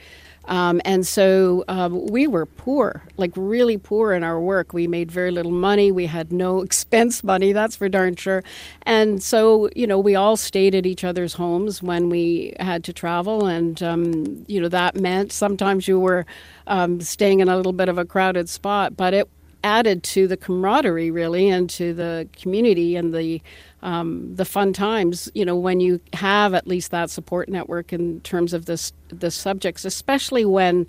Um, 0.47 0.81
and 0.85 1.05
so 1.05 1.65
um, 1.67 2.07
we 2.07 2.25
were 2.25 2.45
poor, 2.45 3.03
like 3.17 3.31
really 3.35 3.77
poor 3.77 4.13
in 4.13 4.23
our 4.23 4.39
work. 4.39 4.71
We 4.71 4.87
made 4.87 5.11
very 5.11 5.29
little 5.31 5.51
money. 5.51 5.91
We 5.91 6.05
had 6.05 6.31
no 6.31 6.61
expense 6.63 7.23
money, 7.23 7.51
that's 7.51 7.75
for 7.75 7.89
darn 7.89 8.15
sure. 8.15 8.43
And 8.83 9.21
so, 9.21 9.69
you 9.75 9.85
know, 9.85 9.99
we 9.99 10.15
all 10.15 10.37
stayed 10.37 10.73
at 10.73 10.85
each 10.85 11.03
other's 11.03 11.33
homes 11.33 11.83
when 11.83 12.09
we 12.09 12.53
had 12.59 12.83
to 12.85 12.93
travel. 12.93 13.45
And, 13.45 13.81
um, 13.83 14.45
you 14.47 14.61
know, 14.61 14.69
that 14.69 14.95
meant 14.95 15.31
sometimes 15.31 15.87
you 15.87 15.99
were 15.99 16.25
um, 16.67 17.01
staying 17.01 17.41
in 17.41 17.49
a 17.49 17.57
little 17.57 17.73
bit 17.73 17.89
of 17.89 17.97
a 17.97 18.05
crowded 18.05 18.47
spot, 18.47 18.95
but 18.95 19.13
it 19.13 19.29
added 19.63 20.03
to 20.03 20.27
the 20.27 20.37
camaraderie, 20.37 21.11
really, 21.11 21.49
and 21.49 21.69
to 21.71 21.93
the 21.93 22.27
community 22.33 22.95
and 22.95 23.13
the 23.13 23.41
um, 23.81 24.35
the 24.35 24.45
fun 24.45 24.73
times, 24.73 25.29
you 25.35 25.45
know, 25.45 25.55
when 25.55 25.79
you 25.79 25.99
have 26.13 26.53
at 26.53 26.67
least 26.67 26.91
that 26.91 27.09
support 27.11 27.47
network 27.47 27.93
in 27.93 28.21
terms 28.21 28.53
of 28.53 28.65
this 28.65 28.91
the 29.09 29.31
subjects, 29.31 29.85
especially 29.85 30.45
when, 30.45 30.87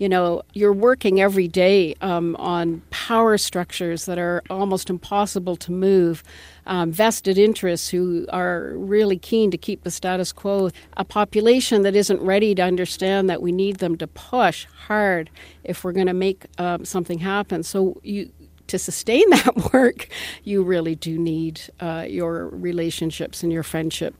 you 0.00 0.08
know, 0.08 0.40
you're 0.54 0.72
working 0.72 1.20
every 1.20 1.46
day 1.46 1.94
um, 2.00 2.34
on 2.36 2.80
power 2.88 3.36
structures 3.36 4.06
that 4.06 4.18
are 4.18 4.42
almost 4.48 4.88
impossible 4.88 5.56
to 5.56 5.70
move, 5.70 6.24
um, 6.64 6.90
vested 6.90 7.36
interests 7.36 7.90
who 7.90 8.26
are 8.30 8.72
really 8.76 9.18
keen 9.18 9.50
to 9.50 9.58
keep 9.58 9.84
the 9.84 9.90
status 9.90 10.32
quo, 10.32 10.70
a 10.96 11.04
population 11.04 11.82
that 11.82 11.94
isn't 11.94 12.18
ready 12.22 12.54
to 12.54 12.62
understand 12.62 13.28
that 13.28 13.42
we 13.42 13.52
need 13.52 13.76
them 13.76 13.94
to 13.98 14.06
push 14.06 14.64
hard 14.86 15.28
if 15.64 15.84
we're 15.84 15.92
going 15.92 16.06
to 16.06 16.14
make 16.14 16.46
um, 16.56 16.82
something 16.86 17.18
happen. 17.18 17.62
So 17.62 18.00
you 18.02 18.32
to 18.68 18.78
sustain 18.78 19.28
that 19.30 19.70
work, 19.74 20.08
you 20.44 20.62
really 20.62 20.94
do 20.94 21.18
need 21.18 21.60
uh, 21.78 22.06
your 22.08 22.48
relationships 22.48 23.42
and 23.42 23.52
your 23.52 23.62
friendship. 23.62 24.14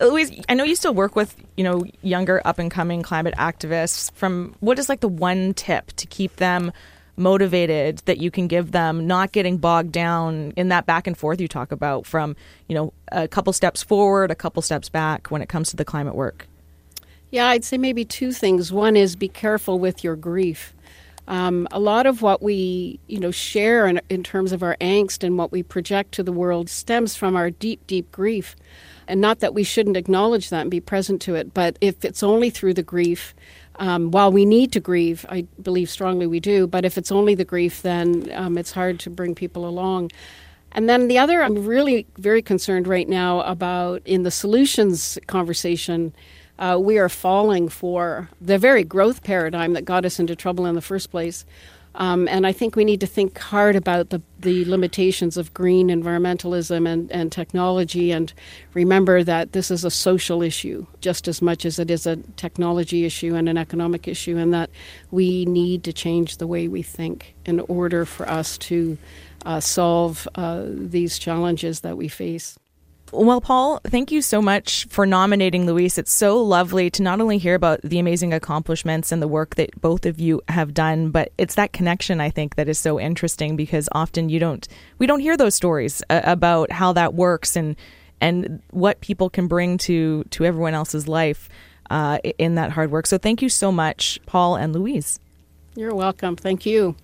Louise, 0.00 0.30
I 0.48 0.54
know 0.54 0.64
you 0.64 0.76
still 0.76 0.94
work 0.94 1.16
with 1.16 1.34
you 1.56 1.64
know 1.64 1.84
younger 2.02 2.40
up 2.44 2.58
and 2.58 2.70
coming 2.70 3.02
climate 3.02 3.34
activists. 3.36 4.12
From 4.12 4.54
what 4.60 4.78
is 4.78 4.88
like 4.88 5.00
the 5.00 5.08
one 5.08 5.54
tip 5.54 5.92
to 5.96 6.06
keep 6.06 6.36
them 6.36 6.72
motivated 7.16 7.98
that 8.06 8.18
you 8.18 8.30
can 8.30 8.46
give 8.48 8.72
them, 8.72 9.06
not 9.06 9.32
getting 9.32 9.58
bogged 9.58 9.92
down 9.92 10.52
in 10.56 10.68
that 10.68 10.86
back 10.86 11.06
and 11.06 11.16
forth 11.16 11.40
you 11.40 11.48
talk 11.48 11.70
about 11.70 12.06
from 12.06 12.34
you 12.68 12.74
know 12.74 12.92
a 13.12 13.28
couple 13.28 13.52
steps 13.52 13.82
forward, 13.82 14.30
a 14.30 14.34
couple 14.34 14.62
steps 14.62 14.88
back 14.88 15.28
when 15.28 15.42
it 15.42 15.48
comes 15.48 15.70
to 15.70 15.76
the 15.76 15.84
climate 15.84 16.14
work. 16.14 16.46
Yeah, 17.30 17.46
I'd 17.46 17.64
say 17.64 17.78
maybe 17.78 18.04
two 18.04 18.32
things. 18.32 18.72
One 18.72 18.96
is 18.96 19.14
be 19.14 19.28
careful 19.28 19.78
with 19.78 20.02
your 20.02 20.16
grief. 20.16 20.74
Um, 21.28 21.68
a 21.70 21.78
lot 21.78 22.06
of 22.06 22.22
what 22.22 22.42
we, 22.42 22.98
you 23.06 23.20
know, 23.20 23.30
share 23.30 23.86
in, 23.86 24.00
in 24.08 24.24
terms 24.24 24.50
of 24.50 24.64
our 24.64 24.76
angst 24.80 25.22
and 25.22 25.38
what 25.38 25.52
we 25.52 25.62
project 25.62 26.10
to 26.12 26.24
the 26.24 26.32
world 26.32 26.68
stems 26.68 27.14
from 27.14 27.36
our 27.36 27.50
deep, 27.50 27.86
deep 27.86 28.10
grief. 28.10 28.56
And 29.10 29.20
not 29.20 29.40
that 29.40 29.54
we 29.54 29.64
shouldn't 29.64 29.96
acknowledge 29.96 30.50
that 30.50 30.62
and 30.62 30.70
be 30.70 30.80
present 30.80 31.20
to 31.22 31.34
it, 31.34 31.52
but 31.52 31.76
if 31.80 32.04
it's 32.04 32.22
only 32.22 32.48
through 32.48 32.74
the 32.74 32.82
grief, 32.82 33.34
um, 33.76 34.10
while 34.10 34.30
we 34.30 34.44
need 34.44 34.72
to 34.72 34.80
grieve, 34.80 35.26
I 35.28 35.46
believe 35.60 35.90
strongly 35.90 36.26
we 36.26 36.38
do, 36.38 36.66
but 36.66 36.84
if 36.84 36.96
it's 36.96 37.10
only 37.10 37.34
the 37.34 37.44
grief, 37.44 37.82
then 37.82 38.30
um, 38.32 38.56
it's 38.56 38.72
hard 38.72 39.00
to 39.00 39.10
bring 39.10 39.34
people 39.34 39.66
along. 39.66 40.12
And 40.72 40.88
then 40.88 41.08
the 41.08 41.18
other, 41.18 41.42
I'm 41.42 41.66
really 41.66 42.06
very 42.18 42.42
concerned 42.42 42.86
right 42.86 43.08
now 43.08 43.40
about 43.40 44.02
in 44.04 44.22
the 44.22 44.30
solutions 44.30 45.18
conversation 45.26 46.12
uh, 46.60 46.78
we 46.78 46.98
are 46.98 47.08
falling 47.08 47.70
for 47.70 48.28
the 48.40 48.58
very 48.58 48.84
growth 48.84 49.22
paradigm 49.24 49.72
that 49.72 49.86
got 49.86 50.04
us 50.04 50.20
into 50.20 50.36
trouble 50.36 50.66
in 50.66 50.74
the 50.74 50.82
first 50.82 51.10
place. 51.10 51.46
Um, 51.96 52.28
and 52.28 52.46
I 52.46 52.52
think 52.52 52.76
we 52.76 52.84
need 52.84 53.00
to 53.00 53.06
think 53.06 53.36
hard 53.38 53.74
about 53.74 54.10
the, 54.10 54.22
the 54.38 54.64
limitations 54.64 55.36
of 55.36 55.52
green 55.52 55.88
environmentalism 55.88 56.88
and, 56.88 57.10
and 57.10 57.32
technology 57.32 58.12
and 58.12 58.32
remember 58.74 59.24
that 59.24 59.52
this 59.52 59.72
is 59.72 59.84
a 59.84 59.90
social 59.90 60.40
issue 60.40 60.86
just 61.00 61.26
as 61.26 61.42
much 61.42 61.64
as 61.64 61.80
it 61.80 61.90
is 61.90 62.06
a 62.06 62.16
technology 62.36 63.04
issue 63.04 63.34
and 63.34 63.48
an 63.48 63.58
economic 63.58 64.06
issue, 64.06 64.36
and 64.36 64.54
that 64.54 64.70
we 65.10 65.44
need 65.46 65.82
to 65.84 65.92
change 65.92 66.36
the 66.36 66.46
way 66.46 66.68
we 66.68 66.82
think 66.82 67.34
in 67.44 67.58
order 67.60 68.04
for 68.04 68.28
us 68.28 68.56
to 68.58 68.96
uh, 69.44 69.58
solve 69.58 70.28
uh, 70.36 70.64
these 70.66 71.18
challenges 71.18 71.80
that 71.80 71.96
we 71.96 72.06
face. 72.06 72.59
Well, 73.12 73.40
Paul, 73.40 73.80
thank 73.84 74.12
you 74.12 74.22
so 74.22 74.40
much 74.40 74.86
for 74.88 75.04
nominating 75.04 75.66
Louise. 75.66 75.98
It's 75.98 76.12
so 76.12 76.40
lovely 76.40 76.90
to 76.90 77.02
not 77.02 77.20
only 77.20 77.38
hear 77.38 77.56
about 77.56 77.82
the 77.82 77.98
amazing 77.98 78.32
accomplishments 78.32 79.10
and 79.10 79.20
the 79.20 79.26
work 79.26 79.56
that 79.56 79.80
both 79.80 80.06
of 80.06 80.20
you 80.20 80.40
have 80.48 80.72
done, 80.74 81.10
but 81.10 81.32
it's 81.36 81.56
that 81.56 81.72
connection 81.72 82.20
I 82.20 82.30
think 82.30 82.54
that 82.54 82.68
is 82.68 82.78
so 82.78 83.00
interesting 83.00 83.56
because 83.56 83.88
often 83.92 84.28
you 84.28 84.38
don't 84.38 84.66
we 84.98 85.06
don't 85.06 85.20
hear 85.20 85.36
those 85.36 85.56
stories 85.56 86.02
uh, 86.08 86.20
about 86.24 86.70
how 86.70 86.92
that 86.92 87.14
works 87.14 87.56
and 87.56 87.74
and 88.20 88.62
what 88.70 89.00
people 89.00 89.28
can 89.28 89.48
bring 89.48 89.76
to 89.78 90.22
to 90.30 90.44
everyone 90.44 90.74
else's 90.74 91.08
life 91.08 91.48
uh, 91.90 92.18
in 92.38 92.54
that 92.54 92.70
hard 92.70 92.92
work. 92.92 93.06
So 93.06 93.18
thank 93.18 93.42
you 93.42 93.48
so 93.48 93.72
much, 93.72 94.20
Paul 94.26 94.54
and 94.54 94.72
Louise. 94.72 95.18
You're 95.74 95.94
welcome. 95.94 96.36
Thank 96.36 96.64
you. 96.64 96.94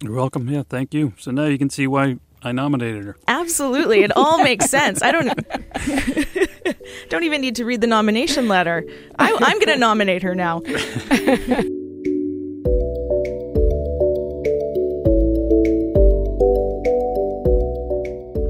You're 0.00 0.14
welcome. 0.14 0.48
Yeah, 0.48 0.62
thank 0.68 0.94
you. 0.94 1.12
So 1.18 1.32
now 1.32 1.46
you 1.46 1.58
can 1.58 1.70
see 1.70 1.88
why 1.88 2.18
I 2.42 2.52
nominated 2.52 3.04
her. 3.04 3.16
Absolutely. 3.26 4.02
It 4.02 4.16
all 4.16 4.38
makes 4.44 4.66
sense. 4.66 5.02
I 5.02 5.12
don't 5.12 5.28
don't 7.08 7.24
even 7.24 7.40
need 7.40 7.56
to 7.56 7.64
read 7.64 7.80
the 7.80 7.86
nomination 7.86 8.48
letter. 8.48 8.84
I, 9.18 9.36
I'm 9.40 9.58
going 9.58 9.68
to 9.68 9.76
nominate 9.76 10.22
her 10.22 10.34
now. 10.34 10.62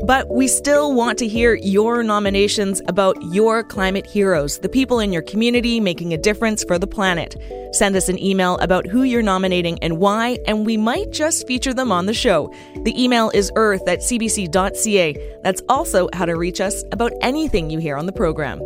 But 0.09 0.31
we 0.31 0.49
still 0.49 0.95
want 0.95 1.19
to 1.19 1.29
hear 1.29 1.57
your 1.57 2.03
nominations 2.03 2.81
about 2.89 3.23
your 3.25 3.63
climate 3.63 4.07
heroes, 4.07 4.59
the 4.59 4.69
people 4.71 5.01
in 5.01 5.13
your 5.13 5.21
community 5.21 5.81
making 5.81 6.15
a 6.15 6.17
difference 6.17 6.65
for 6.65 6.79
the 6.79 6.87
planet. 6.87 7.37
Send 7.73 7.95
us 7.95 8.09
an 8.09 8.19
email 8.19 8.57
about 8.57 8.87
who 8.87 9.03
you're 9.03 9.21
nominating 9.21 9.79
and 9.83 9.99
why, 9.99 10.39
and 10.47 10.65
we 10.65 10.79
might 10.79 11.13
just 11.13 11.47
feature 11.47 11.75
them 11.75 11.93
on 11.93 12.07
the 12.07 12.15
show. 12.15 12.51
The 12.85 13.05
email 13.05 13.31
is 13.35 13.53
earth 13.55 13.87
at 13.87 13.99
cbc.ca. 13.99 15.39
That's 15.43 15.63
also 15.69 16.09
how 16.15 16.25
to 16.25 16.37
reach 16.37 16.63
us 16.63 16.85
about 16.91 17.13
anything 17.21 17.69
you 17.69 17.79
hear 17.79 17.99
on 17.99 18.07
the 18.07 18.13
program. 18.13 18.63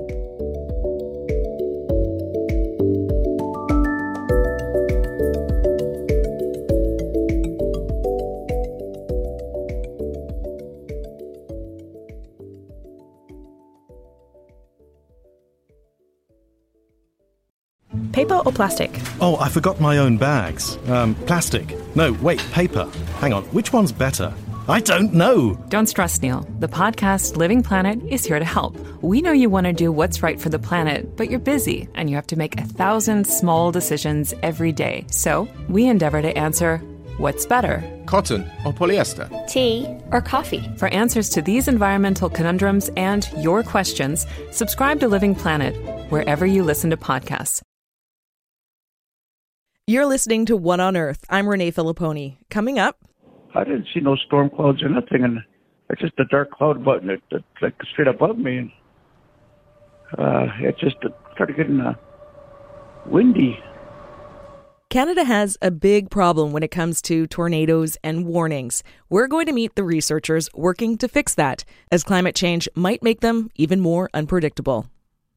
Paper 18.12 18.40
or 18.44 18.52
plastic? 18.52 18.90
Oh, 19.20 19.36
I 19.40 19.48
forgot 19.48 19.80
my 19.80 19.98
own 19.98 20.18
bags. 20.18 20.76
Um, 20.88 21.14
plastic. 21.26 21.74
No, 21.96 22.12
wait, 22.14 22.40
paper. 22.52 22.90
Hang 23.20 23.32
on, 23.32 23.44
which 23.44 23.72
one's 23.72 23.92
better? 23.92 24.32
I 24.68 24.78
don't 24.80 25.12
know. 25.12 25.54
Don't 25.70 25.86
stress, 25.88 26.22
Neil. 26.22 26.46
The 26.60 26.68
podcast 26.68 27.36
Living 27.36 27.62
Planet 27.62 28.00
is 28.08 28.24
here 28.24 28.38
to 28.38 28.44
help. 28.44 28.76
We 29.02 29.20
know 29.20 29.32
you 29.32 29.50
want 29.50 29.66
to 29.66 29.72
do 29.72 29.90
what's 29.90 30.22
right 30.22 30.40
for 30.40 30.50
the 30.50 30.58
planet, 30.58 31.16
but 31.16 31.30
you're 31.30 31.40
busy 31.40 31.88
and 31.94 32.08
you 32.08 32.14
have 32.16 32.28
to 32.28 32.36
make 32.36 32.58
a 32.60 32.64
thousand 32.64 33.26
small 33.26 33.72
decisions 33.72 34.34
every 34.42 34.70
day. 34.70 35.04
So 35.10 35.48
we 35.68 35.88
endeavor 35.88 36.22
to 36.22 36.38
answer 36.38 36.78
what's 37.18 37.44
better? 37.44 37.82
Cotton 38.06 38.48
or 38.64 38.72
polyester? 38.72 39.28
Tea 39.48 39.86
or 40.12 40.20
coffee? 40.20 40.70
For 40.76 40.88
answers 40.88 41.28
to 41.30 41.42
these 41.42 41.66
environmental 41.66 42.30
conundrums 42.30 42.88
and 42.96 43.28
your 43.38 43.64
questions, 43.64 44.26
subscribe 44.52 45.00
to 45.00 45.08
Living 45.08 45.34
Planet 45.34 45.74
wherever 46.10 46.46
you 46.46 46.62
listen 46.62 46.90
to 46.90 46.96
podcasts. 46.96 47.62
You're 49.88 50.06
listening 50.06 50.46
to 50.46 50.56
What 50.56 50.78
on 50.78 50.96
Earth. 50.96 51.24
I'm 51.28 51.48
Renee 51.48 51.72
Filippone. 51.72 52.36
Coming 52.50 52.78
up, 52.78 52.98
I 53.52 53.64
didn't 53.64 53.88
see 53.92 53.98
no 53.98 54.14
storm 54.14 54.48
clouds 54.48 54.80
or 54.80 54.88
nothing, 54.88 55.24
and 55.24 55.40
it's 55.90 56.00
just 56.00 56.12
a 56.20 56.24
dark 56.26 56.52
cloud 56.52 56.84
button 56.84 57.08
that, 57.08 57.20
that 57.32 57.42
like 57.60 57.74
straight 57.90 58.06
above 58.06 58.38
me, 58.38 58.58
and 58.58 58.70
uh, 60.16 60.46
it 60.60 60.78
just 60.78 60.94
started 61.34 61.56
getting 61.56 61.80
uh, 61.80 61.94
windy. 63.06 63.58
Canada 64.88 65.24
has 65.24 65.58
a 65.60 65.72
big 65.72 66.10
problem 66.10 66.52
when 66.52 66.62
it 66.62 66.70
comes 66.70 67.02
to 67.02 67.26
tornadoes 67.26 67.96
and 68.04 68.24
warnings. 68.24 68.84
We're 69.10 69.26
going 69.26 69.46
to 69.46 69.52
meet 69.52 69.74
the 69.74 69.82
researchers 69.82 70.48
working 70.54 70.96
to 70.98 71.08
fix 71.08 71.34
that, 71.34 71.64
as 71.90 72.04
climate 72.04 72.36
change 72.36 72.68
might 72.76 73.02
make 73.02 73.18
them 73.18 73.50
even 73.56 73.80
more 73.80 74.08
unpredictable. 74.14 74.86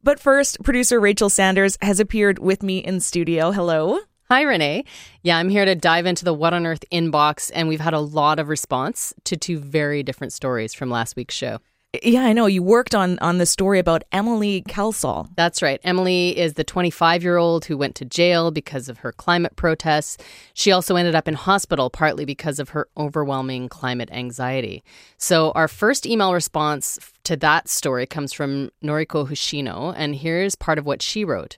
But 0.03 0.19
first, 0.19 0.61
producer 0.61 0.99
Rachel 0.99 1.31
Sanders 1.31 1.79
has 1.81 1.99
appeared 1.99 2.37
with 2.37 2.61
me 2.61 2.77
in 2.77 2.99
studio. 2.99 3.51
Hello. 3.51 4.01
Hi, 4.27 4.41
Renee. 4.41 4.85
Yeah, 5.21 5.37
I'm 5.37 5.49
here 5.49 5.65
to 5.65 5.75
dive 5.75 6.07
into 6.07 6.25
the 6.25 6.33
What 6.33 6.55
on 6.55 6.65
Earth 6.65 6.83
inbox, 6.91 7.51
and 7.53 7.67
we've 7.67 7.79
had 7.79 7.93
a 7.93 7.99
lot 7.99 8.39
of 8.39 8.49
response 8.49 9.13
to 9.25 9.37
two 9.37 9.59
very 9.59 10.01
different 10.01 10.33
stories 10.33 10.73
from 10.73 10.89
last 10.89 11.15
week's 11.15 11.35
show. 11.35 11.59
Yeah, 12.01 12.23
I 12.25 12.33
know. 12.33 12.47
You 12.47 12.63
worked 12.63 12.95
on 12.95 13.19
on 13.19 13.37
the 13.37 13.45
story 13.45 13.77
about 13.77 14.03
Emily 14.11 14.63
Kelsall. 14.63 15.29
That's 15.35 15.61
right. 15.61 15.79
Emily 15.83 16.35
is 16.35 16.55
the 16.55 16.63
25 16.63 17.21
year 17.21 17.37
old 17.37 17.65
who 17.65 17.77
went 17.77 17.93
to 17.97 18.05
jail 18.05 18.49
because 18.49 18.89
of 18.89 18.97
her 18.97 19.11
climate 19.11 19.55
protests. 19.57 20.17
She 20.55 20.71
also 20.71 20.95
ended 20.95 21.13
up 21.13 21.27
in 21.27 21.35
hospital 21.35 21.91
partly 21.91 22.25
because 22.25 22.57
of 22.57 22.69
her 22.69 22.87
overwhelming 22.97 23.69
climate 23.69 24.09
anxiety. 24.11 24.83
So, 25.19 25.51
our 25.51 25.67
first 25.67 26.07
email 26.07 26.33
response 26.33 26.97
to 27.25 27.37
that 27.37 27.69
story 27.69 28.07
comes 28.07 28.33
from 28.33 28.71
Noriko 28.83 29.29
Hoshino, 29.29 29.93
and 29.95 30.15
here's 30.15 30.55
part 30.55 30.79
of 30.79 30.85
what 30.87 31.03
she 31.03 31.23
wrote. 31.23 31.57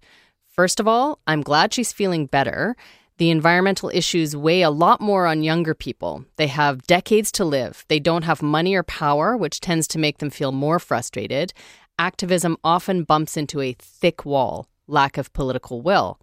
First 0.58 0.80
of 0.80 0.88
all, 0.88 1.20
I'm 1.28 1.44
glad 1.44 1.72
she's 1.72 1.94
feeling 1.94 2.26
better. 2.26 2.76
The 3.20 3.30
environmental 3.30 3.92
issues 3.94 4.36
weigh 4.36 4.64
a 4.64 4.72
lot 4.72 5.00
more 5.00 5.28
on 5.28 5.44
younger 5.44 5.76
people. 5.76 6.26
They 6.38 6.48
have 6.48 6.88
decades 6.88 7.32
to 7.34 7.46
live. 7.46 7.86
They 7.90 8.00
don't 8.00 8.24
have 8.24 8.42
money 8.42 8.74
or 8.74 8.82
power, 8.82 9.38
which 9.38 9.60
tends 9.60 9.88
to 9.90 10.00
make 10.00 10.18
them 10.18 10.32
feel 10.32 10.52
more 10.52 10.80
frustrated. 10.80 11.54
Activism 12.00 12.58
often 12.64 13.04
bumps 13.04 13.38
into 13.38 13.62
a 13.62 13.76
thick 13.80 14.26
wall 14.26 14.68
lack 14.88 15.20
of 15.20 15.32
political 15.34 15.84
will. 15.84 16.18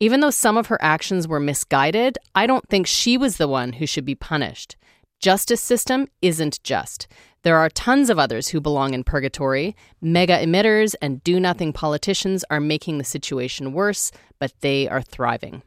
Even 0.00 0.20
though 0.20 0.30
some 0.30 0.58
of 0.58 0.66
her 0.66 0.78
actions 0.82 1.26
were 1.26 1.40
misguided, 1.40 2.18
I 2.34 2.46
don't 2.46 2.68
think 2.68 2.86
she 2.86 3.16
was 3.16 3.38
the 3.38 3.48
one 3.48 3.74
who 3.74 3.86
should 3.86 4.04
be 4.04 4.14
punished. 4.14 4.76
Justice 5.18 5.62
system 5.62 6.08
isn't 6.20 6.62
just. 6.62 7.06
There 7.42 7.58
are 7.58 7.68
tons 7.68 8.08
of 8.08 8.18
others 8.18 8.48
who 8.48 8.60
belong 8.60 8.94
in 8.94 9.02
purgatory. 9.02 9.74
Mega 10.00 10.38
emitters 10.38 10.94
and 11.02 11.22
do 11.24 11.40
nothing 11.40 11.72
politicians 11.72 12.44
are 12.50 12.60
making 12.60 12.98
the 12.98 13.04
situation 13.04 13.72
worse, 13.72 14.12
but 14.38 14.52
they 14.60 14.88
are 14.88 15.02
thriving. 15.02 15.62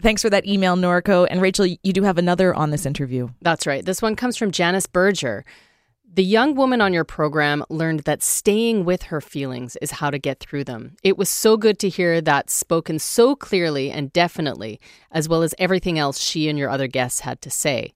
Thanks 0.00 0.22
for 0.22 0.30
that 0.30 0.46
email, 0.46 0.76
Noriko. 0.76 1.26
And 1.30 1.42
Rachel, 1.42 1.66
you 1.66 1.92
do 1.92 2.04
have 2.04 2.16
another 2.16 2.54
on 2.54 2.70
this 2.70 2.86
interview. 2.86 3.28
That's 3.42 3.66
right. 3.66 3.84
This 3.84 4.00
one 4.00 4.16
comes 4.16 4.38
from 4.38 4.50
Janice 4.50 4.86
Berger. 4.86 5.44
The 6.12 6.24
young 6.24 6.54
woman 6.54 6.80
on 6.80 6.92
your 6.92 7.04
program 7.04 7.64
learned 7.68 8.00
that 8.00 8.22
staying 8.22 8.84
with 8.84 9.04
her 9.04 9.20
feelings 9.20 9.76
is 9.80 9.92
how 9.92 10.10
to 10.10 10.18
get 10.18 10.40
through 10.40 10.64
them. 10.64 10.96
It 11.04 11.16
was 11.16 11.28
so 11.28 11.56
good 11.56 11.78
to 11.80 11.88
hear 11.88 12.20
that 12.22 12.50
spoken 12.50 12.98
so 12.98 13.36
clearly 13.36 13.92
and 13.92 14.12
definitely, 14.12 14.80
as 15.12 15.28
well 15.28 15.42
as 15.42 15.54
everything 15.58 15.98
else 15.98 16.18
she 16.18 16.48
and 16.48 16.58
your 16.58 16.70
other 16.70 16.88
guests 16.88 17.20
had 17.20 17.40
to 17.42 17.50
say. 17.50 17.92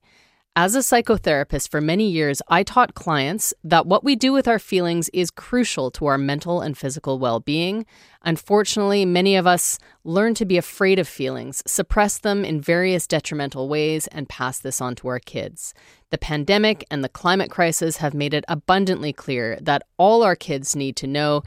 As 0.57 0.73
a 0.73 0.79
psychotherapist 0.79 1.67
for 1.67 1.81
many 1.81 2.07
years, 2.07 2.41
I 2.47 2.63
taught 2.63 2.95
clients 2.95 3.53
that 3.61 3.87
what 3.87 4.05
we 4.05 4.15
do 4.15 4.31
with 4.31 4.47
our 4.47 4.57
feelings 4.57 5.09
is 5.09 5.29
crucial 5.29 5.91
to 5.91 6.05
our 6.05 6.17
mental 6.17 6.61
and 6.61 6.77
physical 6.77 7.19
well 7.19 7.41
being. 7.41 7.85
Unfortunately, 8.21 9.03
many 9.03 9.35
of 9.35 9.45
us 9.45 9.77
learn 10.05 10.33
to 10.35 10.45
be 10.45 10.55
afraid 10.55 10.97
of 10.97 11.09
feelings, 11.09 11.61
suppress 11.67 12.19
them 12.19 12.45
in 12.45 12.61
various 12.61 13.05
detrimental 13.05 13.67
ways, 13.67 14.07
and 14.07 14.29
pass 14.29 14.57
this 14.59 14.79
on 14.79 14.95
to 14.95 15.09
our 15.09 15.19
kids. 15.19 15.73
The 16.09 16.17
pandemic 16.17 16.85
and 16.89 17.03
the 17.03 17.09
climate 17.09 17.51
crisis 17.51 17.97
have 17.97 18.13
made 18.13 18.33
it 18.33 18.45
abundantly 18.47 19.11
clear 19.11 19.57
that 19.61 19.83
all 19.97 20.23
our 20.23 20.37
kids 20.37 20.73
need 20.73 20.95
to 20.95 21.07
know 21.07 21.43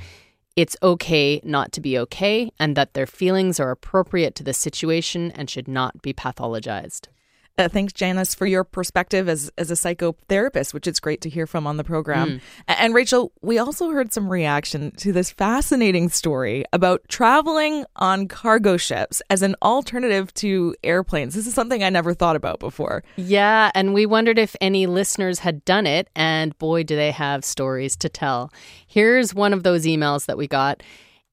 it's 0.54 0.76
okay 0.82 1.40
not 1.42 1.72
to 1.72 1.80
be 1.80 1.98
okay 1.98 2.50
and 2.58 2.76
that 2.76 2.92
their 2.92 3.06
feelings 3.06 3.58
are 3.58 3.70
appropriate 3.70 4.34
to 4.34 4.44
the 4.44 4.52
situation 4.52 5.30
and 5.30 5.48
should 5.48 5.66
not 5.66 6.02
be 6.02 6.12
pathologized. 6.12 7.06
Uh, 7.58 7.68
thanks, 7.68 7.92
Janice, 7.92 8.36
for 8.36 8.46
your 8.46 8.62
perspective 8.62 9.28
as, 9.28 9.50
as 9.58 9.70
a 9.72 9.74
psychotherapist, 9.74 10.72
which 10.72 10.86
it's 10.86 11.00
great 11.00 11.20
to 11.22 11.28
hear 11.28 11.44
from 11.44 11.66
on 11.66 11.76
the 11.76 11.82
program. 11.82 12.28
Mm. 12.28 12.40
And 12.68 12.94
Rachel, 12.94 13.32
we 13.42 13.58
also 13.58 13.90
heard 13.90 14.12
some 14.12 14.30
reaction 14.30 14.92
to 14.98 15.12
this 15.12 15.30
fascinating 15.30 16.08
story 16.08 16.64
about 16.72 17.02
traveling 17.08 17.84
on 17.96 18.28
cargo 18.28 18.76
ships 18.76 19.20
as 19.28 19.42
an 19.42 19.56
alternative 19.60 20.32
to 20.34 20.76
airplanes. 20.84 21.34
This 21.34 21.48
is 21.48 21.54
something 21.54 21.82
I 21.82 21.90
never 21.90 22.14
thought 22.14 22.36
about 22.36 22.60
before. 22.60 23.02
Yeah, 23.16 23.72
and 23.74 23.92
we 23.92 24.06
wondered 24.06 24.38
if 24.38 24.54
any 24.60 24.86
listeners 24.86 25.40
had 25.40 25.64
done 25.64 25.86
it, 25.86 26.08
and 26.14 26.56
boy, 26.58 26.84
do 26.84 26.94
they 26.94 27.10
have 27.10 27.44
stories 27.44 27.96
to 27.96 28.08
tell. 28.08 28.52
Here's 28.86 29.34
one 29.34 29.52
of 29.52 29.64
those 29.64 29.84
emails 29.84 30.26
that 30.26 30.38
we 30.38 30.46
got. 30.46 30.84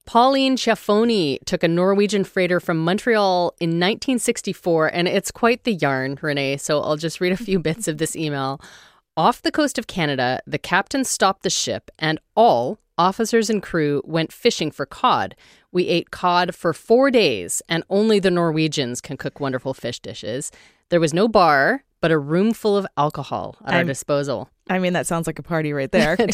Pauline 0.06 0.56
Schiaffoni 0.56 1.40
took 1.46 1.64
a 1.64 1.68
Norwegian 1.68 2.24
freighter 2.24 2.60
from 2.60 2.78
Montreal 2.78 3.56
in 3.60 3.72
1964, 3.72 4.88
and 4.88 5.08
it's 5.08 5.32
quite 5.32 5.64
the 5.64 5.74
yarn, 5.74 6.18
Renee. 6.22 6.58
So 6.58 6.82
I'll 6.82 6.96
just 6.98 7.20
read 7.20 7.32
a 7.34 7.38
few 7.38 7.60
bits 7.68 7.88
of 7.88 7.98
this 7.98 8.16
email. 8.16 8.62
Off 9.18 9.42
the 9.42 9.52
coast 9.52 9.78
of 9.80 9.88
Canada, 9.88 10.42
the 10.46 10.58
captain 10.60 11.04
stopped 11.04 11.42
the 11.44 11.50
ship, 11.50 11.90
and 11.98 12.20
all 12.36 12.78
officers 12.98 13.50
and 13.50 13.64
crew 13.64 14.02
went 14.06 14.32
fishing 14.32 14.72
for 14.72 14.86
cod. 14.86 15.36
We 15.72 15.88
ate 15.88 16.12
cod 16.12 16.54
for 16.54 16.72
four 16.74 17.10
days, 17.10 17.62
and 17.68 17.84
only 17.90 18.20
the 18.20 18.32
Norwegians 18.32 19.02
can 19.02 19.18
cook 19.18 19.40
wonderful 19.40 19.74
fish 19.74 20.00
dishes. 20.00 20.52
There 20.90 21.00
was 21.00 21.14
no 21.14 21.28
bar, 21.28 21.84
but 22.00 22.12
a 22.12 22.20
room 22.20 22.54
full 22.54 22.78
of 22.78 22.86
alcohol 22.96 23.56
at 23.66 23.74
our 23.74 23.78
I'm- 23.80 23.88
disposal. 23.88 24.50
I 24.70 24.80
mean, 24.80 24.94
that 24.94 25.08
sounds 25.08 25.28
like 25.28 25.40
a 25.40 25.44
party 25.44 25.74
right 25.74 25.92
there. 25.92 26.18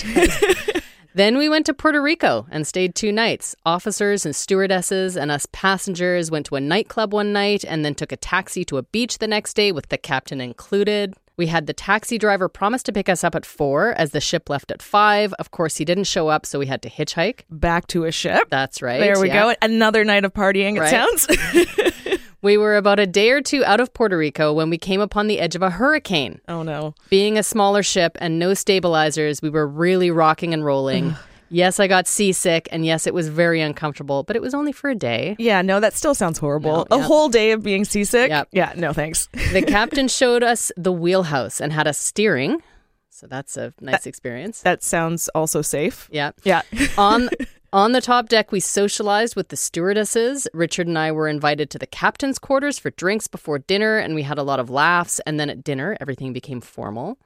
Then 1.13 1.37
we 1.37 1.49
went 1.49 1.65
to 1.65 1.73
Puerto 1.73 2.01
Rico 2.01 2.47
and 2.51 2.65
stayed 2.65 2.95
two 2.95 3.11
nights. 3.11 3.53
Officers 3.65 4.25
and 4.25 4.33
stewardesses 4.33 5.17
and 5.17 5.29
us 5.29 5.45
passengers 5.51 6.31
went 6.31 6.45
to 6.45 6.55
a 6.55 6.61
nightclub 6.61 7.13
one 7.13 7.33
night 7.33 7.65
and 7.65 7.83
then 7.83 7.95
took 7.95 8.13
a 8.13 8.17
taxi 8.17 8.63
to 8.65 8.77
a 8.77 8.83
beach 8.83 9.17
the 9.17 9.27
next 9.27 9.55
day 9.55 9.71
with 9.73 9.89
the 9.89 9.97
captain 9.97 10.39
included. 10.39 11.15
We 11.35 11.47
had 11.47 11.65
the 11.65 11.73
taxi 11.73 12.17
driver 12.17 12.47
promise 12.47 12.83
to 12.83 12.93
pick 12.93 13.09
us 13.09 13.23
up 13.23 13.35
at 13.35 13.45
four 13.45 13.93
as 13.97 14.11
the 14.11 14.21
ship 14.21 14.49
left 14.49 14.71
at 14.71 14.81
five. 14.81 15.33
Of 15.33 15.51
course, 15.51 15.77
he 15.77 15.85
didn't 15.85 16.03
show 16.05 16.27
up, 16.27 16.45
so 16.45 16.59
we 16.59 16.67
had 16.67 16.81
to 16.83 16.89
hitchhike. 16.89 17.41
Back 17.49 17.87
to 17.87 18.05
a 18.05 18.11
ship. 18.11 18.43
That's 18.49 18.81
right. 18.81 18.99
There 18.99 19.19
we 19.19 19.27
yeah. 19.27 19.53
go. 19.53 19.55
Another 19.61 20.05
night 20.05 20.23
of 20.23 20.33
partying, 20.33 20.79
it 20.79 20.89
sounds. 20.89 22.20
We 22.43 22.57
were 22.57 22.75
about 22.75 22.99
a 22.99 23.05
day 23.05 23.29
or 23.29 23.41
two 23.41 23.63
out 23.65 23.79
of 23.79 23.93
Puerto 23.93 24.17
Rico 24.17 24.51
when 24.51 24.69
we 24.71 24.77
came 24.77 24.99
upon 24.99 25.27
the 25.27 25.39
edge 25.39 25.55
of 25.55 25.61
a 25.61 25.69
hurricane. 25.69 26.41
Oh 26.47 26.63
no. 26.63 26.95
Being 27.09 27.37
a 27.37 27.43
smaller 27.43 27.83
ship 27.83 28.17
and 28.19 28.39
no 28.39 28.53
stabilizers, 28.55 29.41
we 29.41 29.49
were 29.49 29.67
really 29.67 30.09
rocking 30.09 30.51
and 30.53 30.65
rolling. 30.65 31.15
yes, 31.49 31.79
I 31.79 31.87
got 31.87 32.07
seasick, 32.07 32.67
and 32.71 32.83
yes, 32.83 33.05
it 33.05 33.13
was 33.13 33.27
very 33.27 33.61
uncomfortable, 33.61 34.23
but 34.23 34.35
it 34.35 34.41
was 34.41 34.55
only 34.55 34.71
for 34.71 34.89
a 34.89 34.95
day. 34.95 35.35
Yeah, 35.37 35.61
no, 35.61 35.79
that 35.79 35.93
still 35.93 36.15
sounds 36.15 36.39
horrible. 36.39 36.87
No, 36.89 36.95
a 36.95 36.99
yep. 36.99 37.05
whole 37.05 37.29
day 37.29 37.51
of 37.51 37.61
being 37.61 37.85
seasick? 37.85 38.29
Yep. 38.29 38.47
Yeah, 38.51 38.73
no 38.75 38.91
thanks. 38.91 39.27
The 39.53 39.61
captain 39.67 40.07
showed 40.07 40.41
us 40.41 40.71
the 40.75 40.91
wheelhouse 40.91 41.61
and 41.61 41.71
had 41.71 41.87
us 41.87 41.99
steering. 41.99 42.63
So 43.09 43.27
that's 43.27 43.55
a 43.55 43.71
nice 43.79 44.07
experience. 44.07 44.61
That 44.61 44.81
sounds 44.81 45.29
also 45.35 45.61
safe. 45.61 46.09
Yeah. 46.11 46.31
Yeah. 46.43 46.63
on 46.97 47.29
on 47.73 47.93
the 47.93 48.01
top 48.01 48.27
deck, 48.27 48.51
we 48.51 48.59
socialized 48.59 49.35
with 49.35 49.47
the 49.47 49.55
stewardesses. 49.55 50.47
Richard 50.53 50.87
and 50.87 50.97
I 50.97 51.11
were 51.11 51.27
invited 51.27 51.69
to 51.69 51.79
the 51.79 51.87
captain's 51.87 52.37
quarters 52.37 52.77
for 52.77 52.89
drinks 52.91 53.27
before 53.27 53.59
dinner, 53.59 53.97
and 53.97 54.13
we 54.13 54.23
had 54.23 54.37
a 54.37 54.43
lot 54.43 54.59
of 54.59 54.69
laughs. 54.69 55.21
And 55.25 55.39
then 55.39 55.49
at 55.49 55.63
dinner, 55.63 55.95
everything 56.01 56.33
became 56.33 56.59
formal. 56.59 57.17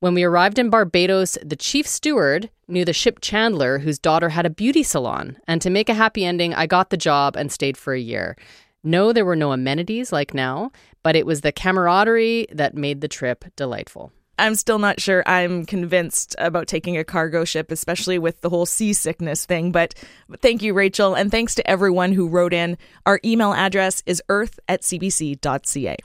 When 0.00 0.14
we 0.14 0.24
arrived 0.24 0.58
in 0.58 0.70
Barbados, 0.70 1.38
the 1.44 1.56
chief 1.56 1.86
steward 1.86 2.50
knew 2.66 2.84
the 2.84 2.92
ship 2.92 3.20
Chandler, 3.20 3.78
whose 3.78 3.98
daughter 3.98 4.30
had 4.30 4.46
a 4.46 4.50
beauty 4.50 4.82
salon. 4.82 5.36
And 5.46 5.62
to 5.62 5.70
make 5.70 5.88
a 5.88 5.94
happy 5.94 6.24
ending, 6.24 6.54
I 6.54 6.66
got 6.66 6.90
the 6.90 6.96
job 6.96 7.36
and 7.36 7.52
stayed 7.52 7.76
for 7.76 7.92
a 7.92 8.00
year. 8.00 8.36
No, 8.82 9.12
there 9.12 9.24
were 9.24 9.36
no 9.36 9.52
amenities 9.52 10.10
like 10.10 10.34
now, 10.34 10.72
but 11.02 11.14
it 11.14 11.26
was 11.26 11.42
the 11.42 11.52
camaraderie 11.52 12.48
that 12.50 12.74
made 12.74 13.00
the 13.00 13.08
trip 13.08 13.44
delightful. 13.54 14.10
I'm 14.42 14.56
still 14.56 14.80
not 14.80 15.00
sure 15.00 15.22
I'm 15.24 15.64
convinced 15.64 16.34
about 16.36 16.66
taking 16.66 16.98
a 16.98 17.04
cargo 17.04 17.44
ship, 17.44 17.70
especially 17.70 18.18
with 18.18 18.40
the 18.40 18.50
whole 18.50 18.66
seasickness 18.66 19.46
thing. 19.46 19.70
But 19.70 19.94
thank 20.38 20.62
you, 20.62 20.74
Rachel. 20.74 21.14
And 21.14 21.30
thanks 21.30 21.54
to 21.54 21.70
everyone 21.70 22.12
who 22.12 22.26
wrote 22.26 22.52
in. 22.52 22.76
Our 23.06 23.20
email 23.24 23.54
address 23.54 24.02
is 24.04 24.20
earth 24.28 24.58
at 24.68 24.82
cbc.ca. 24.82 25.96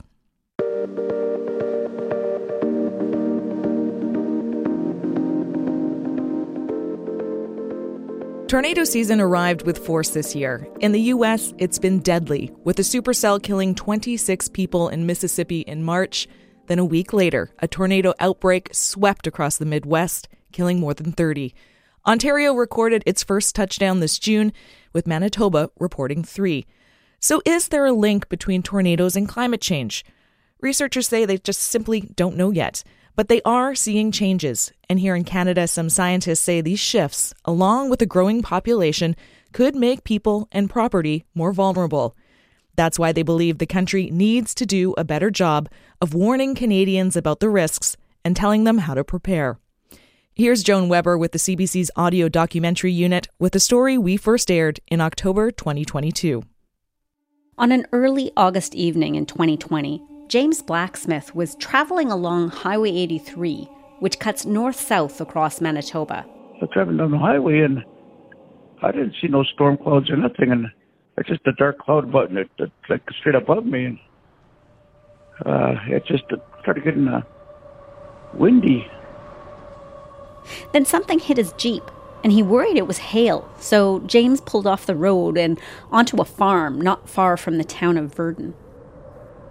Tornado 8.46 8.84
season 8.84 9.20
arrived 9.20 9.66
with 9.66 9.84
force 9.84 10.10
this 10.10 10.36
year. 10.36 10.68
In 10.78 10.92
the 10.92 11.00
U.S., 11.00 11.52
it's 11.58 11.80
been 11.80 11.98
deadly, 11.98 12.52
with 12.62 12.78
a 12.78 12.82
supercell 12.82 13.42
killing 13.42 13.74
26 13.74 14.48
people 14.50 14.88
in 14.88 15.06
Mississippi 15.06 15.62
in 15.62 15.82
March. 15.82 16.28
Then 16.68 16.78
a 16.78 16.84
week 16.84 17.14
later, 17.14 17.50
a 17.58 17.66
tornado 17.66 18.12
outbreak 18.20 18.68
swept 18.72 19.26
across 19.26 19.56
the 19.56 19.64
Midwest, 19.64 20.28
killing 20.52 20.78
more 20.78 20.92
than 20.92 21.12
30. 21.12 21.54
Ontario 22.06 22.52
recorded 22.52 23.02
its 23.06 23.24
first 23.24 23.54
touchdown 23.54 24.00
this 24.00 24.18
June, 24.18 24.52
with 24.92 25.06
Manitoba 25.06 25.70
reporting 25.78 26.22
three. 26.22 26.66
So, 27.20 27.40
is 27.46 27.68
there 27.68 27.86
a 27.86 27.92
link 27.92 28.28
between 28.28 28.62
tornadoes 28.62 29.16
and 29.16 29.26
climate 29.26 29.62
change? 29.62 30.04
Researchers 30.60 31.08
say 31.08 31.24
they 31.24 31.38
just 31.38 31.62
simply 31.62 32.00
don't 32.00 32.36
know 32.36 32.50
yet, 32.50 32.84
but 33.16 33.28
they 33.28 33.40
are 33.46 33.74
seeing 33.74 34.12
changes. 34.12 34.70
And 34.90 35.00
here 35.00 35.16
in 35.16 35.24
Canada, 35.24 35.66
some 35.68 35.88
scientists 35.88 36.40
say 36.40 36.60
these 36.60 36.80
shifts, 36.80 37.32
along 37.46 37.88
with 37.88 38.02
a 38.02 38.06
growing 38.06 38.42
population, 38.42 39.16
could 39.52 39.74
make 39.74 40.04
people 40.04 40.48
and 40.52 40.68
property 40.68 41.24
more 41.34 41.52
vulnerable. 41.52 42.14
That's 42.78 42.96
why 42.96 43.10
they 43.10 43.24
believe 43.24 43.58
the 43.58 43.66
country 43.66 44.08
needs 44.08 44.54
to 44.54 44.64
do 44.64 44.94
a 44.96 45.02
better 45.02 45.32
job 45.32 45.68
of 46.00 46.14
warning 46.14 46.54
Canadians 46.54 47.16
about 47.16 47.40
the 47.40 47.50
risks 47.50 47.96
and 48.24 48.36
telling 48.36 48.62
them 48.62 48.78
how 48.78 48.94
to 48.94 49.02
prepare. 49.02 49.58
Here's 50.32 50.62
Joan 50.62 50.88
Weber 50.88 51.18
with 51.18 51.32
the 51.32 51.40
CBC's 51.40 51.90
audio 51.96 52.28
documentary 52.28 52.92
unit 52.92 53.26
with 53.40 53.56
a 53.56 53.58
story 53.58 53.98
we 53.98 54.16
first 54.16 54.48
aired 54.48 54.78
in 54.86 55.00
October 55.00 55.50
2022. 55.50 56.44
On 57.58 57.72
an 57.72 57.84
early 57.90 58.30
August 58.36 58.76
evening 58.76 59.16
in 59.16 59.26
2020, 59.26 60.00
James 60.28 60.62
Blacksmith 60.62 61.34
was 61.34 61.56
traveling 61.56 62.12
along 62.12 62.50
Highway 62.50 62.90
83, 62.90 63.68
which 63.98 64.20
cuts 64.20 64.46
north 64.46 64.78
south 64.78 65.20
across 65.20 65.60
Manitoba. 65.60 66.24
I 66.28 66.58
was 66.60 66.70
driving 66.72 66.98
down 66.98 67.10
the 67.10 67.18
highway 67.18 67.58
and 67.58 67.84
I 68.82 68.92
didn't 68.92 69.16
see 69.20 69.26
no 69.26 69.42
storm 69.42 69.78
clouds 69.78 70.08
or 70.10 70.16
nothing, 70.16 70.52
and 70.52 70.66
it's 71.18 71.28
just 71.28 71.46
a 71.46 71.52
dark 71.52 71.78
cloud 71.78 72.12
that 72.12 72.70
like 72.88 73.02
straight 73.18 73.34
above 73.34 73.66
me, 73.66 73.84
and 73.86 73.98
uh, 75.44 75.74
it 75.88 76.04
just 76.06 76.24
started 76.60 76.84
getting 76.84 77.08
uh, 77.08 77.22
windy. 78.34 78.88
Then 80.72 80.84
something 80.84 81.18
hit 81.18 81.36
his 81.36 81.52
Jeep, 81.54 81.82
and 82.22 82.32
he 82.32 82.42
worried 82.42 82.76
it 82.76 82.86
was 82.86 82.98
hail, 82.98 83.50
so 83.58 84.00
James 84.00 84.40
pulled 84.40 84.66
off 84.66 84.86
the 84.86 84.96
road 84.96 85.36
and 85.36 85.60
onto 85.90 86.20
a 86.20 86.24
farm 86.24 86.80
not 86.80 87.08
far 87.08 87.36
from 87.36 87.58
the 87.58 87.64
town 87.64 87.96
of 87.96 88.14
Virden. 88.14 88.54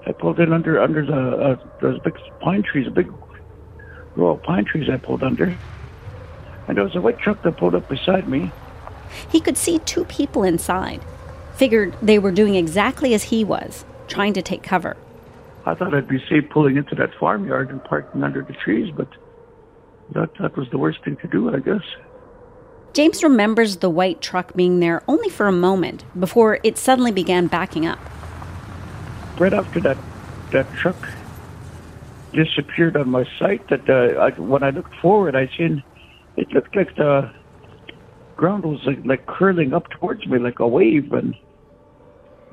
I 0.05 0.13
pulled 0.13 0.39
in 0.39 0.53
under 0.53 0.81
under 0.81 1.05
the 1.05 1.13
uh, 1.13 1.55
those 1.81 1.99
big 1.99 2.17
pine 2.39 2.63
trees, 2.63 2.87
a 2.87 2.91
big 2.91 3.11
row 4.15 4.31
of 4.31 4.43
pine 4.43 4.63
trees. 4.63 4.89
I 4.89 4.97
pulled 4.97 5.21
under, 5.21 5.55
and 6.67 6.77
there 6.77 6.83
was 6.83 6.95
a 6.95 7.01
white 7.01 7.19
truck 7.19 7.43
that 7.43 7.57
pulled 7.57 7.75
up 7.75 7.89
beside 7.89 8.27
me. 8.27 8.51
He 9.29 9.41
could 9.41 9.57
see 9.57 9.79
two 9.79 10.05
people 10.05 10.43
inside. 10.43 11.01
Figured 11.57 11.97
they 12.01 12.19
were 12.19 12.31
doing 12.31 12.55
exactly 12.55 13.13
as 13.13 13.23
he 13.23 13.43
was, 13.43 13.83
trying 14.07 14.33
to 14.33 14.41
take 14.41 14.63
cover. 14.63 14.95
I 15.65 15.73
thought 15.73 15.93
I'd 15.93 16.07
be 16.07 16.23
safe 16.29 16.49
pulling 16.49 16.77
into 16.77 16.95
that 16.95 17.13
farmyard 17.19 17.71
and 17.71 17.83
parking 17.83 18.23
under 18.23 18.43
the 18.43 18.53
trees, 18.53 18.93
but 18.95 19.07
that 20.13 20.29
that 20.39 20.55
was 20.55 20.69
the 20.69 20.77
worst 20.77 21.03
thing 21.03 21.17
to 21.17 21.27
do, 21.27 21.53
I 21.53 21.59
guess. 21.59 21.81
James 22.93 23.23
remembers 23.23 23.77
the 23.77 23.89
white 23.89 24.21
truck 24.21 24.55
being 24.55 24.79
there 24.79 25.03
only 25.07 25.29
for 25.29 25.47
a 25.47 25.51
moment 25.51 26.05
before 26.19 26.59
it 26.63 26.77
suddenly 26.77 27.11
began 27.11 27.47
backing 27.47 27.85
up. 27.85 27.99
Right 29.39 29.53
after 29.53 29.79
that, 29.81 29.97
that 30.51 30.71
truck 30.75 30.95
disappeared 32.33 32.95
on 32.95 33.09
my 33.09 33.25
sight. 33.39 33.67
That 33.69 33.89
uh, 33.89 34.19
I, 34.19 34.29
when 34.39 34.63
I 34.63 34.69
looked 34.69 34.95
forward, 34.95 35.35
I 35.35 35.49
seen 35.57 35.83
it 36.37 36.51
looked 36.51 36.75
like 36.75 36.95
the 36.95 37.31
ground 38.35 38.63
was 38.63 38.79
like, 38.85 39.03
like 39.05 39.25
curling 39.25 39.73
up 39.73 39.89
towards 39.89 40.25
me 40.27 40.37
like 40.39 40.59
a 40.59 40.67
wave, 40.67 41.11
and 41.11 41.35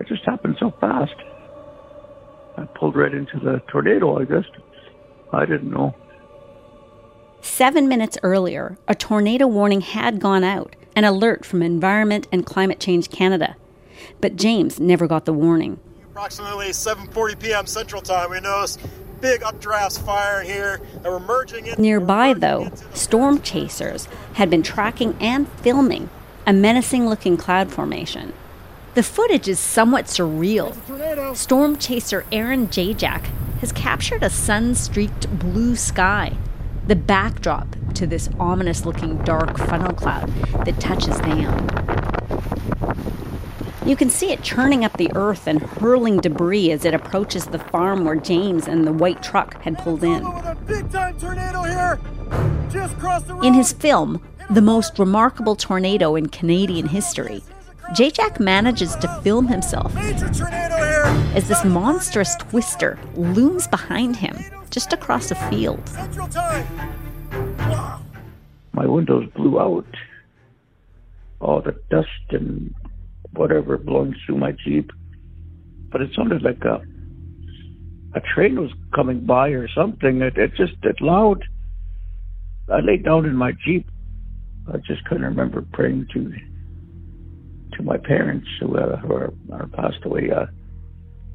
it 0.01 0.07
just 0.07 0.25
happened 0.25 0.57
so 0.59 0.73
fast. 0.81 1.15
I 2.57 2.65
pulled 2.65 2.97
right 2.97 3.13
into 3.13 3.39
the 3.39 3.63
tornado. 3.69 4.21
I 4.21 4.25
guess 4.25 4.45
I 5.33 5.45
didn't 5.45 5.71
know. 5.71 5.95
Seven 7.41 7.89
minutes 7.89 8.17
earlier, 8.23 8.79
a 8.89 8.95
tornado 8.95 9.47
warning 9.47 9.83
had 9.83 10.19
gone 10.19 10.45
out, 10.45 10.77
an 10.97 11.05
alert 11.05 11.45
from 11.45 11.63
Environment 11.63 12.27
and 12.33 12.47
Climate 12.47 12.81
Change 12.81 13.11
Canada. 13.11 13.57
But 14.21 14.37
James 14.37 14.81
never 14.81 15.07
got 15.07 15.25
the 15.25 15.33
warning. 15.33 15.79
Approximately 16.11 16.69
7:40 16.69 17.39
p.m. 17.39 17.67
Central 17.67 18.01
Time, 18.01 18.31
we 18.31 18.41
noticed 18.41 18.81
big 19.21 19.41
updrafts 19.41 20.01
fire 20.05 20.43
here 20.43 20.81
that 21.03 21.11
were 21.11 21.21
merging 21.21 21.67
in. 21.67 21.81
Nearby, 21.81 22.35
though, 22.35 22.71
storm 22.93 23.41
chasers 23.43 24.07
had 24.35 24.51
been 24.51 24.63
tracking 24.63 25.17
and 25.21 25.49
filming 25.49 26.11
a 26.47 26.53
menacing 26.53 27.09
looking 27.09 27.37
cloud 27.37 27.71
formation. 27.71 28.33
The 28.95 29.03
footage 29.03 29.49
is 29.49 29.59
somewhat 29.59 30.05
surreal. 30.05 30.75
Storm 31.37 31.77
chaser 31.77 32.25
Aaron 32.31 32.69
Jayjack 32.69 33.25
has 33.61 33.73
captured 33.73 34.23
a 34.23 34.31
sun 34.31 34.77
streaked 34.77 35.29
blue 35.37 35.75
sky, 35.75 36.37
the 36.87 36.95
backdrop 36.95 37.67
to 37.95 38.07
this 38.07 38.29
ominous 38.39 38.85
looking 38.85 39.19
dark 39.25 39.59
funnel 39.59 39.93
cloud 39.95 40.29
that 40.65 40.79
touches 40.79 41.19
down. 41.19 41.69
You 43.85 43.97
can 43.97 44.11
see 44.11 44.31
it 44.31 44.43
churning 44.43 44.85
up 44.85 44.97
the 44.97 45.11
earth 45.17 45.49
and 45.49 45.61
hurling 45.61 46.19
debris 46.19 46.71
as 46.71 46.85
it 46.85 46.95
approaches 46.95 47.47
the 47.47 47.59
farm 47.59 48.05
where 48.05 48.15
James 48.15 48.69
and 48.69 48.87
the 48.87 48.93
white 48.93 49.25
truck 49.25 49.61
had 49.63 49.77
pulled 49.77 50.05
in. 50.05 50.25
Big 50.67 50.89
time 50.93 51.19
tornado 51.19 51.63
here. 51.65 51.99
Just 52.71 52.97
crossed 52.99 53.27
the 53.27 53.35
road. 53.35 53.45
In 53.45 53.55
his 53.55 53.73
film, 53.73 54.23
The 54.51 54.63
Most 54.63 54.99
Remarkable 55.01 55.57
Tornado 55.57 56.15
in 56.15 56.29
Canadian 56.29 56.87
History, 56.87 57.43
Jayjack 57.93 58.41
manages 58.41 58.97
to 58.97 59.09
film 59.23 59.47
himself 59.47 59.95
Major 59.95 60.29
tornado 60.31 60.77
here. 60.77 61.05
as 61.37 61.49
this 61.49 61.65
monstrous 61.65 62.35
twister 62.37 62.99
looms 63.15 63.67
behind 63.69 64.17
him 64.17 64.37
just 64.71 64.93
across 64.93 65.31
a 65.31 65.35
field. 65.51 65.83
Wow. 67.59 68.01
My 68.73 68.87
windows 68.87 69.29
blew 69.37 69.61
out. 69.61 69.87
All 71.41 71.61
the 71.61 71.79
dust 71.91 72.09
and 72.31 72.75
whatever 73.33 73.79
blowing 73.79 74.17
through 74.27 74.39
my 74.39 74.53
Jeep. 74.53 74.91
But 75.91 76.01
it 76.01 76.11
sounded 76.15 76.43
like 76.43 76.65
a 76.65 76.83
a 78.15 78.21
train 78.21 78.61
was 78.61 78.71
coming 78.95 79.27
by 79.27 79.49
or 79.49 79.69
something. 79.69 80.23
It, 80.23 80.37
it 80.37 80.55
just 80.57 80.75
it 80.83 81.01
loud. 81.01 81.45
I 82.73 82.81
laid 82.81 83.05
down 83.05 83.27
in 83.27 83.37
my 83.37 83.53
Jeep. 83.65 83.89
I 84.73 84.79
just 84.79 85.05
couldn't 85.05 85.25
remember 85.25 85.63
praying 85.73 86.09
to 86.15 86.33
to 87.77 87.83
my 87.83 87.97
parents 87.97 88.49
who, 88.61 88.77
uh, 88.77 88.97
who 88.99 89.13
are, 89.13 89.33
are 89.53 89.67
passed 89.69 90.05
away 90.05 90.31
uh, 90.31 90.47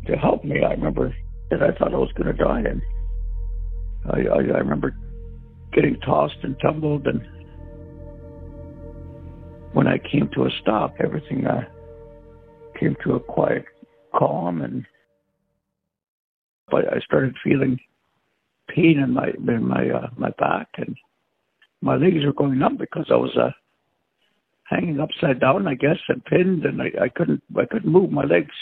to 0.08 0.18
help 0.18 0.44
me. 0.44 0.64
I 0.64 0.72
remember 0.72 1.16
that 1.52 1.62
I 1.64 1.72
thought 1.72 1.94
I 1.94 1.98
was 1.98 2.12
going 2.14 2.36
to 2.36 2.44
die, 2.44 2.62
and 2.62 2.82
I, 4.06 4.20
I 4.30 4.38
I 4.38 4.60
remember 4.60 4.96
getting 5.74 6.00
tossed 6.02 6.38
and 6.44 6.56
tumbled, 6.62 7.08
and 7.08 7.22
when 9.74 9.88
I 9.88 9.98
came 10.00 10.30
to 10.34 10.46
a 10.46 10.52
stop, 10.62 10.96
everything 11.00 11.46
uh, 11.46 11.62
came 12.80 12.96
to 13.04 13.14
a 13.16 13.20
quiet 13.20 13.66
calm, 14.18 14.62
and 14.62 14.86
But 16.72 16.92
I 16.94 17.00
started 17.00 17.36
feeling 17.44 17.80
pain 18.68 19.00
in 19.00 19.14
my 19.14 19.30
in 19.30 19.68
my 19.68 19.90
uh, 19.90 20.10
my 20.18 20.30
back 20.38 20.68
and 20.78 20.96
my 21.82 21.96
legs 21.96 22.26
were 22.26 22.34
going 22.34 22.60
numb 22.60 22.78
because 22.78 23.08
I 23.10 23.16
was 23.16 23.36
uh, 23.38 23.52
hanging 24.70 25.00
upside 25.00 25.40
down, 25.40 25.68
I 25.68 25.74
guess, 25.74 25.98
and 26.08 26.24
pinned, 26.24 26.64
and 26.66 26.82
I, 26.82 26.92
I 27.02 27.10
couldn't 27.10 27.44
I 27.58 27.66
couldn't 27.66 27.92
move 27.92 28.12
my 28.12 28.24
legs. 28.24 28.54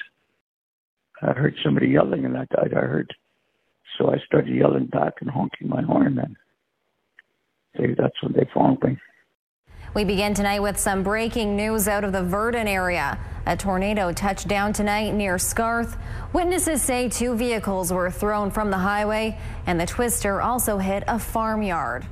I 1.22 1.34
heard 1.34 1.56
somebody 1.64 1.88
yelling, 1.88 2.26
and 2.26 2.38
I, 2.38 2.46
I 2.62 2.70
heard, 2.70 3.14
so 3.98 4.12
I 4.12 4.18
started 4.26 4.56
yelling 4.56 4.86
back 4.86 5.16
and 5.22 5.30
honking 5.30 5.68
my 5.68 5.82
horn, 5.82 6.20
and 6.20 6.36
they, 7.78 7.94
that's 7.98 8.22
when 8.22 8.34
they 8.34 8.48
found 8.54 8.82
me. 8.84 8.98
We 9.94 10.04
begin 10.04 10.34
tonight 10.34 10.60
with 10.60 10.78
some 10.78 11.02
breaking 11.02 11.56
news 11.56 11.88
out 11.88 12.04
of 12.04 12.12
the 12.12 12.22
Virden 12.22 12.68
area. 12.68 13.18
A 13.48 13.58
tornado 13.58 14.12
touched 14.12 14.48
down 14.48 14.74
tonight 14.74 15.12
near 15.12 15.38
Scarth. 15.38 15.98
Witnesses 16.34 16.82
say 16.82 17.10
two 17.10 17.36
vehicles 17.36 17.92
were 17.92 18.12
thrown 18.12 18.52
from 18.52 18.70
the 18.70 18.78
highway, 18.78 19.40
and 19.66 19.80
the 19.80 19.88
twister 19.88 20.42
also 20.42 20.78
hit 20.78 21.04
a 21.08 21.18
farmyard. 21.18 22.06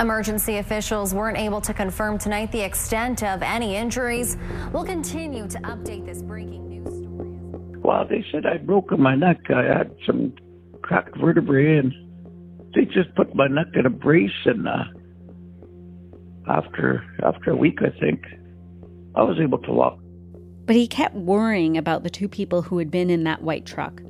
Emergency 0.00 0.56
officials 0.56 1.14
weren't 1.14 1.36
able 1.36 1.60
to 1.60 1.74
confirm 1.74 2.18
tonight 2.18 2.50
the 2.50 2.60
extent 2.60 3.22
of 3.22 3.42
any 3.42 3.76
injuries. 3.76 4.38
We'll 4.72 4.84
continue 4.84 5.46
to 5.48 5.58
update 5.60 6.06
this 6.06 6.22
breaking 6.22 6.68
news 6.68 6.88
story. 6.88 7.78
Well, 7.78 8.06
they 8.08 8.24
said 8.32 8.46
I'd 8.46 8.66
broken 8.66 9.00
my 9.00 9.14
neck. 9.14 9.50
I 9.50 9.62
had 9.62 9.94
some 10.06 10.32
cracked 10.80 11.16
vertebrae, 11.18 11.76
and 11.76 11.92
they 12.74 12.86
just 12.86 13.14
put 13.14 13.34
my 13.34 13.48
neck 13.48 13.68
in 13.74 13.84
a 13.84 13.90
brace. 13.90 14.30
And 14.46 14.66
uh, 14.66 14.84
after 16.48 17.04
after 17.22 17.50
a 17.50 17.56
week, 17.56 17.80
I 17.82 17.90
think 18.00 18.24
I 19.14 19.22
was 19.22 19.38
able 19.40 19.58
to 19.58 19.72
walk. 19.72 19.98
But 20.64 20.76
he 20.76 20.86
kept 20.86 21.14
worrying 21.14 21.76
about 21.76 22.02
the 22.02 22.10
two 22.10 22.28
people 22.28 22.62
who 22.62 22.78
had 22.78 22.90
been 22.90 23.10
in 23.10 23.24
that 23.24 23.42
white 23.42 23.66
truck. 23.66 24.00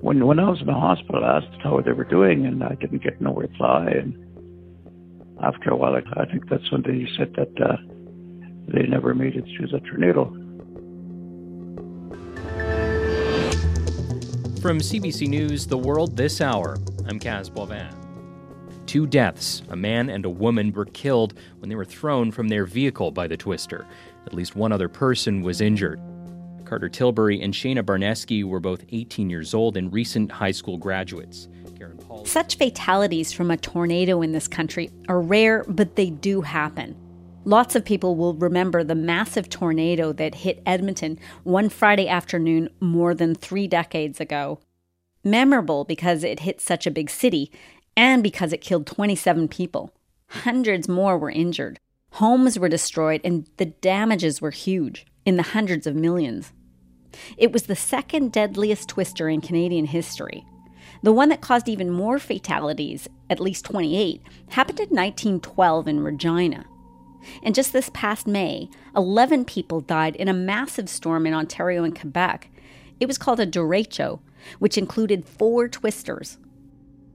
When 0.00 0.24
when 0.26 0.38
I 0.38 0.48
was 0.48 0.60
in 0.60 0.66
the 0.66 0.74
hospital, 0.74 1.24
I 1.24 1.38
asked 1.38 1.60
how 1.62 1.80
they 1.80 1.92
were 1.92 2.04
doing, 2.04 2.46
and 2.46 2.62
I 2.62 2.76
didn't 2.76 3.02
get 3.02 3.20
no 3.20 3.34
reply. 3.34 3.86
And 3.86 4.14
after 5.42 5.70
a 5.70 5.76
while, 5.76 5.96
I, 5.96 6.24
think 6.26 6.48
that's 6.48 6.70
when 6.70 6.82
they 6.82 7.08
said 7.16 7.34
that 7.34 7.60
uh, 7.60 7.76
they 8.68 8.82
never 8.86 9.14
made 9.14 9.36
it 9.36 9.44
through 9.56 9.68
the 9.68 9.80
tornado. 9.80 10.24
From 14.60 14.78
CBC 14.78 15.28
News, 15.28 15.66
The 15.66 15.78
World 15.78 16.16
This 16.16 16.40
Hour, 16.40 16.78
I'm 17.06 17.20
Kaz 17.20 17.50
Boivin. 17.50 17.94
Two 18.86 19.06
deaths, 19.06 19.62
a 19.68 19.76
man 19.76 20.10
and 20.10 20.24
a 20.24 20.30
woman, 20.30 20.72
were 20.72 20.86
killed 20.86 21.34
when 21.58 21.68
they 21.68 21.76
were 21.76 21.84
thrown 21.84 22.32
from 22.32 22.48
their 22.48 22.64
vehicle 22.64 23.10
by 23.10 23.26
the 23.26 23.36
twister. 23.36 23.86
At 24.26 24.34
least 24.34 24.56
one 24.56 24.72
other 24.72 24.88
person 24.88 25.42
was 25.42 25.60
injured. 25.60 26.00
Carter 26.64 26.88
Tilbury 26.88 27.40
and 27.40 27.54
Shayna 27.54 27.82
Barnesky 27.82 28.44
were 28.44 28.60
both 28.60 28.84
18 28.90 29.30
years 29.30 29.54
old 29.54 29.76
and 29.76 29.92
recent 29.92 30.32
high 30.32 30.50
school 30.50 30.76
graduates. 30.76 31.48
Such 32.24 32.56
fatalities 32.56 33.32
from 33.32 33.50
a 33.50 33.56
tornado 33.56 34.22
in 34.22 34.32
this 34.32 34.48
country 34.48 34.90
are 35.08 35.20
rare, 35.20 35.64
but 35.68 35.96
they 35.96 36.10
do 36.10 36.42
happen. 36.42 36.96
Lots 37.44 37.74
of 37.74 37.84
people 37.84 38.16
will 38.16 38.34
remember 38.34 38.84
the 38.84 38.94
massive 38.94 39.48
tornado 39.48 40.12
that 40.12 40.34
hit 40.34 40.62
Edmonton 40.66 41.18
one 41.44 41.68
Friday 41.68 42.08
afternoon 42.08 42.68
more 42.80 43.14
than 43.14 43.34
three 43.34 43.66
decades 43.66 44.20
ago. 44.20 44.60
Memorable 45.24 45.84
because 45.84 46.24
it 46.24 46.40
hit 46.40 46.60
such 46.60 46.86
a 46.86 46.90
big 46.90 47.08
city 47.08 47.50
and 47.96 48.22
because 48.22 48.52
it 48.52 48.60
killed 48.60 48.86
27 48.86 49.48
people. 49.48 49.92
Hundreds 50.28 50.88
more 50.88 51.16
were 51.16 51.30
injured. 51.30 51.78
Homes 52.12 52.58
were 52.58 52.68
destroyed 52.68 53.20
and 53.24 53.48
the 53.56 53.66
damages 53.66 54.40
were 54.40 54.50
huge, 54.50 55.06
in 55.24 55.36
the 55.36 55.42
hundreds 55.42 55.86
of 55.86 55.94
millions. 55.94 56.52
It 57.36 57.52
was 57.52 57.64
the 57.64 57.76
second 57.76 58.32
deadliest 58.32 58.88
twister 58.88 59.28
in 59.28 59.40
Canadian 59.40 59.86
history. 59.86 60.44
The 61.02 61.12
one 61.12 61.28
that 61.28 61.40
caused 61.40 61.68
even 61.68 61.90
more 61.90 62.18
fatalities, 62.18 63.08
at 63.30 63.40
least 63.40 63.64
28, 63.64 64.22
happened 64.50 64.80
in 64.80 64.88
1912 64.88 65.88
in 65.88 66.00
Regina. 66.00 66.64
And 67.42 67.54
just 67.54 67.72
this 67.72 67.90
past 67.92 68.26
May, 68.26 68.68
11 68.96 69.44
people 69.44 69.80
died 69.80 70.16
in 70.16 70.28
a 70.28 70.32
massive 70.32 70.88
storm 70.88 71.26
in 71.26 71.34
Ontario 71.34 71.84
and 71.84 71.98
Quebec. 71.98 72.50
It 73.00 73.06
was 73.06 73.18
called 73.18 73.40
a 73.40 73.46
derecho, 73.46 74.20
which 74.58 74.78
included 74.78 75.24
four 75.24 75.68
twisters. 75.68 76.38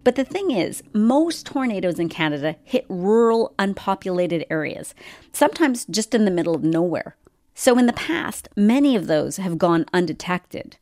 But 0.04 0.16
the 0.16 0.26
thing 0.26 0.52
is, 0.52 0.84
most 0.94 1.46
tornadoes 1.46 2.00
in 2.00 2.10
Canada 2.10 2.58
hit 2.64 2.86
rural, 2.90 3.54
unpopulated 3.58 4.46
areas, 4.50 4.94
sometimes 5.32 5.86
just 5.86 6.14
in 6.14 6.26
the 6.26 6.32
middle 6.32 6.56
of 6.56 6.64
nowhere. 6.64 7.16
So 7.56 7.78
in 7.78 7.86
the 7.86 7.94
past, 7.94 8.50
many 8.56 8.96
of 8.96 9.08
those 9.08 9.38
have 9.38 9.58
gone 9.58 9.86
undetected. 9.94 10.78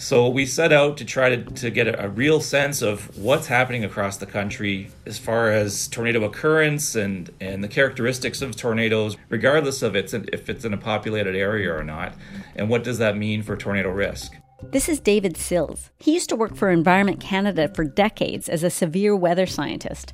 So 0.00 0.30
we 0.30 0.46
set 0.46 0.72
out 0.72 0.96
to 0.96 1.04
try 1.04 1.36
to, 1.36 1.44
to 1.44 1.70
get 1.70 1.86
a, 1.86 2.06
a, 2.06 2.08
real 2.08 2.40
sense 2.40 2.80
of 2.80 3.14
what's 3.18 3.48
happening 3.48 3.84
across 3.84 4.16
the 4.16 4.24
country 4.24 4.90
as 5.04 5.18
far 5.18 5.50
as 5.50 5.88
tornado 5.88 6.24
occurrence 6.24 6.94
and, 6.94 7.28
and 7.38 7.62
the 7.62 7.68
characteristics 7.68 8.40
of 8.40 8.56
tornadoes, 8.56 9.18
regardless 9.28 9.82
of 9.82 9.94
it's 9.94 10.14
if 10.14 10.48
it's 10.48 10.64
in 10.64 10.72
a 10.72 10.78
populated 10.78 11.36
area 11.36 11.70
or 11.70 11.84
not, 11.84 12.14
and 12.56 12.70
what 12.70 12.82
does 12.82 12.96
that 12.96 13.18
mean 13.18 13.42
for 13.42 13.58
tornado 13.58 13.90
risk. 13.90 14.32
This 14.62 14.88
is 14.88 15.00
David 15.00 15.36
Sills. 15.36 15.90
He 15.98 16.12
used 16.12 16.28
to 16.28 16.36
work 16.36 16.54
for 16.54 16.70
Environment 16.70 17.18
Canada 17.18 17.68
for 17.74 17.82
decades 17.82 18.48
as 18.48 18.62
a 18.62 18.70
severe 18.70 19.16
weather 19.16 19.46
scientist. 19.46 20.12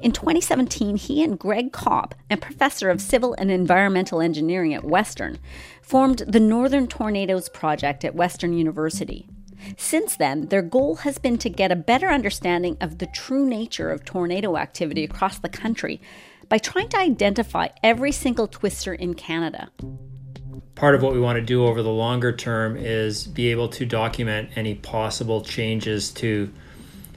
In 0.00 0.12
2017, 0.12 0.96
he 0.96 1.22
and 1.22 1.38
Greg 1.38 1.72
Kopp, 1.72 2.14
a 2.30 2.36
professor 2.36 2.90
of 2.90 3.00
civil 3.00 3.34
and 3.34 3.50
environmental 3.50 4.20
engineering 4.20 4.74
at 4.74 4.84
Western, 4.84 5.38
formed 5.82 6.24
the 6.26 6.40
Northern 6.40 6.88
Tornadoes 6.88 7.48
Project 7.50 8.04
at 8.04 8.14
Western 8.14 8.54
University. 8.54 9.28
Since 9.76 10.16
then, 10.16 10.48
their 10.48 10.62
goal 10.62 10.96
has 10.96 11.18
been 11.18 11.38
to 11.38 11.50
get 11.50 11.70
a 11.70 11.76
better 11.76 12.08
understanding 12.08 12.76
of 12.80 12.98
the 12.98 13.06
true 13.06 13.46
nature 13.46 13.90
of 13.90 14.04
tornado 14.04 14.56
activity 14.56 15.04
across 15.04 15.38
the 15.38 15.48
country 15.48 16.00
by 16.48 16.58
trying 16.58 16.88
to 16.88 16.98
identify 16.98 17.68
every 17.82 18.10
single 18.10 18.48
twister 18.48 18.94
in 18.94 19.14
Canada. 19.14 19.70
Part 20.74 20.94
of 20.94 21.02
what 21.02 21.12
we 21.12 21.20
want 21.20 21.36
to 21.36 21.42
do 21.44 21.66
over 21.66 21.82
the 21.82 21.90
longer 21.90 22.32
term 22.32 22.76
is 22.76 23.26
be 23.26 23.50
able 23.50 23.68
to 23.68 23.86
document 23.86 24.50
any 24.56 24.74
possible 24.74 25.42
changes 25.42 26.10
to 26.12 26.52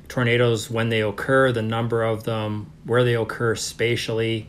tornadoes 0.08 0.70
when 0.70 0.90
they 0.90 1.02
occur, 1.02 1.52
the 1.52 1.62
number 1.62 2.04
of 2.04 2.24
them, 2.26 2.72
where 2.84 3.04
they 3.04 3.16
occur 3.16 3.56
spatially, 3.56 4.48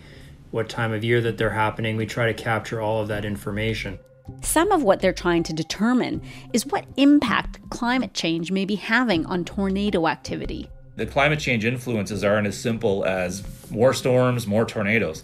what 0.50 0.68
time 0.68 0.92
of 0.92 1.04
year 1.04 1.20
that 1.20 1.38
they're 1.38 1.50
happening. 1.50 1.96
We 1.96 2.06
try 2.06 2.26
to 2.26 2.34
capture 2.34 2.80
all 2.80 3.00
of 3.00 3.08
that 3.08 3.24
information. 3.24 3.98
Some 4.42 4.72
of 4.72 4.82
what 4.82 5.00
they're 5.00 5.12
trying 5.12 5.44
to 5.44 5.52
determine 5.52 6.20
is 6.52 6.66
what 6.66 6.84
impact 6.96 7.60
climate 7.70 8.12
change 8.12 8.50
may 8.50 8.64
be 8.64 8.74
having 8.74 9.24
on 9.26 9.44
tornado 9.44 10.08
activity. 10.08 10.68
The 10.96 11.06
climate 11.06 11.38
change 11.38 11.64
influences 11.64 12.24
aren't 12.24 12.46
as 12.46 12.58
simple 12.58 13.04
as 13.04 13.44
more 13.70 13.94
storms, 13.94 14.46
more 14.46 14.64
tornadoes. 14.64 15.22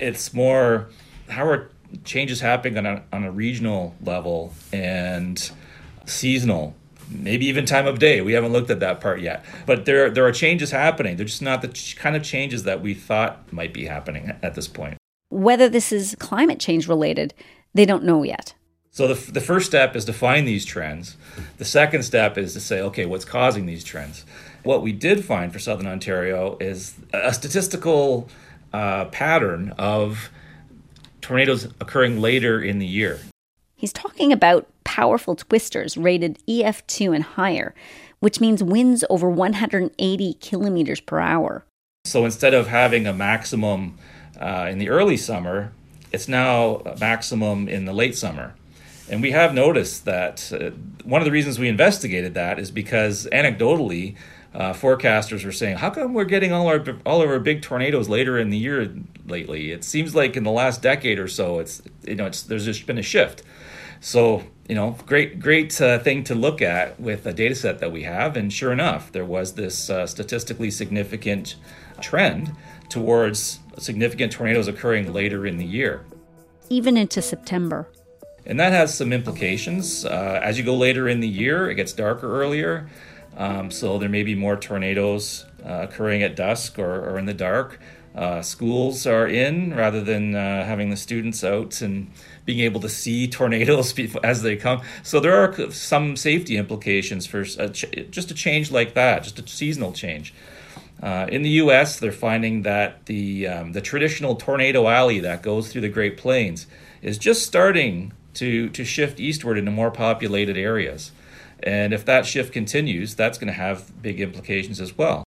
It's 0.00 0.34
more 0.34 0.88
how 1.28 1.46
are 1.46 1.70
changes 2.04 2.40
happening 2.40 2.78
on 2.78 2.86
a, 2.86 3.02
on 3.12 3.24
a 3.24 3.30
regional 3.30 3.94
level 4.02 4.52
and 4.72 5.50
seasonal 6.06 6.74
maybe 7.10 7.46
even 7.46 7.66
time 7.66 7.86
of 7.86 7.98
day. 7.98 8.20
We 8.20 8.32
haven't 8.32 8.52
looked 8.52 8.70
at 8.70 8.80
that 8.80 9.00
part 9.00 9.20
yet. 9.20 9.44
But 9.66 9.84
there 9.84 10.10
there 10.10 10.26
are 10.26 10.32
changes 10.32 10.70
happening. 10.70 11.16
They're 11.16 11.26
just 11.26 11.42
not 11.42 11.62
the 11.62 11.94
kind 11.96 12.16
of 12.16 12.22
changes 12.22 12.64
that 12.64 12.80
we 12.80 12.94
thought 12.94 13.52
might 13.52 13.72
be 13.72 13.86
happening 13.86 14.32
at 14.42 14.54
this 14.54 14.68
point. 14.68 14.96
Whether 15.30 15.68
this 15.68 15.92
is 15.92 16.16
climate 16.18 16.60
change 16.60 16.88
related, 16.88 17.34
they 17.72 17.84
don't 17.86 18.04
know 18.04 18.22
yet. 18.22 18.54
So 18.90 19.12
the, 19.12 19.32
the 19.32 19.40
first 19.40 19.66
step 19.66 19.96
is 19.96 20.04
to 20.04 20.12
find 20.12 20.46
these 20.46 20.64
trends. 20.64 21.16
The 21.58 21.64
second 21.64 22.04
step 22.04 22.38
is 22.38 22.52
to 22.52 22.60
say, 22.60 22.80
okay, 22.80 23.06
what's 23.06 23.24
causing 23.24 23.66
these 23.66 23.82
trends? 23.82 24.24
What 24.62 24.82
we 24.82 24.92
did 24.92 25.24
find 25.24 25.52
for 25.52 25.58
Southern 25.58 25.88
Ontario 25.88 26.56
is 26.60 26.94
a 27.12 27.34
statistical 27.34 28.28
uh, 28.72 29.06
pattern 29.06 29.74
of 29.78 30.30
tornadoes 31.24 31.64
occurring 31.80 32.20
later 32.20 32.62
in 32.62 32.78
the 32.78 32.86
year. 32.86 33.18
He's 33.74 33.92
talking 33.92 34.30
about 34.32 34.68
powerful 34.84 35.34
twisters 35.34 35.96
rated 35.96 36.38
EF2 36.46 37.14
and 37.14 37.24
higher, 37.24 37.74
which 38.20 38.40
means 38.40 38.62
winds 38.62 39.04
over 39.08 39.28
180 39.28 40.34
kilometers 40.34 41.00
per 41.00 41.18
hour. 41.18 41.64
So 42.04 42.24
instead 42.26 42.52
of 42.52 42.68
having 42.68 43.06
a 43.06 43.12
maximum 43.14 43.98
uh, 44.38 44.68
in 44.70 44.78
the 44.78 44.90
early 44.90 45.16
summer, 45.16 45.72
it's 46.12 46.28
now 46.28 46.76
a 46.84 46.96
maximum 46.98 47.68
in 47.68 47.86
the 47.86 47.94
late 47.94 48.16
summer. 48.16 48.54
And 49.08 49.22
we 49.22 49.30
have 49.32 49.54
noticed 49.54 50.04
that 50.04 50.52
uh, 50.52 50.70
one 51.04 51.20
of 51.22 51.24
the 51.24 51.32
reasons 51.32 51.58
we 51.58 51.68
investigated 51.68 52.34
that 52.34 52.58
is 52.58 52.70
because 52.70 53.26
anecdotally, 53.32 54.16
uh, 54.54 54.72
forecasters 54.72 55.44
were 55.44 55.52
saying, 55.52 55.78
"How 55.78 55.90
come 55.90 56.14
we're 56.14 56.24
getting 56.24 56.52
all 56.52 56.68
our 56.68 56.84
all 57.04 57.22
of 57.22 57.28
our 57.28 57.40
big 57.40 57.62
tornadoes 57.62 58.08
later 58.08 58.38
in 58.38 58.50
the 58.50 58.58
year 58.58 58.94
lately? 59.26 59.72
It 59.72 59.84
seems 59.84 60.14
like 60.14 60.36
in 60.36 60.44
the 60.44 60.50
last 60.50 60.82
decade 60.82 61.18
or 61.18 61.28
so, 61.28 61.58
it's 61.58 61.82
you 62.04 62.14
know, 62.14 62.26
it's, 62.26 62.42
there's 62.42 62.64
just 62.64 62.86
been 62.86 62.98
a 62.98 63.02
shift." 63.02 63.42
So, 64.04 64.42
you 64.68 64.74
know, 64.74 64.98
great, 65.06 65.40
great 65.40 65.80
uh, 65.80 65.98
thing 65.98 66.24
to 66.24 66.34
look 66.34 66.60
at 66.60 67.00
with 67.00 67.24
a 67.24 67.32
data 67.32 67.54
set 67.54 67.78
that 67.78 67.90
we 67.90 68.02
have. 68.02 68.36
And 68.36 68.52
sure 68.52 68.70
enough, 68.70 69.10
there 69.10 69.24
was 69.24 69.54
this 69.54 69.88
uh, 69.88 70.06
statistically 70.06 70.70
significant 70.70 71.56
trend 72.02 72.54
towards 72.90 73.60
significant 73.78 74.30
tornadoes 74.30 74.68
occurring 74.68 75.10
later 75.14 75.46
in 75.46 75.56
the 75.56 75.64
year. 75.64 76.04
Even 76.68 76.98
into 76.98 77.22
September. 77.22 77.88
And 78.44 78.60
that 78.60 78.72
has 78.72 78.94
some 78.94 79.10
implications. 79.10 80.04
Uh, 80.04 80.38
as 80.42 80.58
you 80.58 80.64
go 80.64 80.76
later 80.76 81.08
in 81.08 81.20
the 81.20 81.28
year, 81.28 81.70
it 81.70 81.76
gets 81.76 81.94
darker 81.94 82.42
earlier. 82.42 82.90
Um, 83.36 83.70
so 83.70 83.98
there 83.98 84.08
may 84.08 84.22
be 84.22 84.34
more 84.34 84.56
tornadoes 84.56 85.44
uh, 85.64 85.86
occurring 85.88 86.22
at 86.22 86.36
dusk 86.36 86.78
or, 86.78 87.08
or 87.08 87.18
in 87.18 87.26
the 87.26 87.34
dark. 87.34 87.80
Uh, 88.14 88.40
schools 88.42 89.08
are 89.08 89.26
in 89.26 89.74
rather 89.74 90.00
than 90.00 90.36
uh, 90.36 90.64
having 90.64 90.90
the 90.90 90.96
students 90.96 91.42
out 91.42 91.80
and 91.80 92.08
being 92.44 92.60
able 92.60 92.80
to 92.80 92.88
see 92.88 93.26
tornadoes 93.28 93.92
as 94.22 94.42
they 94.42 94.56
come. 94.56 94.80
So 95.02 95.18
there 95.18 95.34
are 95.34 95.70
some 95.72 96.16
safety 96.16 96.56
implications 96.56 97.26
for 97.26 97.40
a 97.40 97.70
ch- 97.70 98.06
just 98.10 98.30
a 98.30 98.34
change 98.34 98.70
like 98.70 98.94
that, 98.94 99.24
just 99.24 99.38
a 99.40 99.46
seasonal 99.48 99.92
change. 99.92 100.32
Uh, 101.02 101.26
in 101.28 101.42
the 101.42 101.50
U.S., 101.50 101.98
they're 101.98 102.12
finding 102.12 102.62
that 102.62 103.06
the 103.06 103.48
um, 103.48 103.72
the 103.72 103.80
traditional 103.80 104.36
tornado 104.36 104.86
alley 104.88 105.18
that 105.18 105.42
goes 105.42 105.70
through 105.70 105.82
the 105.82 105.88
Great 105.88 106.16
Plains 106.16 106.66
is 107.02 107.18
just 107.18 107.44
starting 107.44 108.12
to 108.34 108.68
to 108.70 108.84
shift 108.84 109.18
eastward 109.18 109.58
into 109.58 109.72
more 109.72 109.90
populated 109.90 110.56
areas. 110.56 111.10
And 111.64 111.94
if 111.94 112.04
that 112.04 112.26
shift 112.26 112.52
continues, 112.52 113.14
that's 113.14 113.38
going 113.38 113.48
to 113.48 113.54
have 113.54 113.90
big 114.02 114.20
implications 114.20 114.80
as 114.80 114.96
well. 114.96 115.24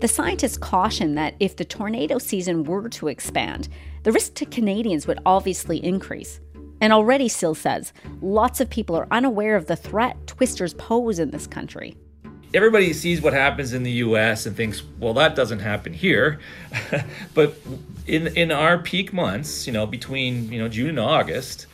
The 0.00 0.08
scientists 0.08 0.56
caution 0.56 1.14
that 1.14 1.36
if 1.38 1.56
the 1.56 1.64
tornado 1.64 2.18
season 2.18 2.64
were 2.64 2.88
to 2.88 3.06
expand, 3.06 3.68
the 4.02 4.10
risk 4.10 4.34
to 4.34 4.46
Canadians 4.46 5.06
would 5.06 5.20
obviously 5.24 5.76
increase. 5.84 6.40
And 6.80 6.92
already, 6.92 7.28
Sills 7.28 7.58
says, 7.58 7.92
lots 8.20 8.60
of 8.60 8.68
people 8.68 8.96
are 8.96 9.06
unaware 9.12 9.54
of 9.54 9.66
the 9.66 9.76
threat 9.76 10.16
twisters 10.26 10.74
pose 10.74 11.20
in 11.20 11.30
this 11.30 11.46
country. 11.46 11.96
Everybody 12.54 12.92
sees 12.94 13.22
what 13.22 13.32
happens 13.32 13.74
in 13.74 13.82
the 13.82 13.92
US 13.92 14.46
and 14.46 14.56
thinks, 14.56 14.82
well, 14.98 15.14
that 15.14 15.36
doesn't 15.36 15.60
happen 15.60 15.92
here. 15.92 16.40
but 17.34 17.56
in, 18.06 18.26
in 18.36 18.50
our 18.50 18.78
peak 18.78 19.12
months, 19.12 19.66
you 19.66 19.72
know, 19.72 19.86
between 19.86 20.50
you 20.50 20.58
know, 20.58 20.68
June 20.68 20.88
and 20.88 21.00
August, 21.00 21.66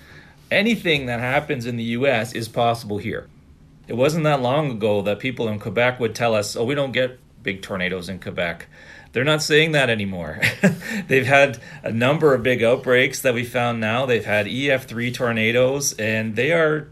anything 0.51 1.07
that 1.07 1.21
happens 1.21 1.67
in 1.67 1.77
the 1.77 1.85
US 1.85 2.33
is 2.33 2.49
possible 2.49 2.99
here. 2.99 3.29
It 3.87 3.95
wasn't 3.95 4.25
that 4.25 4.43
long 4.43 4.71
ago 4.71 5.03
that 5.03 5.19
people 5.19 5.49
in 5.49 5.59
Quebec 5.59 5.99
would 5.99 6.15
tell 6.15 6.35
us, 6.35 6.57
oh, 6.57 6.65
we 6.65 6.75
don't 6.75 6.93
get 6.93 7.19
big 7.43 7.63
tornadoes 7.63 8.09
in 8.09 8.19
Quebec. 8.19 8.67
They're 9.13 9.25
not 9.25 9.43
saying 9.43 9.73
that 9.73 9.89
anymore. 9.89 10.41
They've 11.09 11.27
had 11.27 11.59
a 11.83 11.91
number 11.91 12.35
of 12.35 12.43
big 12.43 12.63
outbreaks 12.63 13.23
that 13.23 13.33
we 13.33 13.45
found 13.45 13.81
now. 13.81 14.05
They've 14.05 14.25
had 14.25 14.47
EF3 14.47 15.15
tornadoes, 15.15 15.95
and 15.95 16.37
they 16.37 16.53
are 16.53 16.89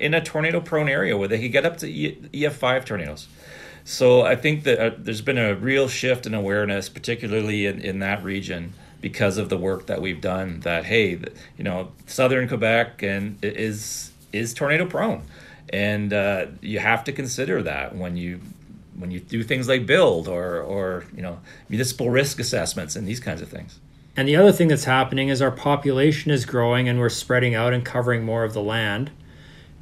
in 0.00 0.14
a 0.14 0.22
tornado 0.22 0.60
prone 0.60 0.88
area 0.88 1.18
where 1.18 1.28
they 1.28 1.38
can 1.38 1.50
get 1.50 1.66
up 1.66 1.76
to 1.78 1.86
EF5 1.86 2.86
tornadoes. 2.86 3.28
So 3.84 4.22
I 4.22 4.36
think 4.36 4.64
that 4.64 4.78
uh, 4.78 4.94
there's 4.96 5.20
been 5.20 5.38
a 5.38 5.54
real 5.54 5.88
shift 5.88 6.26
in 6.26 6.34
awareness, 6.34 6.88
particularly 6.88 7.66
in, 7.66 7.80
in 7.80 7.98
that 7.98 8.22
region, 8.22 8.72
because 9.00 9.38
of 9.38 9.48
the 9.48 9.56
work 9.56 9.86
that 9.86 10.00
we've 10.00 10.20
done. 10.20 10.60
That 10.60 10.84
hey, 10.84 11.20
you 11.56 11.64
know, 11.64 11.92
southern 12.06 12.48
Quebec 12.48 13.02
and 13.02 13.38
is 13.42 14.12
is 14.32 14.54
tornado 14.54 14.86
prone, 14.86 15.22
and 15.70 16.12
uh, 16.12 16.46
you 16.60 16.78
have 16.78 17.04
to 17.04 17.12
consider 17.12 17.62
that 17.62 17.96
when 17.96 18.16
you 18.16 18.40
when 18.96 19.10
you 19.10 19.20
do 19.20 19.42
things 19.42 19.68
like 19.68 19.86
build 19.86 20.28
or 20.28 20.60
or 20.60 21.04
you 21.14 21.22
know 21.22 21.40
municipal 21.68 22.10
risk 22.10 22.38
assessments 22.38 22.96
and 22.96 23.06
these 23.06 23.20
kinds 23.20 23.40
of 23.40 23.48
things. 23.48 23.78
And 24.16 24.28
the 24.28 24.36
other 24.36 24.52
thing 24.52 24.68
that's 24.68 24.84
happening 24.84 25.28
is 25.28 25.40
our 25.40 25.52
population 25.52 26.30
is 26.30 26.44
growing 26.44 26.88
and 26.88 26.98
we're 26.98 27.08
spreading 27.08 27.54
out 27.54 27.72
and 27.72 27.84
covering 27.84 28.24
more 28.24 28.44
of 28.44 28.52
the 28.52 28.62
land. 28.62 29.10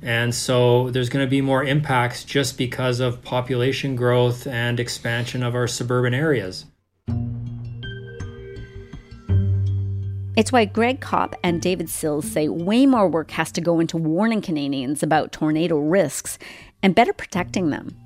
And 0.01 0.35
so 0.35 0.91
there's 0.91 1.09
going 1.09 1.27
to 1.27 1.31
be 1.31 1.41
more 1.41 1.65
impacts 1.65 2.23
just 2.25 2.57
because 2.57 3.01
of 3.01 3.23
population 3.23 3.97
growth 3.97 4.47
and 4.47 4.79
expansion 4.79 5.43
of 5.43 5.55
our 5.57 5.67
suburban 5.67 6.15
areas. 6.15 6.67
It's 10.39 10.53
why 10.53 10.67
Greg 10.67 11.01
Kopp 11.01 11.35
and 11.43 11.61
David 11.61 11.91
Sills 11.91 12.25
say 12.31 12.47
way 12.47 12.87
more 12.87 13.09
work 13.09 13.33
has 13.33 13.51
to 13.51 13.61
go 13.61 13.81
into 13.81 13.97
warning 13.97 14.41
Canadians 14.41 15.03
about 15.03 15.33
tornado 15.33 15.79
risks 15.79 16.39
and 16.81 16.95
better 16.95 17.13
protecting 17.13 17.71
them 17.71 17.97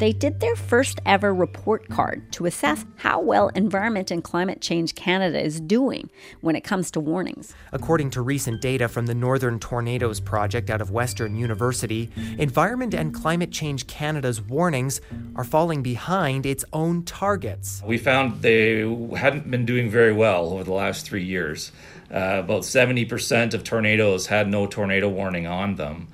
they 0.00 0.12
did 0.12 0.40
their 0.40 0.56
first 0.56 0.98
ever 1.04 1.32
report 1.32 1.86
card 1.90 2.32
to 2.32 2.46
assess 2.46 2.86
how 2.96 3.20
well 3.20 3.48
Environment 3.48 4.10
and 4.10 4.24
Climate 4.24 4.62
Change 4.62 4.94
Canada 4.94 5.38
is 5.38 5.60
doing 5.60 6.08
when 6.40 6.56
it 6.56 6.62
comes 6.62 6.90
to 6.92 7.00
warnings. 7.00 7.54
According 7.70 8.08
to 8.10 8.22
recent 8.22 8.62
data 8.62 8.88
from 8.88 9.04
the 9.06 9.14
Northern 9.14 9.60
Tornadoes 9.60 10.18
Project 10.18 10.70
out 10.70 10.80
of 10.80 10.90
Western 10.90 11.36
University, 11.36 12.10
Environment 12.38 12.94
and 12.94 13.12
Climate 13.12 13.52
Change 13.52 13.86
Canada's 13.86 14.40
warnings 14.40 15.02
are 15.36 15.44
falling 15.44 15.82
behind 15.82 16.46
its 16.46 16.64
own 16.72 17.04
targets. 17.04 17.82
We 17.84 17.98
found 17.98 18.40
they 18.40 18.80
hadn't 19.16 19.50
been 19.50 19.66
doing 19.66 19.90
very 19.90 20.14
well 20.14 20.54
over 20.54 20.64
the 20.64 20.72
last 20.72 21.04
three 21.04 21.24
years. 21.24 21.72
Uh, 22.10 22.40
about 22.42 22.62
70% 22.62 23.52
of 23.52 23.64
tornadoes 23.64 24.28
had 24.28 24.48
no 24.48 24.66
tornado 24.66 25.10
warning 25.10 25.46
on 25.46 25.74
them 25.74 26.08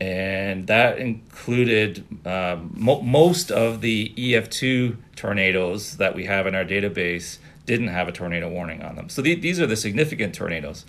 and 0.00 0.66
that 0.66 0.98
included 0.98 2.04
uh, 2.26 2.58
mo- 2.74 3.00
most 3.02 3.50
of 3.50 3.80
the 3.80 4.12
EF2 4.16 4.96
tornadoes 5.16 5.96
that 5.96 6.14
we 6.14 6.24
have 6.26 6.46
in 6.46 6.54
our 6.54 6.64
database 6.64 7.38
didn't 7.64 7.88
have 7.88 8.06
a 8.08 8.12
tornado 8.12 8.48
warning 8.48 8.82
on 8.82 8.96
them. 8.96 9.08
So 9.08 9.22
the- 9.22 9.34
these 9.34 9.60
are 9.60 9.66
the 9.66 9.76
significant 9.76 10.34
tornadoes. 10.34 10.84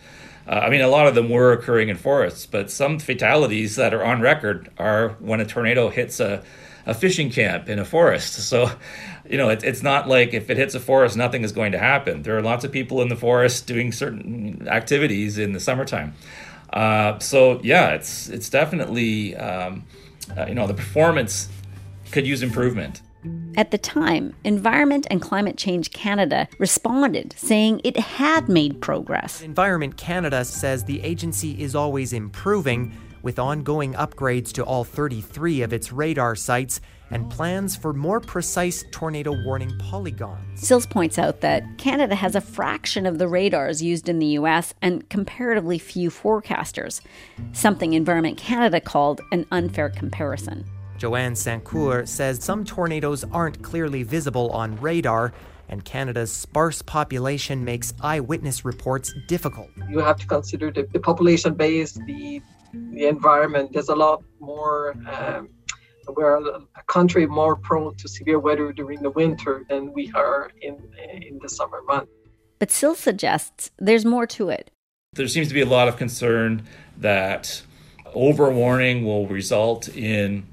Uh, 0.47 0.51
I 0.51 0.69
mean, 0.69 0.81
a 0.81 0.87
lot 0.87 1.07
of 1.07 1.15
them 1.15 1.29
were 1.29 1.51
occurring 1.51 1.89
in 1.89 1.97
forests, 1.97 2.45
but 2.45 2.69
some 2.71 2.99
fatalities 2.99 3.75
that 3.75 3.93
are 3.93 4.03
on 4.03 4.21
record 4.21 4.69
are 4.77 5.09
when 5.19 5.39
a 5.41 5.45
tornado 5.45 5.89
hits 5.89 6.19
a, 6.19 6.41
a 6.85 6.93
fishing 6.93 7.29
camp 7.29 7.67
in 7.69 7.79
a 7.79 7.85
forest. 7.85 8.35
So, 8.47 8.69
you 9.29 9.37
know, 9.37 9.49
it, 9.49 9.63
it's 9.65 9.83
not 9.83 10.07
like 10.07 10.33
if 10.33 10.49
it 10.49 10.55
hits 10.55 10.73
a 10.73 10.79
forest, 10.79 11.17
nothing 11.17 11.43
is 11.43 11.51
going 11.51 11.73
to 11.73 11.77
happen. 11.77 12.21
There 12.23 12.37
are 12.37 12.41
lots 12.41 12.63
of 12.63 12.71
people 12.71 13.01
in 13.01 13.09
the 13.09 13.15
forest 13.17 13.67
doing 13.67 13.91
certain 13.91 14.67
activities 14.69 15.37
in 15.37 15.51
the 15.51 15.59
summertime. 15.59 16.13
Uh, 16.71 17.17
so 17.19 17.59
yeah, 17.63 17.89
it's 17.93 18.29
it's 18.29 18.49
definitely 18.49 19.35
um, 19.35 19.85
uh, 20.37 20.45
you 20.47 20.55
know 20.55 20.67
the 20.67 20.73
performance 20.73 21.49
could 22.11 22.27
use 22.27 22.43
improvement. 22.43 23.01
At 23.55 23.71
the 23.71 23.77
time, 23.77 24.35
Environment 24.43 25.07
and 25.09 25.21
Climate 25.21 25.57
Change 25.57 25.91
Canada 25.91 26.47
responded, 26.59 27.33
saying 27.35 27.81
it 27.83 27.97
had 27.97 28.47
made 28.47 28.79
progress. 28.79 29.41
Environment 29.41 29.97
Canada 29.97 30.45
says 30.45 30.85
the 30.85 31.01
agency 31.03 31.61
is 31.61 31.75
always 31.75 32.13
improving, 32.13 32.95
with 33.21 33.39
ongoing 33.39 33.93
upgrades 33.93 34.51
to 34.53 34.63
all 34.63 34.83
33 34.83 35.61
of 35.61 35.73
its 35.73 35.91
radar 35.91 36.35
sites 36.35 36.81
and 37.09 37.29
plans 37.29 37.75
for 37.75 37.93
more 37.93 38.19
precise 38.19 38.83
tornado 38.91 39.33
warning 39.45 39.71
polygons. 39.79 40.59
Sills 40.59 40.85
points 40.85 41.17
out 41.17 41.41
that 41.41 41.63
Canada 41.77 42.15
has 42.15 42.35
a 42.35 42.41
fraction 42.41 43.05
of 43.05 43.17
the 43.17 43.27
radars 43.27 43.81
used 43.81 44.09
in 44.09 44.19
the 44.19 44.27
US 44.27 44.73
and 44.81 45.07
comparatively 45.09 45.79
few 45.79 46.09
forecasters, 46.09 47.01
something 47.53 47.93
Environment 47.93 48.37
Canada 48.37 48.79
called 48.79 49.21
an 49.31 49.45
unfair 49.51 49.89
comparison. 49.89 50.65
Joanne 50.97 51.33
Sancour 51.33 52.07
says 52.07 52.43
some 52.43 52.65
tornadoes 52.65 53.23
aren't 53.31 53.61
clearly 53.61 54.03
visible 54.03 54.49
on 54.49 54.75
radar, 54.81 55.31
and 55.69 55.83
Canada's 55.85 56.31
sparse 56.31 56.81
population 56.81 57.63
makes 57.63 57.93
eyewitness 58.01 58.65
reports 58.65 59.13
difficult. 59.27 59.69
You 59.89 59.99
have 59.99 60.17
to 60.17 60.27
consider 60.27 60.71
the, 60.71 60.87
the 60.91 60.99
population 60.99 61.53
base, 61.53 61.93
the, 61.93 62.41
the 62.73 63.07
environment. 63.07 63.73
There's 63.73 63.89
a 63.89 63.95
lot 63.95 64.23
more 64.39 64.95
um, 65.09 65.49
we're 66.15 66.37
a 66.37 66.83
country 66.87 67.25
more 67.25 67.55
prone 67.55 67.95
to 67.95 68.07
severe 68.07 68.39
weather 68.39 68.71
during 68.71 69.01
the 69.01 69.09
winter 69.09 69.65
than 69.69 69.91
we 69.93 70.11
are 70.15 70.51
in 70.61 70.77
in 71.21 71.39
the 71.41 71.49
summer 71.49 71.81
months. 71.83 72.11
But 72.59 72.71
Sills 72.71 72.99
suggests 72.99 73.71
there's 73.77 74.05
more 74.05 74.25
to 74.27 74.49
it. 74.49 74.71
There 75.13 75.27
seems 75.27 75.47
to 75.49 75.53
be 75.53 75.61
a 75.61 75.65
lot 75.65 75.87
of 75.87 75.97
concern 75.97 76.63
that 76.97 77.61
overwarning 78.15 79.03
will 79.03 79.27
result 79.27 79.89
in 79.89 80.45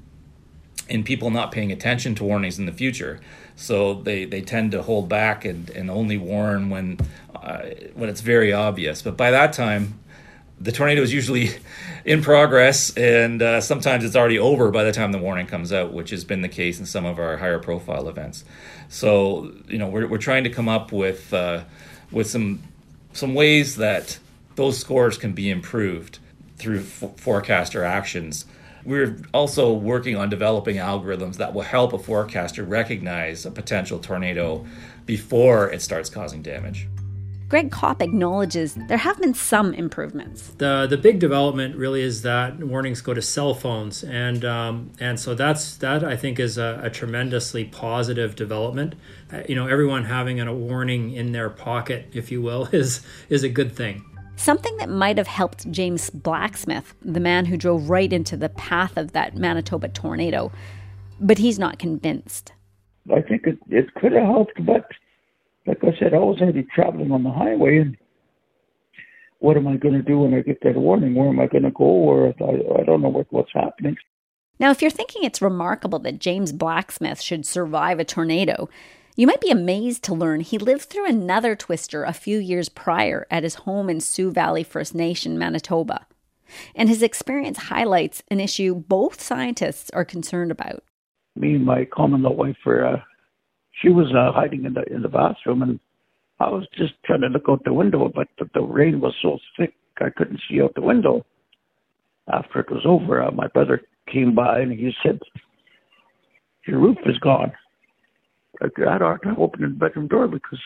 in 0.87 1.03
people 1.03 1.31
not 1.31 1.51
paying 1.51 1.71
attention 1.71 2.13
to 2.15 2.23
warnings 2.23 2.59
in 2.59 2.65
the 2.65 2.71
future. 2.71 3.19
So 3.55 3.95
they, 3.95 4.25
they 4.25 4.41
tend 4.41 4.71
to 4.71 4.83
hold 4.83 5.09
back 5.09 5.45
and, 5.45 5.69
and 5.71 5.89
only 5.89 6.17
warn 6.17 6.69
when 6.69 6.99
uh, 7.33 7.69
when 7.93 8.09
it's 8.09 8.21
very 8.21 8.53
obvious. 8.53 9.01
But 9.01 9.17
by 9.17 9.31
that 9.31 9.53
time, 9.53 9.99
the 10.59 10.71
tornado 10.71 11.01
is 11.01 11.13
usually 11.13 11.49
in 12.05 12.21
progress, 12.21 12.95
and 12.95 13.41
uh, 13.41 13.59
sometimes 13.59 14.05
it's 14.05 14.15
already 14.15 14.37
over 14.37 14.69
by 14.69 14.83
the 14.83 14.91
time 14.91 15.11
the 15.11 15.17
warning 15.17 15.47
comes 15.47 15.73
out, 15.73 15.91
which 15.91 16.11
has 16.11 16.23
been 16.23 16.41
the 16.41 16.47
case 16.49 16.79
in 16.79 16.85
some 16.85 17.03
of 17.03 17.17
our 17.17 17.37
higher 17.37 17.57
profile 17.57 18.07
events. 18.07 18.45
So, 18.89 19.51
you 19.67 19.79
know, 19.79 19.87
we're, 19.87 20.07
we're 20.07 20.19
trying 20.19 20.43
to 20.43 20.51
come 20.51 20.69
up 20.69 20.91
with 20.91 21.33
uh, 21.33 21.63
with 22.11 22.29
some 22.29 22.61
some 23.13 23.33
ways 23.33 23.77
that 23.77 24.19
those 24.55 24.77
scores 24.77 25.17
can 25.17 25.33
be 25.33 25.49
improved 25.49 26.19
through 26.57 26.79
f- 26.79 27.17
forecaster 27.17 27.83
actions. 27.83 28.45
We're 28.85 29.17
also 29.33 29.73
working 29.73 30.15
on 30.15 30.29
developing 30.29 30.75
algorithms 30.75 31.37
that 31.37 31.55
will 31.55 31.63
help 31.63 31.91
a 31.91 31.97
forecaster 31.97 32.63
recognize 32.63 33.43
a 33.47 33.51
potential 33.51 33.97
tornado 33.97 34.63
before 35.07 35.71
it 35.71 35.81
starts 35.81 36.11
causing 36.11 36.43
damage. 36.43 36.87
Greg 37.47 37.69
Kopp 37.69 38.01
acknowledges 38.01 38.73
there 38.73 38.97
have 38.97 39.19
been 39.19 39.35
some 39.35 39.73
improvements. 39.73 40.49
The 40.57 40.87
the 40.89 40.97
big 40.97 41.19
development 41.19 41.75
really 41.75 42.01
is 42.01 42.23
that 42.23 42.57
warnings 42.59 43.01
go 43.01 43.13
to 43.13 43.21
cell 43.21 43.53
phones, 43.53 44.03
and 44.03 44.43
um, 44.43 44.91
and 44.99 45.19
so 45.19 45.35
that's 45.35 45.77
that 45.77 46.03
I 46.03 46.15
think 46.15 46.39
is 46.39 46.57
a, 46.57 46.79
a 46.83 46.89
tremendously 46.89 47.65
positive 47.65 48.35
development. 48.35 48.95
Uh, 49.31 49.43
you 49.47 49.55
know, 49.55 49.67
everyone 49.67 50.05
having 50.05 50.39
a 50.39 50.53
warning 50.53 51.11
in 51.11 51.33
their 51.33 51.49
pocket, 51.49 52.07
if 52.13 52.31
you 52.31 52.41
will, 52.41 52.65
is 52.71 53.05
is 53.29 53.43
a 53.43 53.49
good 53.49 53.71
thing. 53.71 54.03
Something 54.37 54.75
that 54.77 54.89
might 54.89 55.17
have 55.17 55.27
helped 55.27 55.69
James 55.71 56.09
Blacksmith, 56.09 56.95
the 57.01 57.19
man 57.19 57.45
who 57.45 57.57
drove 57.57 57.89
right 57.89 58.11
into 58.11 58.35
the 58.35 58.49
path 58.49 58.97
of 58.97 59.13
that 59.13 59.35
Manitoba 59.35 59.87
tornado. 59.89 60.51
But 61.21 61.37
he's 61.37 61.57
not 61.57 61.79
convinced. 61.79 62.51
I 63.13 63.21
think 63.21 63.47
it, 63.47 63.57
it 63.69 63.93
could 63.93 64.11
have 64.11 64.23
helped, 64.23 64.65
but 64.65 64.89
like 65.65 65.83
I 65.83 65.97
said, 65.99 66.13
I 66.13 66.19
was 66.19 66.39
already 66.41 66.63
traveling 66.63 67.11
on 67.11 67.23
the 67.23 67.31
highway, 67.31 67.77
and 67.77 67.97
what 69.39 69.57
am 69.57 69.67
I 69.67 69.77
going 69.77 69.95
to 69.95 70.01
do 70.01 70.19
when 70.19 70.33
I 70.33 70.41
get 70.41 70.61
that 70.63 70.75
warning? 70.75 71.15
Where 71.15 71.29
am 71.29 71.39
I 71.39 71.47
going 71.47 71.63
to 71.63 71.71
go? 71.71 71.85
Or 71.85 72.27
I, 72.27 72.81
I 72.81 72.83
don't 72.83 73.01
know 73.01 73.09
what, 73.09 73.27
what's 73.31 73.51
happening. 73.53 73.97
Now, 74.59 74.71
if 74.71 74.81
you're 74.81 74.91
thinking 74.91 75.23
it's 75.23 75.41
remarkable 75.41 75.99
that 75.99 76.19
James 76.19 76.51
Blacksmith 76.51 77.21
should 77.21 77.45
survive 77.45 77.99
a 77.99 78.05
tornado, 78.05 78.69
you 79.15 79.27
might 79.27 79.41
be 79.41 79.49
amazed 79.49 80.03
to 80.03 80.13
learn 80.13 80.41
he 80.41 80.57
lived 80.57 80.83
through 80.83 81.07
another 81.07 81.55
twister 81.55 82.03
a 82.03 82.13
few 82.13 82.37
years 82.37 82.69
prior 82.69 83.27
at 83.29 83.43
his 83.43 83.55
home 83.55 83.89
in 83.89 83.99
Sioux 83.99 84.31
Valley 84.31 84.63
First 84.63 84.95
Nation, 84.95 85.37
Manitoba. 85.37 86.05
And 86.75 86.89
his 86.89 87.01
experience 87.01 87.57
highlights 87.57 88.23
an 88.29 88.39
issue 88.39 88.75
both 88.75 89.21
scientists 89.21 89.89
are 89.91 90.05
concerned 90.05 90.51
about. 90.51 90.83
Me 91.35 91.55
and 91.55 91.65
my 91.65 91.85
common 91.85 92.21
law 92.21 92.31
wife 92.31 92.57
were, 92.65 92.85
uh, 92.85 93.01
she 93.81 93.89
was 93.89 94.07
uh, 94.15 94.31
hiding 94.31 94.65
in 94.65 94.73
the 94.73 94.83
in 94.93 95.01
the 95.01 95.09
bathroom, 95.09 95.61
and 95.61 95.79
I 96.39 96.49
was 96.49 96.67
just 96.77 96.93
trying 97.05 97.21
to 97.21 97.27
look 97.27 97.45
out 97.49 97.63
the 97.63 97.73
window, 97.73 98.11
but 98.13 98.27
the, 98.37 98.49
the 98.53 98.61
rain 98.61 98.99
was 98.99 99.13
so 99.21 99.37
thick 99.57 99.73
I 99.99 100.09
couldn't 100.09 100.41
see 100.49 100.61
out 100.61 100.75
the 100.75 100.81
window. 100.81 101.25
After 102.31 102.59
it 102.59 102.71
was 102.71 102.85
over, 102.85 103.23
uh, 103.23 103.31
my 103.31 103.47
brother 103.47 103.81
came 104.11 104.33
by 104.33 104.59
and 104.59 104.71
he 104.71 104.91
said, 105.03 105.19
"Your 106.67 106.79
roof 106.79 106.97
is 107.05 107.17
gone." 107.19 107.51
I 108.61 108.67
had 108.91 109.01
a 109.01 109.05
hard 109.05 109.23
time 109.23 109.35
opening 109.37 109.71
the 109.71 109.75
bedroom 109.75 110.07
door 110.07 110.27
because 110.27 110.59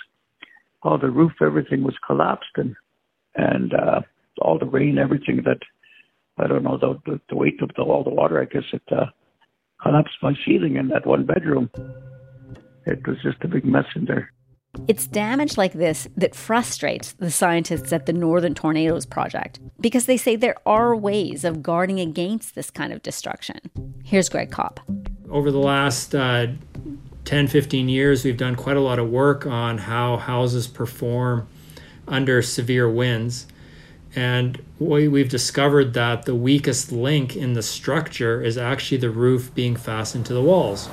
all 0.83 0.97
the 0.97 1.09
roof, 1.09 1.33
everything 1.41 1.83
was 1.83 1.95
collapsed, 2.05 2.55
and 2.55 2.75
and 3.35 3.73
uh, 3.73 4.01
all 4.41 4.57
the 4.57 4.65
rain, 4.65 4.97
everything 4.97 5.41
that 5.45 5.59
I 6.37 6.47
don't 6.47 6.63
know 6.63 6.77
the 6.77 6.99
the, 7.05 7.19
the 7.29 7.35
weight 7.35 7.61
of 7.61 7.71
the, 7.75 7.81
all 7.81 8.03
the 8.03 8.09
water. 8.09 8.41
I 8.41 8.45
guess 8.45 8.63
it 8.71 8.83
uh, 8.91 9.05
collapsed 9.81 10.17
my 10.21 10.33
ceiling 10.45 10.77
in 10.77 10.87
that 10.89 11.05
one 11.05 11.25
bedroom. 11.25 11.69
It 12.89 13.07
was 13.07 13.21
just 13.21 13.43
a 13.43 13.47
big 13.47 13.65
mess 13.65 13.85
in 13.95 14.05
there. 14.05 14.31
It's 14.87 15.07
damage 15.07 15.57
like 15.57 15.73
this 15.73 16.07
that 16.15 16.35
frustrates 16.35 17.13
the 17.13 17.31
scientists 17.31 17.91
at 17.91 18.05
the 18.05 18.13
Northern 18.13 18.53
Tornadoes 18.53 19.05
Project 19.05 19.59
because 19.79 20.05
they 20.05 20.17
say 20.17 20.35
there 20.35 20.55
are 20.65 20.95
ways 20.95 21.43
of 21.43 21.63
guarding 21.63 21.99
against 21.99 22.55
this 22.55 22.69
kind 22.71 22.93
of 22.93 23.01
destruction. 23.01 23.59
Here's 24.03 24.29
Greg 24.29 24.51
Kopp. 24.51 24.79
Over 25.29 25.51
the 25.51 25.59
last 25.59 26.15
uh, 26.15 26.47
10, 27.25 27.47
15 27.47 27.89
years, 27.89 28.23
we've 28.23 28.37
done 28.37 28.55
quite 28.55 28.77
a 28.77 28.81
lot 28.81 28.99
of 28.99 29.09
work 29.09 29.45
on 29.45 29.77
how 29.77 30.17
houses 30.17 30.67
perform 30.67 31.47
under 32.07 32.41
severe 32.41 32.89
winds. 32.89 33.47
And 34.15 34.63
we, 34.79 35.07
we've 35.07 35.29
discovered 35.29 35.93
that 35.93 36.25
the 36.25 36.33
weakest 36.33 36.91
link 36.91 37.35
in 37.35 37.53
the 37.53 37.61
structure 37.61 38.41
is 38.41 38.57
actually 38.57 38.97
the 38.97 39.11
roof 39.11 39.53
being 39.53 39.75
fastened 39.75 40.25
to 40.27 40.33
the 40.33 40.41
walls. 40.41 40.89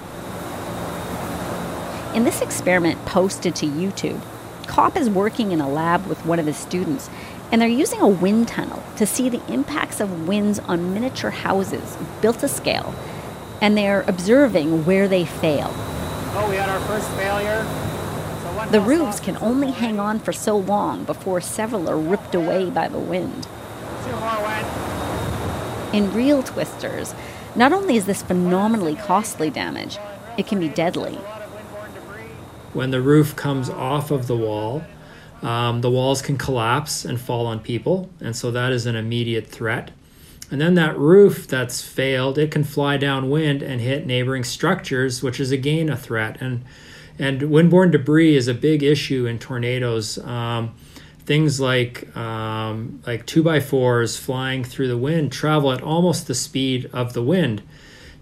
In 2.17 2.25
this 2.25 2.41
experiment 2.41 3.05
posted 3.05 3.55
to 3.57 3.67
YouTube, 3.67 4.23
Kopp 4.67 4.97
is 4.97 5.11
working 5.11 5.53
in 5.53 5.61
a 5.61 5.69
lab 5.69 6.07
with 6.07 6.25
one 6.25 6.39
of 6.39 6.47
his 6.47 6.57
students, 6.57 7.11
and 7.53 7.61
they're 7.61 7.69
using 7.69 8.01
a 8.01 8.09
wind 8.09 8.49
tunnel 8.49 8.83
to 8.97 9.05
see 9.05 9.29
the 9.29 9.47
impacts 9.53 10.01
of 10.01 10.27
winds 10.27 10.59
on 10.61 10.95
miniature 10.95 11.31
houses 11.31 11.99
built 12.23 12.39
to 12.39 12.49
scale, 12.49 12.95
and 13.61 13.77
they're 13.77 14.01
observing 14.09 14.87
where 14.87 15.07
they 15.07 15.27
fail. 15.27 15.69
Oh, 15.75 16.47
we 16.49 16.57
had 16.57 16.71
our 16.71 16.81
first 16.87 17.07
failure. 17.11 17.62
So 18.41 18.71
the 18.71 18.81
roofs 18.81 19.21
can 19.21 19.37
only 19.43 19.71
hang 19.71 20.01
on 20.01 20.19
for 20.19 20.33
so 20.33 20.57
long 20.57 21.05
before 21.05 21.43
several 21.43 21.87
are 21.87 21.99
ripped 21.99 22.35
away 22.35 22.71
by 22.71 22.89
the 22.89 22.99
wind. 22.99 23.47
In 25.93 26.14
real 26.14 26.43
twisters, 26.43 27.14
not 27.55 27.75
only 27.75 27.97
is 27.99 28.07
this 28.07 28.23
phenomenally 28.23 28.95
costly 28.95 29.51
damage, 29.51 29.99
it 30.39 30.47
can 30.47 30.59
be 30.59 30.71
deadly 30.71 31.19
when 32.77 32.91
the 32.91 33.01
roof 33.01 33.35
comes 33.35 33.68
off 33.68 34.11
of 34.11 34.27
the 34.27 34.37
wall, 34.37 34.85
um, 35.43 35.81
the 35.81 35.91
walls 35.91 36.22
can 36.22 36.39
collapse 36.39 37.05
and 37.05 37.20
fall 37.20 37.47
on 37.47 37.61
people, 37.61 38.09
and 38.20 38.37
so 38.37 38.51
that 38.51 38.72
is 38.72 38.87
an 38.87 38.95
immediate 38.95 39.47
threat. 39.47 39.91
And 40.51 40.61
then 40.61 40.74
that 40.74 40.97
roof 40.97 41.49
that's 41.49 41.83
failed, 41.83 42.39
it 42.39 42.51
can 42.51 42.62
fly 42.62 42.97
downwind 42.97 43.62
and 43.62 43.81
hit 43.81 44.07
neighboring 44.07 44.45
structures, 44.45 45.22
which 45.22 45.41
is 45.41 45.51
again 45.51 45.89
a 45.89 45.97
threat. 45.97 46.41
And 46.41 46.64
and 47.18 47.41
windborne 47.41 47.91
debris 47.91 48.37
is 48.37 48.47
a 48.47 48.55
big 48.55 48.83
issue 48.83 49.27
in 49.27 49.39
tornadoes. 49.39 50.18
Um, 50.18 50.74
things 51.24 51.61
like 51.61 52.16
um, 52.16 53.03
like 53.07 53.27
two 53.27 53.43
by 53.43 53.61
fours 53.61 54.16
flying 54.16 54.62
through 54.62 54.89
the 54.89 54.99
wind 54.99 55.33
travel 55.33 55.72
at 55.72 55.83
almost 55.83 56.27
the 56.27 56.35
speed 56.35 56.89
of 56.93 57.12
the 57.12 57.22
wind. 57.22 57.62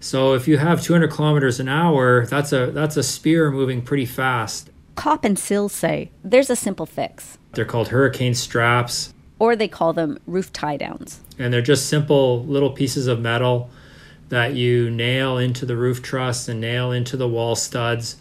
So 0.05 0.33
if 0.35 0.47
you 0.47 0.59
have 0.59 0.83
200 0.83 1.09
kilometers 1.09 1.59
an 1.59 1.67
hour, 1.67 2.27
that's 2.27 2.53
a 2.53 2.67
that's 2.67 2.95
a 2.95 3.01
spear 3.01 3.49
moving 3.49 3.81
pretty 3.81 4.05
fast. 4.05 4.69
Kopp 4.93 5.25
and 5.25 5.37
Sills 5.37 5.73
say 5.73 6.11
there's 6.23 6.51
a 6.51 6.55
simple 6.55 6.85
fix. 6.85 7.39
They're 7.53 7.65
called 7.65 7.87
hurricane 7.87 8.35
straps, 8.35 9.15
or 9.39 9.55
they 9.55 9.67
call 9.67 9.93
them 9.93 10.19
roof 10.27 10.53
tie 10.53 10.77
downs. 10.77 11.21
And 11.39 11.51
they're 11.51 11.63
just 11.63 11.87
simple 11.87 12.45
little 12.45 12.69
pieces 12.69 13.07
of 13.07 13.19
metal 13.19 13.71
that 14.29 14.53
you 14.53 14.91
nail 14.91 15.39
into 15.39 15.65
the 15.65 15.75
roof 15.75 16.03
truss 16.03 16.47
and 16.47 16.61
nail 16.61 16.91
into 16.91 17.17
the 17.17 17.27
wall 17.27 17.55
studs, 17.55 18.17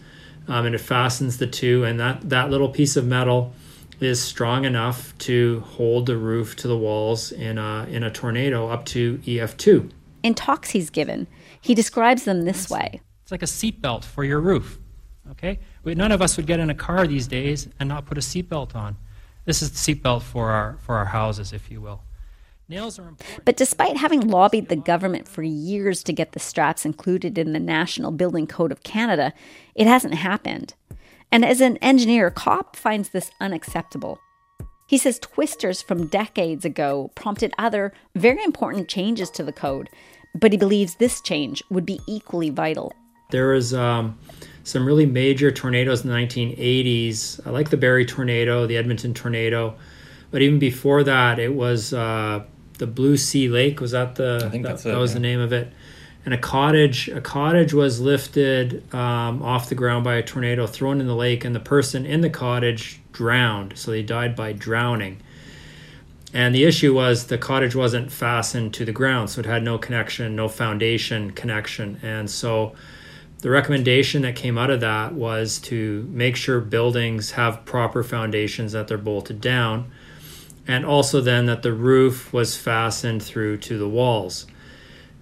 um, 0.49 0.65
and 0.65 0.75
it 0.75 0.81
fastens 0.81 1.37
the 1.37 1.47
two. 1.47 1.85
And 1.85 2.01
that 2.01 2.31
that 2.31 2.49
little 2.49 2.71
piece 2.71 2.97
of 2.97 3.07
metal 3.07 3.53
is 4.01 4.23
strong 4.23 4.65
enough 4.65 5.17
to 5.19 5.61
hold 5.61 6.07
the 6.07 6.17
roof 6.17 6.57
to 6.57 6.67
the 6.67 6.79
walls 6.79 7.31
in 7.31 7.59
a 7.59 7.85
in 7.91 8.03
a 8.03 8.11
tornado 8.11 8.71
up 8.71 8.87
to 8.87 9.19
EF2. 9.19 9.91
In 10.23 10.33
talks 10.33 10.71
he's 10.71 10.89
given, 10.89 11.27
he 11.65 11.75
describes 11.75 12.25
them 12.25 12.43
this 12.43 12.69
way 12.69 13.01
It's 13.23 13.33
like 13.33 13.43
a 13.43 13.47
seatbelt 13.47 14.05
for 14.05 14.23
your 14.23 14.41
roof. 14.41 14.79
Okay? 15.31 15.59
None 15.85 16.13
of 16.13 16.21
us 16.21 16.37
would 16.37 16.47
get 16.47 16.61
in 16.61 16.69
a 16.69 16.75
car 16.75 17.07
these 17.07 17.27
days 17.27 17.69
and 17.81 17.89
not 17.89 18.05
put 18.05 18.19
a 18.19 18.21
seatbelt 18.21 18.77
on. 18.77 18.97
This 19.47 19.63
is 19.63 19.71
the 19.71 19.95
seatbelt 19.95 20.23
for 20.23 20.51
our, 20.51 20.77
for 20.83 20.97
our 20.97 21.07
houses, 21.07 21.53
if 21.53 21.71
you 21.71 21.81
will. 21.81 22.03
Nails 22.69 22.99
are 22.99 23.09
important. 23.09 23.45
But 23.45 23.57
despite 23.57 23.97
having 23.97 24.29
lobbied 24.29 24.69
the 24.69 24.77
government 24.77 25.27
for 25.27 25.43
years 25.43 26.03
to 26.05 26.13
get 26.13 26.33
the 26.33 26.39
straps 26.39 26.85
included 26.85 27.39
in 27.39 27.53
the 27.55 27.61
National 27.61 28.11
Building 28.11 28.47
Code 28.47 28.73
of 28.73 28.83
Canada, 28.83 29.33
it 29.75 29.87
hasn't 29.87 30.15
happened. 30.15 30.75
And 31.33 31.45
as 31.45 31.63
an 31.63 31.79
engineer, 31.79 32.31
Kopp 32.31 32.77
finds 32.77 33.09
this 33.09 33.31
unacceptable. 33.41 34.19
He 34.87 34.99
says 34.99 35.19
twisters 35.19 35.81
from 35.81 36.07
decades 36.07 36.65
ago 36.65 37.11
prompted 37.15 37.55
other 37.57 37.93
very 38.15 38.45
important 38.45 38.89
changes 38.89 39.31
to 39.31 39.43
the 39.43 39.53
code, 39.53 39.89
but 40.35 40.53
he 40.53 40.59
believes 40.59 40.97
this 40.97 41.21
change 41.21 41.63
would 41.71 41.87
be 41.87 42.01
equally 42.07 42.51
vital. 42.51 42.93
There 43.31 43.49
was 43.49 43.73
um, 43.75 44.19
some 44.65 44.87
really 44.87 45.07
major 45.07 45.51
tornadoes 45.51 46.05
in 46.05 46.11
the 46.11 46.17
1980s, 46.17 47.45
like 47.51 47.71
the 47.71 47.77
Barrie 47.77 48.07
tornado, 48.07 48.67
the 48.67 48.77
Edmonton 48.77 49.15
tornado, 49.15 49.77
but 50.31 50.43
even 50.43 50.59
before 50.59 51.05
that, 51.05 51.39
it 51.39 51.55
was 51.55 51.93
uh, 51.93 52.45
the 52.79 52.87
Blue 52.89 53.17
Sea 53.17 53.49
Lake. 53.49 53.81
Was 53.81 53.93
that 53.93 54.17
the? 54.17 54.43
I 54.45 54.49
think 54.49 54.65
that, 54.65 54.71
that's 54.71 54.83
that 54.83 54.95
it, 54.95 54.99
was 54.99 55.13
yeah. 55.13 55.15
the 55.15 55.21
name 55.21 55.41
of 55.41 55.53
it. 55.53 55.73
And 56.25 56.33
a 56.33 56.39
cottage, 56.39 57.09
a 57.09 57.21
cottage 57.21 57.75
was 57.75 58.01
lifted 58.01 58.83
um, 58.95 59.43
off 59.43 59.69
the 59.69 59.75
ground 59.75 60.05
by 60.05 60.15
a 60.15 60.23
tornado, 60.23 60.67
thrown 60.67 61.01
in 61.01 61.07
the 61.07 61.15
lake, 61.15 61.45
and 61.45 61.55
the 61.55 61.61
person 61.61 62.07
in 62.07 62.21
the 62.23 62.31
cottage 62.31 63.01
drowned. 63.13 63.77
So 63.77 63.91
they 63.91 64.03
died 64.03 64.35
by 64.35 64.53
drowning. 64.53 65.21
And 66.35 66.53
the 66.53 66.65
issue 66.65 66.93
was 66.93 67.27
the 67.27 67.39
cottage 67.39 67.77
wasn't 67.77 68.11
fastened 68.11 68.75
to 68.75 68.85
the 68.85 68.91
ground, 68.91 69.31
so 69.31 69.39
it 69.39 69.47
had 69.47 69.63
no 69.63 69.79
connection, 69.79 70.35
no 70.35 70.49
foundation 70.49 71.31
connection. 71.31 72.01
And 72.03 72.29
so 72.29 72.75
the 73.39 73.51
recommendation 73.51 74.23
that 74.23 74.35
came 74.35 74.59
out 74.59 74.69
of 74.69 74.81
that 74.81 75.13
was 75.13 75.61
to 75.61 76.09
make 76.11 76.35
sure 76.35 76.61
buildings 76.61 77.31
have 77.33 77.65
proper 77.65 78.03
foundations 78.03 78.73
that 78.73 78.89
they're 78.89 78.99
bolted 78.99 79.41
down, 79.41 79.93
and 80.67 80.85
also 80.85 81.21
then 81.21 81.47
that 81.47 81.63
the 81.63 81.73
roof 81.73 82.33
was 82.33 82.57
fastened 82.57 83.23
through 83.23 83.59
to 83.59 83.79
the 83.79 83.89
walls. 83.89 84.47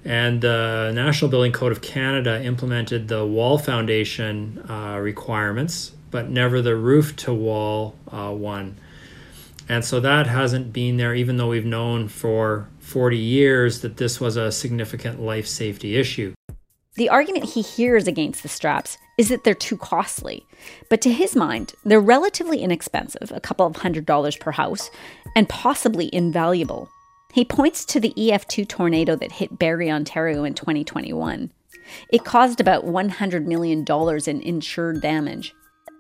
And 0.06 0.40
the 0.40 0.92
National 0.94 1.30
Building 1.30 1.52
Code 1.52 1.72
of 1.72 1.82
Canada 1.82 2.42
implemented 2.42 3.08
the 3.08 3.26
wall 3.26 3.58
foundation 3.58 4.64
uh, 4.66 4.98
requirements, 4.98 5.92
but 6.10 6.30
never 6.30 6.62
the 6.62 6.74
roof 6.74 7.14
to 7.16 7.34
wall 7.34 7.96
uh, 8.10 8.30
one. 8.30 8.78
And 9.68 9.84
so 9.84 10.00
that 10.00 10.26
hasn't 10.26 10.72
been 10.72 10.96
there, 10.96 11.14
even 11.14 11.36
though 11.36 11.48
we've 11.48 11.64
known 11.64 12.08
for 12.08 12.68
40 12.80 13.16
years 13.16 13.80
that 13.80 13.96
this 13.96 14.20
was 14.20 14.36
a 14.36 14.52
significant 14.52 15.20
life 15.20 15.46
safety 15.46 15.96
issue. 15.96 16.34
The 16.94 17.08
argument 17.08 17.44
he 17.46 17.62
hears 17.62 18.06
against 18.06 18.42
the 18.42 18.48
straps 18.50 18.98
is 19.16 19.30
that 19.30 19.44
they're 19.44 19.54
too 19.54 19.78
costly. 19.78 20.44
But 20.90 21.00
to 21.02 21.12
his 21.12 21.34
mind, 21.34 21.72
they're 21.84 22.00
relatively 22.00 22.60
inexpensive, 22.60 23.32
a 23.34 23.40
couple 23.40 23.66
of 23.66 23.76
hundred 23.76 24.04
dollars 24.04 24.36
per 24.36 24.50
house, 24.50 24.90
and 25.34 25.48
possibly 25.48 26.10
invaluable. 26.14 26.90
He 27.32 27.46
points 27.46 27.86
to 27.86 28.00
the 28.00 28.12
EF2 28.16 28.68
tornado 28.68 29.16
that 29.16 29.32
hit 29.32 29.58
Barrie, 29.58 29.90
Ontario 29.90 30.44
in 30.44 30.52
2021. 30.52 31.50
It 32.10 32.24
caused 32.24 32.60
about 32.60 32.84
$100 32.84 33.46
million 33.46 33.84
in 34.26 34.40
insured 34.42 35.00
damage. 35.00 35.54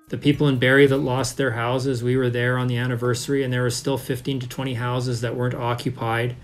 The 0.08 0.18
people 0.18 0.46
in 0.48 0.58
Barrie 0.58 0.86
that 0.86 0.98
lost 0.98 1.36
their 1.36 1.52
houses, 1.52 2.02
we 2.02 2.16
were 2.16 2.28
there 2.28 2.58
on 2.58 2.66
the 2.66 2.76
anniversary, 2.76 3.42
and 3.42 3.52
there 3.52 3.62
were 3.62 3.70
still 3.70 3.96
15 3.96 4.40
to 4.40 4.48
20 4.48 4.74
houses 4.74 5.22
that 5.22 5.34
weren't 5.34 5.54
occupied. 5.54 6.36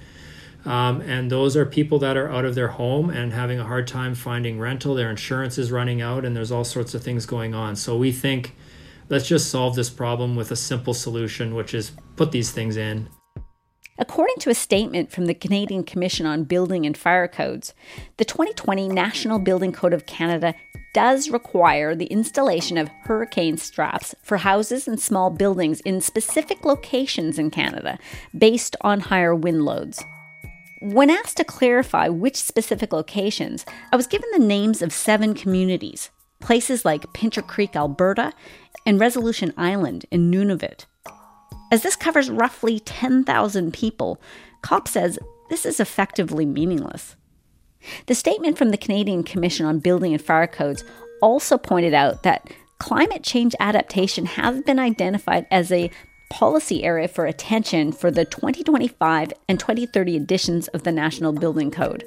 Um, 0.64 1.00
and 1.02 1.30
those 1.30 1.56
are 1.56 1.64
people 1.64 1.98
that 2.00 2.16
are 2.16 2.30
out 2.30 2.44
of 2.44 2.54
their 2.54 2.68
home 2.68 3.10
and 3.10 3.32
having 3.32 3.58
a 3.58 3.64
hard 3.64 3.86
time 3.86 4.14
finding 4.14 4.58
rental. 4.58 4.94
Their 4.94 5.10
insurance 5.10 5.58
is 5.58 5.70
running 5.70 6.00
out, 6.00 6.24
and 6.24 6.34
there's 6.34 6.50
all 6.50 6.64
sorts 6.64 6.94
of 6.94 7.02
things 7.02 7.26
going 7.26 7.54
on. 7.54 7.76
So 7.76 7.96
we 7.96 8.12
think 8.12 8.56
let's 9.08 9.28
just 9.28 9.50
solve 9.50 9.74
this 9.76 9.90
problem 9.90 10.36
with 10.36 10.50
a 10.50 10.56
simple 10.56 10.94
solution, 10.94 11.54
which 11.54 11.74
is 11.74 11.92
put 12.16 12.32
these 12.32 12.50
things 12.50 12.76
in. 12.76 13.08
According 14.00 14.36
to 14.40 14.50
a 14.50 14.54
statement 14.54 15.10
from 15.10 15.26
the 15.26 15.34
Canadian 15.34 15.82
Commission 15.82 16.24
on 16.24 16.44
Building 16.44 16.86
and 16.86 16.96
Fire 16.96 17.26
Codes, 17.26 17.74
the 18.16 18.24
2020 18.24 18.88
National 18.88 19.40
Building 19.40 19.72
Code 19.72 19.92
of 19.92 20.06
Canada 20.06 20.54
does 20.94 21.30
require 21.30 21.96
the 21.96 22.06
installation 22.06 22.78
of 22.78 22.88
hurricane 23.02 23.56
straps 23.56 24.14
for 24.22 24.36
houses 24.36 24.86
and 24.86 25.00
small 25.00 25.30
buildings 25.30 25.80
in 25.80 26.00
specific 26.00 26.64
locations 26.64 27.40
in 27.40 27.50
Canada 27.50 27.98
based 28.36 28.76
on 28.82 29.00
higher 29.00 29.34
wind 29.34 29.64
loads. 29.64 30.00
When 30.80 31.10
asked 31.10 31.36
to 31.38 31.44
clarify 31.44 32.08
which 32.08 32.36
specific 32.36 32.92
locations, 32.92 33.66
I 33.92 33.96
was 33.96 34.06
given 34.06 34.28
the 34.32 34.46
names 34.46 34.80
of 34.80 34.92
seven 34.92 35.34
communities, 35.34 36.10
places 36.38 36.84
like 36.84 37.12
Pincher 37.14 37.42
Creek, 37.42 37.74
Alberta, 37.74 38.32
and 38.86 39.00
Resolution 39.00 39.52
Island 39.56 40.06
in 40.12 40.30
Nunavut. 40.30 40.84
As 41.70 41.82
this 41.82 41.96
covers 41.96 42.30
roughly 42.30 42.80
10,000 42.80 43.72
people, 43.72 44.20
Kopp 44.62 44.88
says 44.88 45.18
this 45.50 45.66
is 45.66 45.80
effectively 45.80 46.46
meaningless. 46.46 47.16
The 48.06 48.14
statement 48.14 48.58
from 48.58 48.70
the 48.70 48.76
Canadian 48.76 49.22
Commission 49.22 49.66
on 49.66 49.78
Building 49.78 50.12
and 50.12 50.22
Fire 50.22 50.46
Codes 50.46 50.84
also 51.22 51.58
pointed 51.58 51.94
out 51.94 52.22
that 52.22 52.50
climate 52.78 53.22
change 53.22 53.54
adaptation 53.60 54.26
has 54.26 54.62
been 54.62 54.78
identified 54.78 55.46
as 55.50 55.70
a 55.70 55.90
policy 56.30 56.84
area 56.84 57.08
for 57.08 57.26
attention 57.26 57.92
for 57.92 58.10
the 58.10 58.24
2025 58.24 59.32
and 59.48 59.58
2030 59.58 60.16
editions 60.16 60.68
of 60.68 60.82
the 60.82 60.92
National 60.92 61.32
Building 61.32 61.70
Code. 61.70 62.04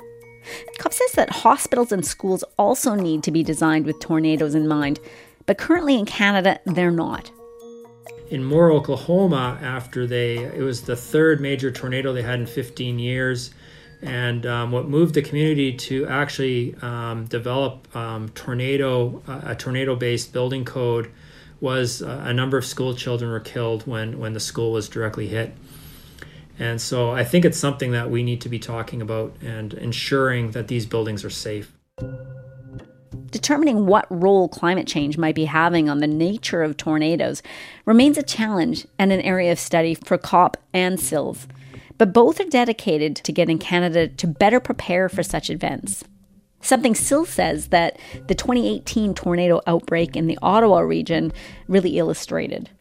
Kopp 0.80 0.93
says 0.93 1.12
that 1.14 1.30
hospitals 1.30 1.91
and 1.91 2.05
schools 2.05 2.43
also 2.57 2.95
need 2.95 3.24
to 3.24 3.32
be 3.32 3.43
designed 3.43 3.86
with 3.86 3.99
tornadoes 3.99 4.55
in 4.55 4.68
mind, 4.68 4.99
but 5.45 5.57
currently 5.57 5.97
in 5.97 6.05
Canada, 6.05 6.59
they're 6.66 6.91
not. 6.91 7.32
In 8.32 8.45
Moore, 8.45 8.71
Oklahoma, 8.71 9.59
after 9.61 10.07
they, 10.07 10.38
it 10.38 10.61
was 10.61 10.84
the 10.84 10.95
third 10.95 11.41
major 11.41 11.69
tornado 11.69 12.13
they 12.13 12.21
had 12.21 12.39
in 12.39 12.47
15 12.47 12.97
years. 12.97 13.51
And 14.01 14.45
um, 14.45 14.71
what 14.71 14.88
moved 14.88 15.15
the 15.15 15.21
community 15.21 15.73
to 15.73 16.07
actually 16.07 16.73
um, 16.82 17.25
develop 17.25 17.93
um, 17.93 18.29
tornado 18.29 19.21
uh, 19.27 19.41
a 19.47 19.55
tornado-based 19.55 20.32
building 20.32 20.63
code 20.63 21.11
was 21.59 22.01
uh, 22.01 22.23
a 22.25 22.34
number 22.34 22.57
of 22.57 22.65
school 22.65 22.95
children 22.95 23.29
were 23.29 23.41
killed 23.41 23.86
when 23.86 24.17
when 24.17 24.32
the 24.32 24.39
school 24.39 24.71
was 24.71 24.88
directly 24.88 25.27
hit. 25.27 25.53
And 26.57 26.82
so 26.82 27.11
I 27.11 27.25
think 27.25 27.43
it's 27.43 27.57
something 27.57 27.91
that 27.91 28.09
we 28.09 28.23
need 28.23 28.39
to 28.41 28.49
be 28.49 28.59
talking 28.59 29.01
about 29.01 29.36
and 29.41 29.73
ensuring 29.73 30.51
that 30.51 30.69
these 30.69 30.86
buildings 30.86 31.25
are 31.25 31.29
safe. 31.29 31.71
Determining 33.30 33.86
what 33.86 34.05
role 34.09 34.47
climate 34.47 34.88
change 34.88 35.18
might 35.18 35.36
be 35.36 35.45
having 35.45 35.89
on 35.89 35.99
the 35.99 36.07
nature 36.07 36.64
of 36.64 36.78
tornadoes 36.78 37.41
remains 37.86 38.18
a 38.18 38.24
challenge 38.24 38.86
and 38.99 39.12
an 39.12 39.22
area 39.22 39.51
of 39.51 39.59
study 39.59 39.93
for 39.93 40.18
Kopp 40.18 40.57
and 40.74 40.99
Sills 40.99 41.47
but 42.01 42.14
both 42.14 42.39
are 42.39 42.45
dedicated 42.45 43.16
to 43.16 43.32
getting 43.32 43.59
Canada 43.59 44.07
to 44.07 44.26
better 44.26 44.59
prepare 44.59 45.07
for 45.07 45.22
such 45.22 45.51
events. 45.51 46.03
Something 46.59 46.95
Sills 46.95 47.30
says 47.30 47.68
that 47.68 47.99
the 48.26 48.34
2018 48.34 49.14
tornado 49.14 49.62
outbreak 49.68 50.16
in 50.16 50.26
the 50.26 50.39
Ottawa 50.41 50.80
region 50.80 51.32
really 51.68 51.99
illustrated. 51.99 52.72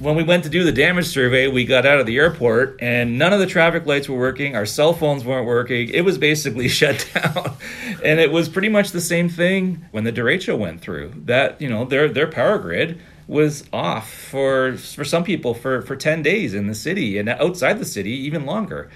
When 0.00 0.16
we 0.16 0.22
went 0.22 0.44
to 0.44 0.50
do 0.50 0.64
the 0.64 0.72
damage 0.72 1.08
survey, 1.08 1.46
we 1.46 1.66
got 1.66 1.84
out 1.84 2.00
of 2.00 2.06
the 2.06 2.16
airport 2.16 2.78
and 2.80 3.18
none 3.18 3.34
of 3.34 3.38
the 3.38 3.46
traffic 3.46 3.84
lights 3.84 4.08
were 4.08 4.18
working. 4.18 4.56
Our 4.56 4.64
cell 4.64 4.94
phones 4.94 5.26
weren't 5.26 5.46
working. 5.46 5.90
It 5.90 6.06
was 6.06 6.16
basically 6.16 6.68
shut 6.70 7.06
down. 7.12 7.58
and 8.02 8.18
it 8.18 8.32
was 8.32 8.48
pretty 8.48 8.70
much 8.70 8.92
the 8.92 9.00
same 9.02 9.28
thing 9.28 9.84
when 9.90 10.04
the 10.04 10.12
derecho 10.12 10.56
went 10.58 10.80
through. 10.80 11.12
That, 11.26 11.60
you 11.60 11.68
know, 11.68 11.84
their 11.84 12.08
their 12.08 12.26
power 12.26 12.58
grid 12.58 12.98
was 13.28 13.64
off 13.74 14.10
for 14.10 14.78
for 14.78 15.04
some 15.04 15.22
people 15.22 15.52
for 15.52 15.82
for 15.82 15.96
10 15.96 16.22
days 16.22 16.54
in 16.54 16.66
the 16.66 16.74
city 16.74 17.18
and 17.18 17.28
outside 17.28 17.78
the 17.78 17.84
city 17.84 18.12
even 18.12 18.46
longer. 18.46 18.88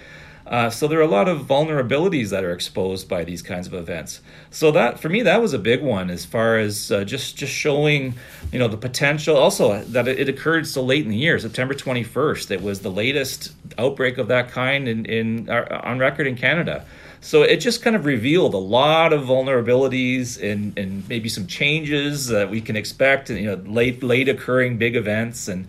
Uh, 0.46 0.68
so 0.68 0.86
there 0.86 0.98
are 0.98 1.02
a 1.02 1.06
lot 1.06 1.26
of 1.26 1.46
vulnerabilities 1.46 2.28
that 2.28 2.44
are 2.44 2.52
exposed 2.52 3.08
by 3.08 3.24
these 3.24 3.40
kinds 3.40 3.66
of 3.66 3.72
events. 3.72 4.20
So 4.50 4.70
that 4.72 5.00
for 5.00 5.08
me 5.08 5.22
that 5.22 5.40
was 5.40 5.54
a 5.54 5.58
big 5.58 5.82
one 5.82 6.10
as 6.10 6.26
far 6.26 6.58
as 6.58 6.92
uh, 6.92 7.04
just 7.04 7.36
just 7.36 7.52
showing 7.52 8.14
you 8.52 8.58
know 8.58 8.68
the 8.68 8.76
potential. 8.76 9.36
Also 9.36 9.82
that 9.84 10.06
it, 10.06 10.28
occurred 10.28 10.66
so 10.66 10.82
late 10.82 11.04
in 11.04 11.10
the 11.10 11.16
year, 11.16 11.38
September 11.38 11.72
21st. 11.74 12.50
It 12.50 12.62
was 12.62 12.80
the 12.80 12.90
latest 12.90 13.54
outbreak 13.78 14.18
of 14.18 14.28
that 14.28 14.50
kind 14.50 14.86
in, 14.86 15.06
in 15.06 15.48
uh, 15.48 15.80
on 15.82 15.98
record 15.98 16.26
in 16.26 16.36
Canada. 16.36 16.84
So 17.22 17.42
it 17.42 17.56
just 17.56 17.80
kind 17.80 17.96
of 17.96 18.04
revealed 18.04 18.52
a 18.52 18.58
lot 18.58 19.14
of 19.14 19.22
vulnerabilities 19.22 20.38
and, 20.42 20.78
and 20.78 21.08
maybe 21.08 21.30
some 21.30 21.46
changes 21.46 22.26
that 22.26 22.50
we 22.50 22.60
can 22.60 22.76
expect. 22.76 23.30
You 23.30 23.46
know, 23.46 23.62
late 23.64 24.02
late 24.02 24.28
occurring 24.28 24.76
big 24.76 24.94
events, 24.94 25.48
and 25.48 25.68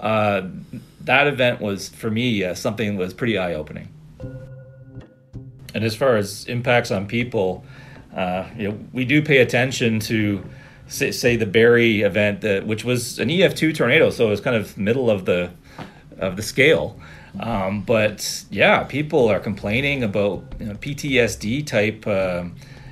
uh, 0.00 0.48
that 1.02 1.26
event 1.26 1.60
was 1.60 1.90
for 1.90 2.10
me 2.10 2.42
uh, 2.42 2.54
something 2.54 2.96
that 2.96 2.98
was 2.98 3.12
pretty 3.12 3.36
eye 3.36 3.52
opening. 3.52 3.88
And 5.74 5.84
as 5.84 5.94
far 5.94 6.16
as 6.16 6.44
impacts 6.46 6.90
on 6.90 7.06
people, 7.06 7.64
uh, 8.16 8.48
you 8.56 8.68
know, 8.68 8.78
we 8.92 9.04
do 9.04 9.20
pay 9.20 9.38
attention 9.38 9.98
to 10.00 10.44
say, 10.86 11.10
say 11.10 11.36
the 11.36 11.46
Barrie 11.46 12.02
event, 12.02 12.40
that, 12.42 12.66
which 12.66 12.84
was 12.84 13.18
an 13.18 13.28
EF2 13.28 13.74
tornado, 13.74 14.10
so 14.10 14.28
it 14.28 14.30
was 14.30 14.40
kind 14.40 14.56
of 14.56 14.78
middle 14.78 15.10
of 15.10 15.24
the 15.24 15.50
of 16.18 16.36
the 16.36 16.42
scale. 16.42 16.98
Um, 17.40 17.82
but 17.82 18.44
yeah, 18.50 18.84
people 18.84 19.28
are 19.28 19.40
complaining 19.40 20.04
about 20.04 20.44
you 20.60 20.66
know, 20.66 20.74
PTSD 20.74 21.66
type 21.66 22.06
uh, 22.06 22.44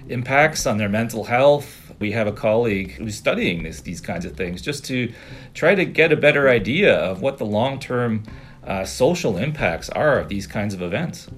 impacts 0.09 0.67
on 0.67 0.79
their 0.79 0.89
mental 0.89 1.25
health. 1.25 1.95
We 2.01 2.11
have 2.13 2.27
a 2.27 2.33
colleague 2.33 2.93
who's 2.93 3.15
studying 3.15 3.63
this, 3.63 3.83
these 3.83 4.01
kinds 4.01 4.25
of 4.25 4.37
things 4.37 4.61
just 4.61 4.85
to 4.87 5.13
try 5.55 5.77
to 5.77 5.85
get 5.85 6.11
a 6.11 6.17
better 6.17 6.49
idea 6.49 6.95
of 6.97 7.23
what 7.23 7.39
the 7.39 7.47
long 7.47 7.79
term 7.79 8.25
uh, 8.67 8.85
social 8.85 9.37
impacts 9.39 9.89
are 9.91 10.19
of 10.19 10.29
these 10.29 10.49
kinds 10.49 10.75
of 10.75 10.83
events. 10.83 11.29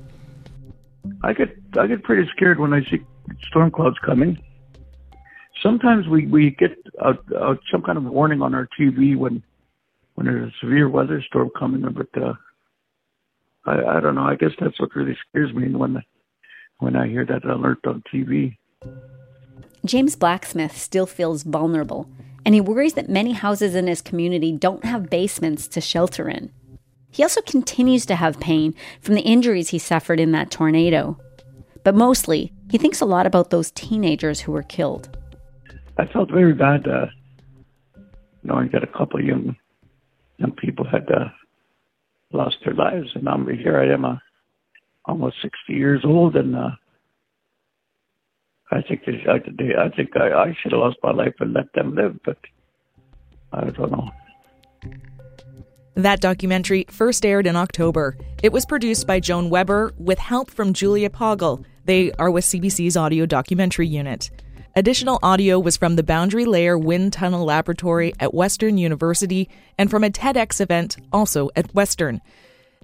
I 1.24 1.32
get 1.32 1.56
I 1.78 1.86
get 1.86 2.02
pretty 2.02 2.28
scared 2.36 2.60
when 2.60 2.74
I 2.74 2.82
see 2.82 3.00
storm 3.48 3.70
clouds 3.70 3.96
coming. 4.04 4.38
Sometimes 5.62 6.06
we, 6.06 6.26
we 6.26 6.50
get 6.50 6.76
out, 7.02 7.24
out 7.40 7.58
some 7.72 7.80
kind 7.80 7.96
of 7.96 8.04
warning 8.04 8.42
on 8.42 8.54
our 8.54 8.68
TV 8.78 9.16
when 9.16 9.42
when 10.14 10.26
there's 10.26 10.52
a 10.52 10.54
severe 10.60 10.88
weather 10.88 11.22
storm 11.26 11.50
coming, 11.58 11.82
but 11.92 12.22
uh, 12.22 12.34
I, 13.64 13.96
I 13.96 14.00
don't 14.00 14.14
know. 14.14 14.24
I 14.24 14.36
guess 14.36 14.50
that's 14.60 14.78
what 14.78 14.94
really 14.94 15.16
scares 15.28 15.52
me 15.54 15.68
when 15.70 16.02
when 16.78 16.94
I 16.94 17.08
hear 17.08 17.24
that 17.24 17.44
alert 17.46 17.78
on 17.86 18.02
TV. 18.12 18.58
James 19.86 20.16
Blacksmith 20.16 20.76
still 20.76 21.06
feels 21.06 21.42
vulnerable, 21.42 22.06
and 22.44 22.54
he 22.54 22.60
worries 22.60 22.94
that 22.94 23.08
many 23.08 23.32
houses 23.32 23.74
in 23.74 23.86
his 23.86 24.02
community 24.02 24.52
don't 24.52 24.84
have 24.84 25.08
basements 25.08 25.68
to 25.68 25.80
shelter 25.80 26.28
in. 26.28 26.52
He 27.14 27.22
also 27.22 27.40
continues 27.42 28.04
to 28.06 28.16
have 28.16 28.40
pain 28.40 28.74
from 29.00 29.14
the 29.14 29.20
injuries 29.20 29.68
he 29.68 29.78
suffered 29.78 30.18
in 30.18 30.32
that 30.32 30.50
tornado. 30.50 31.16
But 31.84 31.94
mostly, 31.94 32.52
he 32.72 32.76
thinks 32.76 33.00
a 33.00 33.04
lot 33.04 33.24
about 33.24 33.50
those 33.50 33.70
teenagers 33.70 34.40
who 34.40 34.50
were 34.50 34.64
killed. 34.64 35.16
I 35.96 36.06
felt 36.06 36.28
very 36.28 36.54
bad 36.54 36.88
uh, 36.88 37.06
knowing 38.42 38.70
that 38.72 38.82
a 38.82 38.88
couple 38.88 39.20
of 39.20 39.26
young 39.26 39.54
young 40.38 40.50
people 40.52 40.84
had 40.84 41.08
uh, 41.08 41.28
lost 42.32 42.56
their 42.64 42.74
lives. 42.74 43.10
And 43.14 43.28
I'm 43.28 43.46
here. 43.46 43.78
I 43.78 43.94
am 43.94 44.04
uh, 44.04 44.16
almost 45.04 45.36
60 45.40 45.72
years 45.72 46.00
old, 46.04 46.34
and 46.34 46.56
uh, 46.56 46.70
I 48.72 48.82
think 48.82 49.02
I, 49.06 49.34
I 49.84 49.88
think 49.90 50.16
I, 50.16 50.32
I 50.32 50.56
should 50.60 50.72
have 50.72 50.80
lost 50.80 50.96
my 51.00 51.12
life 51.12 51.34
and 51.38 51.52
let 51.52 51.72
them 51.74 51.94
live, 51.94 52.18
but 52.24 52.38
I 53.52 53.70
don't 53.70 53.92
know. 53.92 54.10
That 55.96 56.20
documentary 56.20 56.86
first 56.90 57.24
aired 57.24 57.46
in 57.46 57.54
October. 57.54 58.16
It 58.42 58.52
was 58.52 58.66
produced 58.66 59.06
by 59.06 59.20
Joan 59.20 59.48
Weber 59.48 59.92
with 59.96 60.18
help 60.18 60.50
from 60.50 60.72
Julia 60.72 61.08
Poggle. 61.08 61.64
They 61.84 62.10
are 62.12 62.32
with 62.32 62.44
CBC's 62.44 62.96
audio 62.96 63.26
documentary 63.26 63.86
unit. 63.86 64.30
Additional 64.74 65.20
audio 65.22 65.60
was 65.60 65.76
from 65.76 65.94
the 65.94 66.02
Boundary 66.02 66.46
Layer 66.46 66.76
Wind 66.76 67.12
Tunnel 67.12 67.44
Laboratory 67.44 68.12
at 68.18 68.34
Western 68.34 68.76
University 68.76 69.48
and 69.78 69.88
from 69.88 70.02
a 70.02 70.10
TEDx 70.10 70.60
event 70.60 70.96
also 71.12 71.48
at 71.54 71.72
Western. 71.76 72.20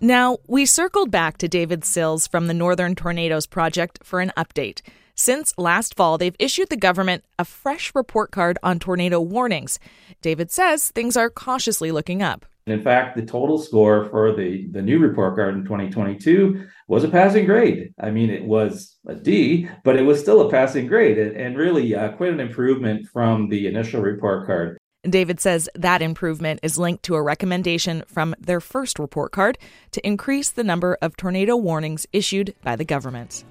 Now, 0.00 0.38
we 0.46 0.64
circled 0.64 1.10
back 1.10 1.36
to 1.38 1.48
David 1.48 1.84
Sills 1.84 2.28
from 2.28 2.46
the 2.46 2.54
Northern 2.54 2.94
Tornadoes 2.94 3.48
Project 3.48 3.98
for 4.04 4.20
an 4.20 4.30
update. 4.36 4.82
Since 5.16 5.58
last 5.58 5.96
fall, 5.96 6.16
they've 6.16 6.36
issued 6.38 6.68
the 6.68 6.76
government 6.76 7.24
a 7.40 7.44
fresh 7.44 7.92
report 7.92 8.30
card 8.30 8.56
on 8.62 8.78
tornado 8.78 9.20
warnings. 9.20 9.80
David 10.22 10.52
says 10.52 10.90
things 10.90 11.16
are 11.16 11.28
cautiously 11.28 11.90
looking 11.90 12.22
up. 12.22 12.46
In 12.70 12.82
fact, 12.82 13.16
the 13.16 13.24
total 13.24 13.58
score 13.58 14.06
for 14.10 14.32
the, 14.32 14.68
the 14.70 14.82
new 14.82 14.98
report 14.98 15.36
card 15.36 15.54
in 15.54 15.64
2022 15.64 16.66
was 16.88 17.04
a 17.04 17.08
passing 17.08 17.46
grade. 17.46 17.94
I 18.00 18.10
mean, 18.10 18.30
it 18.30 18.44
was 18.44 18.98
a 19.06 19.14
D, 19.14 19.68
but 19.84 19.96
it 19.96 20.02
was 20.02 20.20
still 20.20 20.42
a 20.42 20.50
passing 20.50 20.86
grade 20.86 21.18
and, 21.18 21.36
and 21.36 21.56
really 21.56 21.94
uh, 21.94 22.12
quite 22.12 22.32
an 22.32 22.40
improvement 22.40 23.06
from 23.12 23.48
the 23.48 23.66
initial 23.66 24.00
report 24.02 24.46
card. 24.46 24.78
David 25.02 25.40
says 25.40 25.68
that 25.74 26.02
improvement 26.02 26.60
is 26.62 26.78
linked 26.78 27.02
to 27.04 27.14
a 27.14 27.22
recommendation 27.22 28.02
from 28.06 28.34
their 28.38 28.60
first 28.60 28.98
report 28.98 29.32
card 29.32 29.56
to 29.92 30.06
increase 30.06 30.50
the 30.50 30.64
number 30.64 30.98
of 31.00 31.16
tornado 31.16 31.56
warnings 31.56 32.06
issued 32.12 32.54
by 32.62 32.76
the 32.76 32.84
government. 32.84 33.44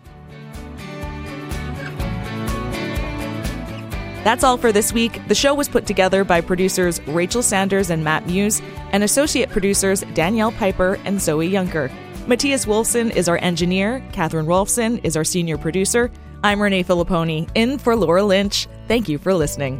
That's 4.23 4.43
all 4.43 4.57
for 4.57 4.71
this 4.71 4.91
week. 4.91 5.21
The 5.27 5.35
show 5.35 5.53
was 5.53 5.69
put 5.69 5.85
together 5.85 6.23
by 6.23 6.41
producers 6.41 7.01
Rachel 7.07 7.41
Sanders 7.41 7.89
and 7.89 8.03
Matt 8.03 8.27
Muse, 8.27 8.61
and 8.91 9.03
associate 9.03 9.49
producers 9.49 10.01
Danielle 10.13 10.51
Piper 10.51 10.99
and 11.05 11.21
Zoe 11.21 11.49
Yunker. 11.49 11.91
Matthias 12.27 12.65
Wolfson 12.65 13.15
is 13.15 13.29
our 13.29 13.37
engineer, 13.37 14.03
Catherine 14.11 14.45
Rolfson 14.45 14.99
is 15.03 15.15
our 15.15 15.23
senior 15.23 15.57
producer. 15.57 16.11
I'm 16.43 16.61
Renee 16.61 16.83
Filippone, 16.83 17.49
in 17.55 17.79
for 17.79 17.95
Laura 17.95 18.23
Lynch. 18.23 18.67
Thank 18.87 19.09
you 19.09 19.17
for 19.17 19.33
listening. 19.33 19.79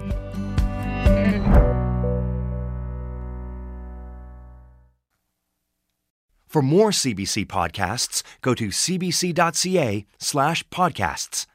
For 6.48 6.64
more 6.64 6.90
CBC 6.90 7.46
podcasts, 7.46 8.24
go 8.42 8.56
to 8.56 8.70
cbc.ca 8.70 10.06
slash 10.18 10.68
podcasts. 10.70 11.46